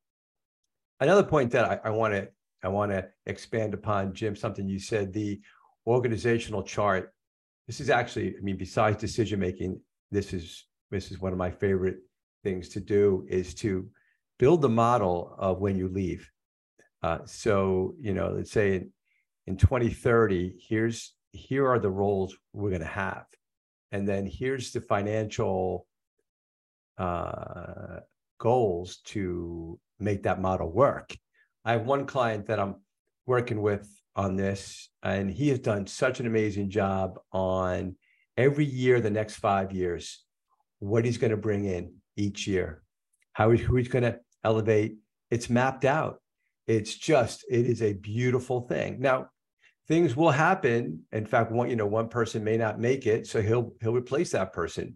Another 1.00 1.22
point 1.22 1.50
that 1.52 1.80
I 1.84 1.90
want 1.90 2.12
to 2.14 2.28
I 2.62 2.68
want 2.68 2.92
to 2.92 3.08
expand 3.26 3.74
upon, 3.74 4.12
Jim, 4.12 4.36
something 4.36 4.68
you 4.68 4.78
said, 4.78 5.12
the 5.12 5.40
organizational 5.86 6.62
chart. 6.62 7.14
This 7.66 7.80
is 7.80 7.88
actually, 7.88 8.36
I 8.36 8.40
mean, 8.42 8.56
besides 8.56 9.00
decision 9.00 9.40
making, 9.40 9.80
this 10.10 10.32
is 10.32 10.66
this 10.90 11.10
is 11.10 11.20
one 11.20 11.32
of 11.32 11.38
my 11.38 11.50
favorite 11.50 11.98
things 12.42 12.68
to 12.70 12.80
do 12.80 13.24
is 13.28 13.54
to 13.54 13.88
build 14.38 14.62
the 14.62 14.68
model 14.68 15.34
of 15.38 15.60
when 15.60 15.76
you 15.76 15.88
leave. 15.88 16.28
Uh, 17.02 17.18
so, 17.24 17.94
you 18.00 18.14
know, 18.14 18.32
let's 18.36 18.50
say 18.50 18.76
in, 18.76 18.90
in 19.46 19.56
2030, 19.56 20.58
here's 20.68 21.14
here 21.32 21.68
are 21.68 21.78
the 21.78 21.90
roles 21.90 22.36
we're 22.52 22.70
going 22.70 22.80
to 22.80 22.86
have 22.86 23.24
and 23.92 24.08
then 24.08 24.26
here's 24.26 24.72
the 24.72 24.80
financial 24.80 25.86
uh, 26.98 28.00
goals 28.38 28.98
to 29.04 29.78
make 29.98 30.22
that 30.22 30.40
model 30.40 30.70
work. 30.70 31.16
I 31.64 31.72
have 31.72 31.86
one 31.86 32.06
client 32.06 32.46
that 32.46 32.60
I'm 32.60 32.76
working 33.26 33.60
with 33.60 33.88
on 34.16 34.36
this, 34.36 34.88
and 35.02 35.30
he 35.30 35.48
has 35.48 35.58
done 35.58 35.86
such 35.86 36.20
an 36.20 36.26
amazing 36.26 36.70
job 36.70 37.18
on 37.32 37.96
every 38.36 38.64
year, 38.64 39.00
the 39.00 39.10
next 39.10 39.36
five 39.36 39.72
years, 39.72 40.24
what 40.80 41.04
he's 41.04 41.18
going 41.18 41.30
to 41.30 41.36
bring 41.36 41.64
in 41.64 41.94
each 42.16 42.46
year, 42.46 42.82
how 43.32 43.50
who 43.50 43.76
he's 43.76 43.88
going 43.88 44.04
to 44.04 44.18
elevate. 44.44 44.96
It's 45.30 45.48
mapped 45.48 45.84
out. 45.84 46.20
It's 46.66 46.94
just, 46.96 47.44
it 47.48 47.66
is 47.66 47.82
a 47.82 47.94
beautiful 47.94 48.62
thing. 48.62 49.00
Now, 49.00 49.28
things 49.90 50.16
will 50.16 50.30
happen. 50.30 51.02
In 51.12 51.26
fact, 51.26 51.50
one 51.50 51.68
you 51.68 51.76
know 51.76 51.86
one 51.86 52.08
person 52.08 52.44
may 52.44 52.56
not 52.56 52.78
make 52.78 53.06
it, 53.06 53.26
so 53.26 53.42
he'll 53.42 53.74
he'll 53.80 53.92
replace 53.92 54.30
that 54.30 54.52
person. 54.52 54.94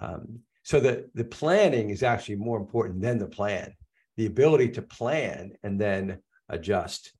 Um, 0.00 0.40
so 0.62 0.80
the 0.80 1.10
the 1.14 1.24
planning 1.24 1.90
is 1.90 2.02
actually 2.02 2.36
more 2.36 2.58
important 2.58 3.02
than 3.02 3.18
the 3.18 3.26
plan. 3.26 3.74
The 4.16 4.26
ability 4.26 4.70
to 4.70 4.82
plan 4.82 5.52
and 5.62 5.80
then 5.80 6.18
adjust. 6.48 7.12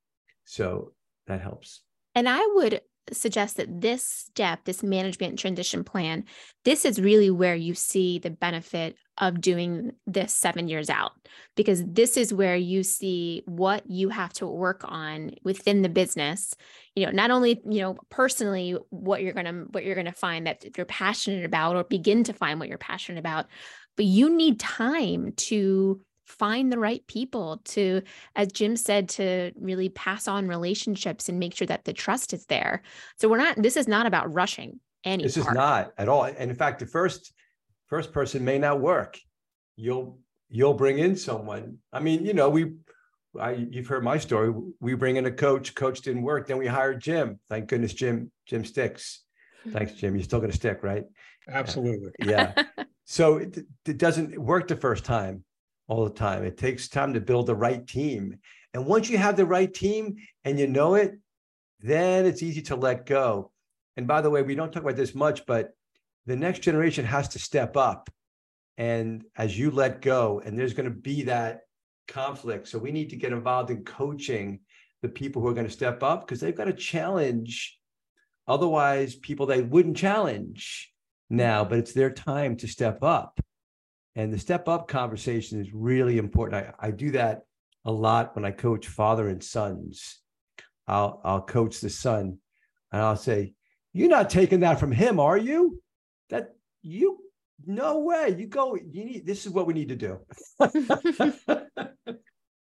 So 0.45 0.93
that 1.27 1.41
helps. 1.41 1.83
And 2.15 2.29
I 2.29 2.45
would 2.55 2.81
suggest 3.11 3.57
that 3.57 3.81
this 3.81 4.05
step, 4.05 4.61
this 4.65 4.83
management 4.83 5.39
transition 5.39 5.83
plan, 5.83 6.25
this 6.65 6.85
is 6.85 7.01
really 7.01 7.31
where 7.31 7.55
you 7.55 7.75
see 7.75 8.19
the 8.19 8.31
benefit 8.31 8.97
of 9.19 9.41
doing 9.41 9.93
this 10.07 10.33
seven 10.33 10.69
years 10.69 10.89
out, 10.89 11.13
because 11.57 11.83
this 11.85 12.17
is 12.17 12.33
where 12.33 12.57
you 12.57 12.83
see 12.83 13.43
what 13.47 13.83
you 13.89 14.09
have 14.09 14.33
to 14.33 14.47
work 14.47 14.83
on 14.85 15.33
within 15.43 15.83
the 15.83 15.89
business. 15.89 16.55
You 16.95 17.07
know, 17.07 17.13
not 17.13 17.31
only, 17.31 17.61
you 17.69 17.81
know, 17.81 17.97
personally 18.09 18.77
what 18.91 19.23
you're 19.23 19.35
gonna 19.35 19.65
what 19.71 19.85
you're 19.85 19.97
gonna 19.97 20.13
find 20.13 20.47
that 20.47 20.77
you're 20.77 20.87
passionate 20.87 21.45
about 21.45 21.77
or 21.77 21.85
begin 21.85 22.25
to 22.25 22.33
find 22.33 22.59
what 22.59 22.69
you're 22.69 22.79
passionate 22.79 23.19
about, 23.19 23.47
but 23.97 24.07
you 24.07 24.35
need 24.35 24.59
time 24.59 25.33
to 25.37 26.01
find 26.27 26.73
the 26.73 26.79
right 26.79 27.07
people 27.07 27.61
to 27.65 28.03
as 28.37 28.49
jim 28.53 28.77
said 28.77 29.09
to 29.09 29.53
really 29.57 29.89
pass 29.89 30.29
on 30.29 30.49
relationships 30.49 31.29
and 31.29 31.39
make 31.39 31.55
sure 31.55 31.67
that 31.67 31.85
the 31.85 31.93
trust 31.93 32.33
is 32.33 32.47
there. 32.47 32.83
So 33.19 33.29
we're 33.29 33.39
not 33.39 33.57
this 33.61 33.77
is 33.77 33.89
not 33.89 34.07
about 34.07 34.33
rushing 34.33 34.81
any 35.05 35.25
this 35.25 35.37
part. 35.37 35.49
is 35.49 35.55
not 35.55 35.93
at 35.99 36.09
all. 36.09 36.25
And 36.25 36.51
in 36.51 36.57
fact 36.57 36.79
the 36.79 36.87
first 36.87 37.33
first 37.89 38.13
person 38.13 38.45
may 38.45 38.59
not 38.59 38.81
work. 38.81 39.19
You'll 39.77 40.19
you'll 40.49 40.75
bring 40.75 40.99
in 40.99 41.17
someone. 41.17 41.79
I 41.93 42.01
mean 42.01 42.25
you 42.25 42.35
know 42.35 42.49
we 42.49 42.73
I, 43.41 43.53
you've 43.53 43.87
heard 43.87 44.05
my 44.05 44.19
story. 44.19 44.53
We 44.81 44.95
bring 44.95 45.17
in 45.17 45.25
a 45.25 45.31
coach 45.31 45.75
coach 45.75 46.03
didn't 46.03 46.23
work. 46.23 46.47
Then 46.47 46.59
we 46.59 46.67
hired 46.67 47.01
jim. 47.01 47.41
Thank 47.49 47.69
goodness 47.69 47.95
jim 47.95 48.31
jim 48.47 48.65
sticks. 48.65 49.23
Thanks 49.69 49.95
jim. 49.95 50.15
You're 50.15 50.25
still 50.25 50.41
going 50.41 50.51
to 50.51 50.57
stick 50.57 50.83
right? 50.83 51.05
Absolutely. 51.49 52.13
Yeah. 52.21 52.53
So 53.05 53.37
it, 53.39 53.59
it 53.85 53.99
doesn't 53.99 54.39
work 54.39 54.69
the 54.69 54.77
first 54.77 55.05
time 55.05 55.45
all 55.89 56.05
the 56.05 56.15
time. 56.15 56.45
It 56.45 56.57
takes 56.57 56.89
time 56.89 57.15
to 57.15 57.21
build 57.21 57.47
the 57.47 57.55
right 57.55 57.87
team. 57.87 58.39
And 58.75 58.87
once 58.87 59.11
you 59.11 59.19
have 59.19 59.37
the 59.37 59.47
right 59.47 59.73
team 59.73 60.17
and 60.45 60.59
you 60.59 60.67
know 60.67 60.95
it, 60.95 61.19
then 61.81 62.27
it's 62.27 62.43
easy 62.43 62.63
to 62.63 62.77
let 62.77 63.07
go. 63.07 63.51
And 63.97 64.07
by 64.07 64.21
the 64.21 64.31
way, 64.31 64.43
we 64.43 64.55
don't 64.55 64.73
talk 64.73 64.83
about 64.83 64.97
this 64.97 65.15
much, 65.15 65.45
but 65.47 65.71
the 66.27 66.37
next 66.37 66.61
generation 66.61 67.05
has 67.05 67.29
to 67.31 67.39
step 67.39 67.77
up. 67.77 68.09
And 68.79 69.25
as 69.37 69.59
you 69.59 69.71
let 69.71 70.01
go, 70.01 70.41
and 70.45 70.59
there's 70.59 70.73
going 70.73 70.89
to 70.89 70.95
be 70.95 71.25
that 71.25 71.63
conflict. 72.09 72.69
So 72.69 72.79
we 72.79 72.93
need 72.93 73.11
to 73.11 73.17
get 73.17 73.33
involved 73.33 73.71
in 73.71 73.85
coaching 73.85 74.61
the 75.03 75.09
people 75.09 75.43
who 75.43 75.49
are 75.49 75.55
going 75.55 75.67
to 75.67 75.73
step 75.73 76.03
up 76.03 76.27
because 76.27 76.41
they've 76.41 76.57
got 76.57 76.65
to 76.65 76.73
challenge 76.73 77.79
otherwise 78.47 79.15
people 79.15 79.47
they 79.47 79.63
wouldn't 79.63 79.97
challenge 79.97 80.93
now, 81.29 81.65
but 81.65 81.79
it's 81.79 81.93
their 81.93 82.11
time 82.11 82.57
to 82.57 82.69
step 82.69 83.03
up. 83.03 83.41
And 84.15 84.33
the 84.33 84.39
step 84.39 84.69
up 84.69 84.89
conversation 84.89 85.61
is 85.61 85.73
really 85.73 86.19
important. 86.19 86.75
I, 86.81 86.89
I 86.89 86.91
do 86.91 87.13
that 87.13 87.43
a 87.85 87.93
lot 87.93 88.35
when 88.35 88.45
I 88.45 88.51
coach 88.51 88.87
father 88.89 89.29
and 89.29 89.43
sons. 89.43 90.19
I'll 90.87 91.21
I'll 91.25 91.43
coach 91.43 91.81
the 91.81 91.91
son 91.91 92.39
and 92.91 93.03
I'll 93.03 93.17
say, 93.17 93.55
You're 93.93 94.09
not 94.09 94.31
taking 94.31 94.61
that 94.61 94.81
from 94.81 94.93
him, 94.93 95.19
are 95.19 95.39
you? 95.39 95.81
That 96.29 96.55
you 96.83 97.19
no 97.67 98.01
way. 98.01 98.35
You 98.39 98.47
go, 98.47 98.75
you 98.75 99.05
need 99.05 99.27
this 99.27 99.47
is 99.47 99.53
what 99.53 99.67
we 99.67 99.75
need 99.75 99.89
to 99.89 99.97
do. 99.97 100.21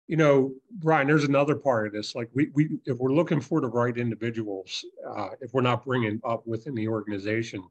you 0.07 0.17
know, 0.17 0.53
Brian, 0.73 1.07
there's 1.07 1.25
another 1.25 1.57
part 1.57 1.87
of 1.87 1.93
this. 1.93 2.15
Like 2.15 2.29
we, 2.35 2.51
we 2.55 2.79
if 2.85 2.99
we're 2.99 3.13
looking 3.13 3.41
for 3.41 3.61
the 3.61 3.69
right 3.69 3.97
individuals, 3.97 4.85
uh, 5.09 5.29
if 5.41 5.53
we're 5.53 5.63
not 5.63 5.85
bringing 5.85 6.21
up 6.25 6.47
within 6.47 6.75
the 6.75 6.89
organization, 6.89 7.63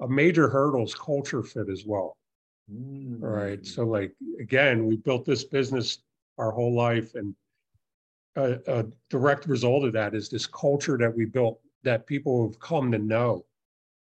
a 0.00 0.08
major 0.08 0.48
hurdle 0.48 0.84
is 0.84 0.94
culture 0.94 1.42
fit 1.42 1.68
as 1.70 1.84
well. 1.86 2.16
Mm. 2.72 3.16
Right. 3.20 3.64
So 3.66 3.84
like 3.84 4.12
again, 4.40 4.86
we 4.86 4.96
built 4.96 5.24
this 5.24 5.44
business 5.44 5.98
our 6.38 6.50
whole 6.52 6.74
life, 6.74 7.14
and 7.14 7.34
a, 8.36 8.58
a 8.66 8.86
direct 9.08 9.46
result 9.46 9.84
of 9.84 9.92
that 9.92 10.14
is 10.14 10.28
this 10.28 10.46
culture 10.46 10.96
that 10.98 11.14
we 11.14 11.24
built 11.24 11.60
that 11.82 12.06
people 12.06 12.46
have 12.46 12.58
come 12.60 12.92
to 12.92 12.98
know. 12.98 13.44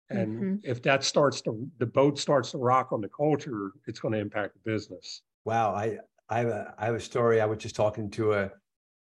And 0.10 0.36
mm-hmm. 0.36 0.56
if 0.64 0.82
that 0.84 1.04
starts 1.04 1.41
to 1.41 1.68
the 1.78 1.86
boat 1.86 2.20
starts 2.20 2.52
to 2.52 2.58
rock 2.58 2.91
on 2.91 3.02
the 3.02 3.10
culture, 3.10 3.72
it's 3.88 3.99
going 3.99 4.14
to 4.14 4.20
impact 4.20 4.54
the 4.54 4.72
business. 4.72 5.22
Wow, 5.45 5.74
I 5.74 5.99
I 6.30 6.39
have 6.39 6.47
a 6.47 6.76
I 6.78 6.86
have 6.86 6.95
a 6.95 6.99
story. 6.99 7.41
I 7.41 7.45
was 7.45 7.60
just 7.60 7.76
talking 7.76 8.10
to 8.12 8.34
a 8.34 8.52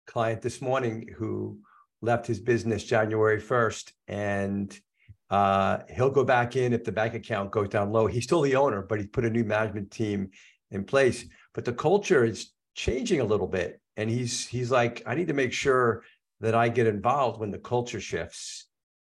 client 0.06 0.42
this 0.42 0.60
morning 0.60 1.08
who 1.16 1.58
left 2.00 2.26
his 2.26 2.40
business 2.40 2.84
January 2.84 3.40
1st 3.40 3.92
and 4.06 4.80
uh, 5.30 5.78
he'll 5.94 6.10
go 6.10 6.24
back 6.24 6.56
in 6.56 6.72
if 6.72 6.84
the 6.84 6.92
bank 6.92 7.14
account 7.14 7.50
goes 7.50 7.68
down 7.68 7.92
low. 7.92 8.06
He's 8.06 8.24
still 8.24 8.40
the 8.40 8.56
owner, 8.56 8.82
but 8.82 8.98
he 8.98 9.06
put 9.06 9.24
a 9.24 9.30
new 9.30 9.44
management 9.44 9.90
team 9.90 10.30
in 10.70 10.84
place. 10.84 11.26
But 11.54 11.64
the 11.64 11.72
culture 11.72 12.24
is 12.24 12.52
changing 12.74 13.20
a 13.20 13.24
little 13.24 13.46
bit. 13.46 13.80
And 13.96 14.08
he's 14.08 14.46
he's 14.46 14.70
like, 14.70 15.02
I 15.06 15.14
need 15.14 15.28
to 15.28 15.34
make 15.34 15.52
sure 15.52 16.04
that 16.40 16.54
I 16.54 16.68
get 16.68 16.86
involved 16.86 17.40
when 17.40 17.50
the 17.50 17.58
culture 17.58 18.00
shifts. 18.00 18.66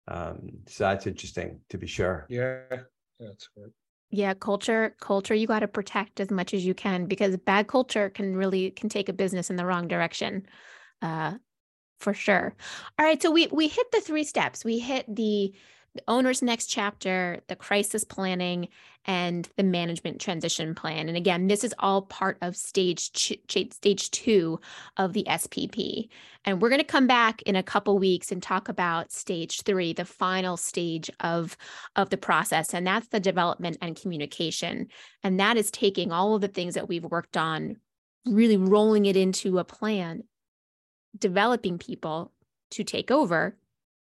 Um, 0.08 0.50
so 0.66 0.84
that's 0.84 1.06
interesting 1.06 1.60
to 1.68 1.76
be 1.76 1.86
sure. 1.86 2.26
Yeah, 2.30 2.62
that's 3.20 3.48
good. 3.54 3.72
Yeah, 4.10 4.32
culture, 4.32 4.96
culture 5.00 5.34
you 5.34 5.46
got 5.46 5.60
to 5.60 5.68
protect 5.68 6.18
as 6.18 6.30
much 6.30 6.54
as 6.54 6.64
you 6.64 6.72
can 6.72 7.04
because 7.04 7.36
bad 7.36 7.68
culture 7.68 8.08
can 8.08 8.34
really 8.34 8.70
can 8.70 8.88
take 8.88 9.10
a 9.10 9.12
business 9.12 9.50
in 9.50 9.56
the 9.56 9.66
wrong 9.66 9.86
direction. 9.86 10.46
Uh 11.02 11.34
for 12.00 12.14
sure. 12.14 12.54
All 12.98 13.04
right, 13.04 13.20
so 13.20 13.30
we 13.30 13.48
we 13.48 13.68
hit 13.68 13.90
the 13.90 14.00
three 14.00 14.24
steps. 14.24 14.64
We 14.64 14.78
hit 14.78 15.04
the 15.14 15.52
the 15.94 16.02
owner's 16.06 16.42
next 16.42 16.66
chapter, 16.66 17.40
the 17.48 17.56
crisis 17.56 18.04
planning, 18.04 18.68
and 19.04 19.48
the 19.56 19.62
management 19.62 20.20
transition 20.20 20.74
plan. 20.74 21.08
And 21.08 21.16
again, 21.16 21.48
this 21.48 21.64
is 21.64 21.74
all 21.78 22.02
part 22.02 22.36
of 22.42 22.56
stage 22.56 23.10
ch- 23.12 23.38
stage 23.72 24.10
two 24.10 24.60
of 24.98 25.14
the 25.14 25.24
SPP. 25.24 26.08
And 26.44 26.60
we're 26.60 26.68
going 26.68 26.80
to 26.80 26.84
come 26.84 27.06
back 27.06 27.40
in 27.42 27.56
a 27.56 27.62
couple 27.62 27.98
weeks 27.98 28.30
and 28.30 28.42
talk 28.42 28.68
about 28.68 29.10
stage 29.10 29.62
three, 29.62 29.94
the 29.94 30.04
final 30.04 30.56
stage 30.56 31.10
of 31.20 31.56
of 31.96 32.10
the 32.10 32.16
process, 32.18 32.74
and 32.74 32.86
that's 32.86 33.08
the 33.08 33.20
development 33.20 33.78
and 33.80 34.00
communication. 34.00 34.88
And 35.22 35.40
that 35.40 35.56
is 35.56 35.70
taking 35.70 36.12
all 36.12 36.34
of 36.34 36.42
the 36.42 36.48
things 36.48 36.74
that 36.74 36.88
we've 36.88 37.04
worked 37.04 37.36
on, 37.36 37.76
really 38.26 38.58
rolling 38.58 39.06
it 39.06 39.16
into 39.16 39.58
a 39.58 39.64
plan, 39.64 40.24
developing 41.18 41.78
people 41.78 42.32
to 42.72 42.84
take 42.84 43.10
over 43.10 43.56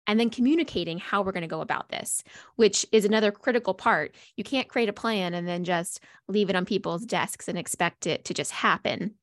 and 0.08 0.20
then 0.20 0.30
communicating 0.30 0.98
how 0.98 1.22
we're 1.22 1.32
going 1.32 1.42
to 1.42 1.48
go 1.48 1.62
about 1.62 1.90
this, 1.90 2.24
which 2.56 2.86
is 2.92 3.06
another 3.06 3.32
critical 3.32 3.74
part. 3.74 4.16
You 4.36 4.44
can't 4.44 4.68
create 4.68 4.90
a 4.90 4.94
plan 4.94 5.34
and 5.34 5.48
then 5.48 5.64
just 5.64 6.02
leave 6.28 6.50
it 6.50 6.56
on 6.56 6.66
people's 6.66 7.06
desks 7.06 7.48
and 7.48 7.58
expect 7.58 8.08
it 8.08 8.26
to 8.26 8.34
just 8.34 8.52
happen. 8.52 9.16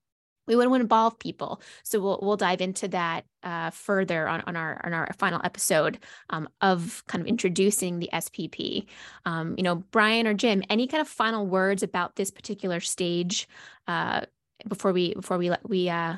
We 0.47 0.57
want 0.57 0.71
to 0.71 0.75
involve 0.81 1.19
people, 1.21 1.63
so 1.85 2.01
we'll 2.01 2.19
we'll 2.23 2.37
dive 2.37 2.61
into 2.61 2.89
that 2.89 3.25
uh, 3.45 3.71
further 3.71 4.27
on, 4.27 4.41
on 4.49 4.57
our 4.57 4.81
on 4.85 4.93
our 4.93 5.13
final 5.17 5.41
episode 5.45 6.01
um, 6.31 6.49
of 6.61 7.05
kind 7.07 7.23
of 7.23 7.29
introducing 7.29 8.01
the 8.01 8.11
SPP. 8.13 8.87
Um, 9.27 9.55
you 9.57 9.63
know, 9.63 9.77
Brian 9.77 10.27
or 10.27 10.35
Jim, 10.35 10.65
any 10.69 10.89
kind 10.89 11.03
of 11.03 11.07
final 11.07 11.47
words 11.47 11.85
about 11.85 12.17
this 12.17 12.33
particular 12.33 12.81
stage 12.81 13.49
uh, 13.87 14.23
before 14.67 14.93
we 14.93 15.15
before 15.15 15.39
we 15.39 15.51
let 15.51 15.69
we 15.69 15.89
uh, 15.89 16.17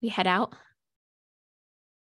we 0.00 0.08
head 0.08 0.26
out? 0.26 0.54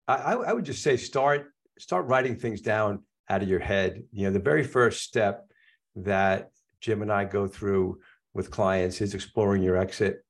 I, 0.09 0.33
I 0.33 0.53
would 0.53 0.65
just 0.65 0.83
say 0.83 0.97
start 0.97 1.53
start 1.81 2.07
writing 2.07 2.37
things 2.37 2.61
down 2.61 3.03
out 3.29 3.43
of 3.43 3.49
your 3.49 3.61
head. 3.61 4.03
You 4.13 4.27
know, 4.27 4.33
the 4.33 4.39
very 4.39 4.65
first 4.65 5.03
step 5.03 5.51
that 5.97 6.51
Jim 6.81 7.03
and 7.03 7.13
I 7.13 7.25
go 7.25 7.47
through 7.47 8.01
with 8.35 8.51
clients 8.51 9.01
is 9.01 9.15
exploring 9.15 9.63
your 9.63 9.77
exit. 9.77 10.25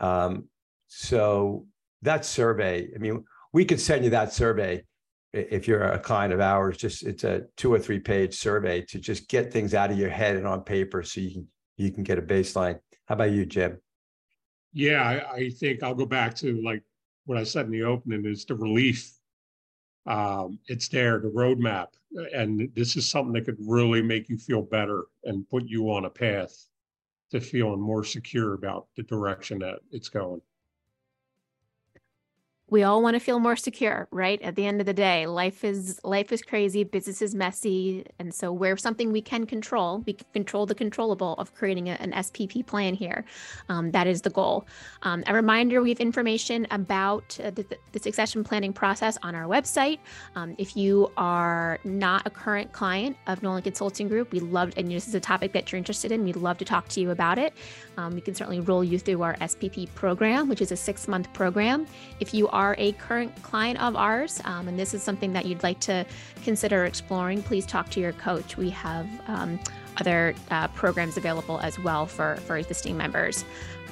Um, 0.00 0.48
so 0.88 1.66
that 2.02 2.24
survey, 2.24 2.88
I 2.94 2.98
mean, 2.98 3.24
we 3.52 3.64
could 3.64 3.80
send 3.80 4.04
you 4.04 4.10
that 4.10 4.32
survey 4.32 4.84
if 5.32 5.66
you're 5.66 5.82
a 5.82 5.98
client 5.98 6.32
of 6.32 6.40
ours. 6.40 6.76
Just 6.76 7.04
it's 7.04 7.24
a 7.24 7.42
two 7.56 7.72
or 7.72 7.78
three 7.78 8.00
page 8.00 8.34
survey 8.36 8.82
to 8.82 8.98
just 8.98 9.28
get 9.28 9.52
things 9.52 9.74
out 9.74 9.90
of 9.90 9.98
your 9.98 10.10
head 10.10 10.36
and 10.36 10.46
on 10.46 10.62
paper, 10.62 11.02
so 11.02 11.20
you 11.20 11.30
can 11.30 11.48
you 11.76 11.90
can 11.90 12.02
get 12.02 12.18
a 12.18 12.22
baseline. 12.22 12.78
How 13.06 13.14
about 13.14 13.30
you, 13.30 13.46
Jim? 13.46 13.78
Yeah, 14.72 15.02
I, 15.02 15.32
I 15.34 15.50
think 15.50 15.82
I'll 15.82 15.94
go 15.94 16.06
back 16.06 16.34
to 16.36 16.60
like 16.62 16.82
what 17.24 17.38
I 17.38 17.44
said 17.44 17.66
in 17.66 17.72
the 17.72 17.82
opening 17.82 18.24
is 18.26 18.44
the 18.44 18.54
relief 18.54 19.12
um, 20.06 20.58
it's 20.66 20.88
there, 20.88 21.18
the 21.18 21.28
roadmap. 21.28 21.88
And 22.34 22.70
this 22.74 22.96
is 22.96 23.08
something 23.08 23.32
that 23.34 23.44
could 23.44 23.58
really 23.60 24.02
make 24.02 24.28
you 24.28 24.36
feel 24.36 24.62
better 24.62 25.04
and 25.24 25.48
put 25.48 25.64
you 25.66 25.90
on 25.90 26.04
a 26.04 26.10
path 26.10 26.66
to 27.30 27.40
feeling 27.40 27.80
more 27.80 28.04
secure 28.04 28.54
about 28.54 28.88
the 28.96 29.02
direction 29.02 29.58
that 29.60 29.80
it's 29.90 30.08
going 30.08 30.42
we 32.72 32.82
all 32.82 33.02
want 33.02 33.14
to 33.14 33.20
feel 33.20 33.38
more 33.38 33.54
secure 33.54 34.08
right? 34.10 34.40
At 34.40 34.56
the 34.56 34.66
end 34.66 34.80
of 34.80 34.86
the 34.86 34.94
day 34.94 35.26
life 35.26 35.62
is 35.62 36.00
life 36.04 36.32
is 36.32 36.40
crazy 36.42 36.84
business 36.84 37.20
is 37.20 37.34
messy 37.34 38.06
and 38.18 38.34
so 38.34 38.50
where 38.50 38.76
something 38.78 39.12
we 39.12 39.20
can 39.20 39.44
control. 39.44 40.02
We 40.06 40.14
can 40.14 40.26
control 40.32 40.64
the 40.64 40.74
controllable 40.74 41.34
of 41.34 41.54
creating 41.54 41.90
a, 41.90 41.92
an 41.92 42.12
spp 42.12 42.66
plan 42.66 42.94
here. 42.94 43.26
Um, 43.68 43.90
that 43.90 44.06
is 44.06 44.22
the 44.22 44.30
goal. 44.30 44.66
Um, 45.02 45.22
a 45.26 45.34
reminder 45.34 45.82
we 45.82 45.90
have 45.90 46.00
information 46.00 46.66
about 46.70 47.38
uh, 47.44 47.50
the, 47.50 47.66
the, 47.92 47.98
succession 47.98 48.42
planning 48.42 48.72
process 48.72 49.18
on 49.22 49.34
our 49.34 49.44
website. 49.44 49.98
Um, 50.34 50.54
if 50.56 50.74
you 50.74 51.12
are 51.18 51.78
not 51.84 52.26
a 52.26 52.30
current 52.30 52.72
client 52.72 53.18
of 53.26 53.42
nolan 53.42 53.62
consulting 53.62 54.08
group 54.08 54.32
we 54.32 54.40
love 54.40 54.72
and 54.78 54.90
this 54.90 55.06
is 55.06 55.14
a 55.14 55.20
topic 55.20 55.52
that 55.52 55.70
you're 55.70 55.76
interested 55.76 56.10
in 56.10 56.24
we'd 56.24 56.36
love 56.36 56.56
to 56.56 56.64
talk 56.64 56.88
to 56.88 57.00
you 57.02 57.10
about 57.10 57.38
it 57.38 57.52
um, 57.96 58.14
we 58.14 58.20
can 58.20 58.34
certainly 58.34 58.60
roll 58.60 58.82
you 58.82 58.98
through 58.98 59.22
our 59.22 59.34
spp 59.36 59.92
program 59.94 60.48
which 60.48 60.60
is 60.60 60.72
a 60.72 60.76
six 60.76 61.06
month 61.06 61.32
program 61.32 61.86
if 62.18 62.32
you 62.34 62.48
are 62.48 62.62
are 62.62 62.76
a 62.78 62.92
current 62.92 63.30
client 63.42 63.80
of 63.82 63.96
ours 63.96 64.40
um, 64.44 64.68
and 64.68 64.78
this 64.78 64.94
is 64.94 65.02
something 65.02 65.32
that 65.32 65.44
you'd 65.46 65.62
like 65.62 65.80
to 65.80 66.06
consider 66.44 66.84
exploring, 66.84 67.42
please 67.42 67.66
talk 67.66 67.90
to 67.90 68.00
your 68.00 68.12
coach. 68.12 68.56
We 68.56 68.70
have 68.70 69.08
um, 69.26 69.58
other 69.98 70.34
uh, 70.50 70.68
programs 70.68 71.16
available 71.16 71.58
as 71.60 71.78
well 71.78 72.06
for, 72.06 72.36
for 72.46 72.56
existing 72.56 72.96
members. 72.96 73.44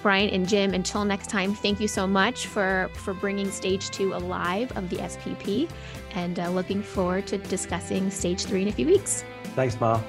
Brian 0.03 0.31
and 0.31 0.49
Jim, 0.49 0.73
until 0.73 1.05
next 1.05 1.29
time, 1.29 1.55
thank 1.55 1.79
you 1.79 1.89
so 1.89 2.07
much 2.07 2.47
for, 2.47 2.89
for 2.95 3.13
bringing 3.13 3.51
stage 3.51 3.91
two 3.91 4.15
alive 4.15 4.75
of 4.77 4.89
the 4.89 4.97
SPP 4.97 5.69
and 6.15 6.39
uh, 6.39 6.49
looking 6.49 6.83
forward 6.83 7.27
to 7.27 7.37
discussing 7.37 8.11
stage 8.11 8.45
three 8.45 8.63
in 8.63 8.69
a 8.69 8.73
few 8.73 8.87
weeks. 8.87 9.25
Thanks, 9.55 9.79
Ma. 9.79 10.01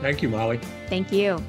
Thank 0.00 0.22
you, 0.22 0.28
Molly. 0.28 0.60
Thank 0.88 1.10
you. 1.10 1.42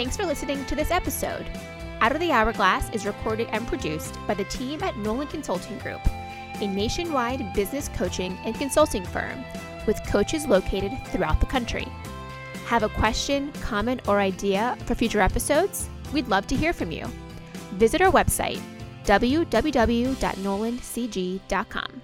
Thanks 0.00 0.16
for 0.16 0.24
listening 0.24 0.64
to 0.64 0.74
this 0.74 0.90
episode. 0.90 1.44
Out 2.00 2.12
of 2.12 2.20
the 2.20 2.30
Hallways 2.30 2.88
is 2.94 3.04
recorded 3.04 3.48
and 3.52 3.68
produced 3.68 4.16
by 4.26 4.32
the 4.32 4.44
team 4.44 4.82
at 4.82 4.96
Nolan 4.96 5.26
Consulting 5.26 5.76
Group, 5.80 6.00
a 6.58 6.66
nationwide 6.66 7.52
business 7.52 7.90
coaching 7.90 8.38
and 8.46 8.54
consulting 8.54 9.04
firm 9.04 9.44
with 9.86 10.02
coaches 10.06 10.46
located 10.46 10.92
throughout 11.08 11.38
the 11.38 11.44
country. 11.44 11.86
Have 12.64 12.82
a 12.82 12.88
question, 12.88 13.52
comment, 13.60 14.08
or 14.08 14.20
idea 14.20 14.78
for 14.86 14.94
future 14.94 15.20
episodes? 15.20 15.90
We'd 16.14 16.28
love 16.28 16.46
to 16.46 16.56
hear 16.56 16.72
from 16.72 16.90
you. 16.90 17.04
Visit 17.72 18.00
our 18.00 18.10
website, 18.10 18.62
www.nolancg.com. 19.04 22.02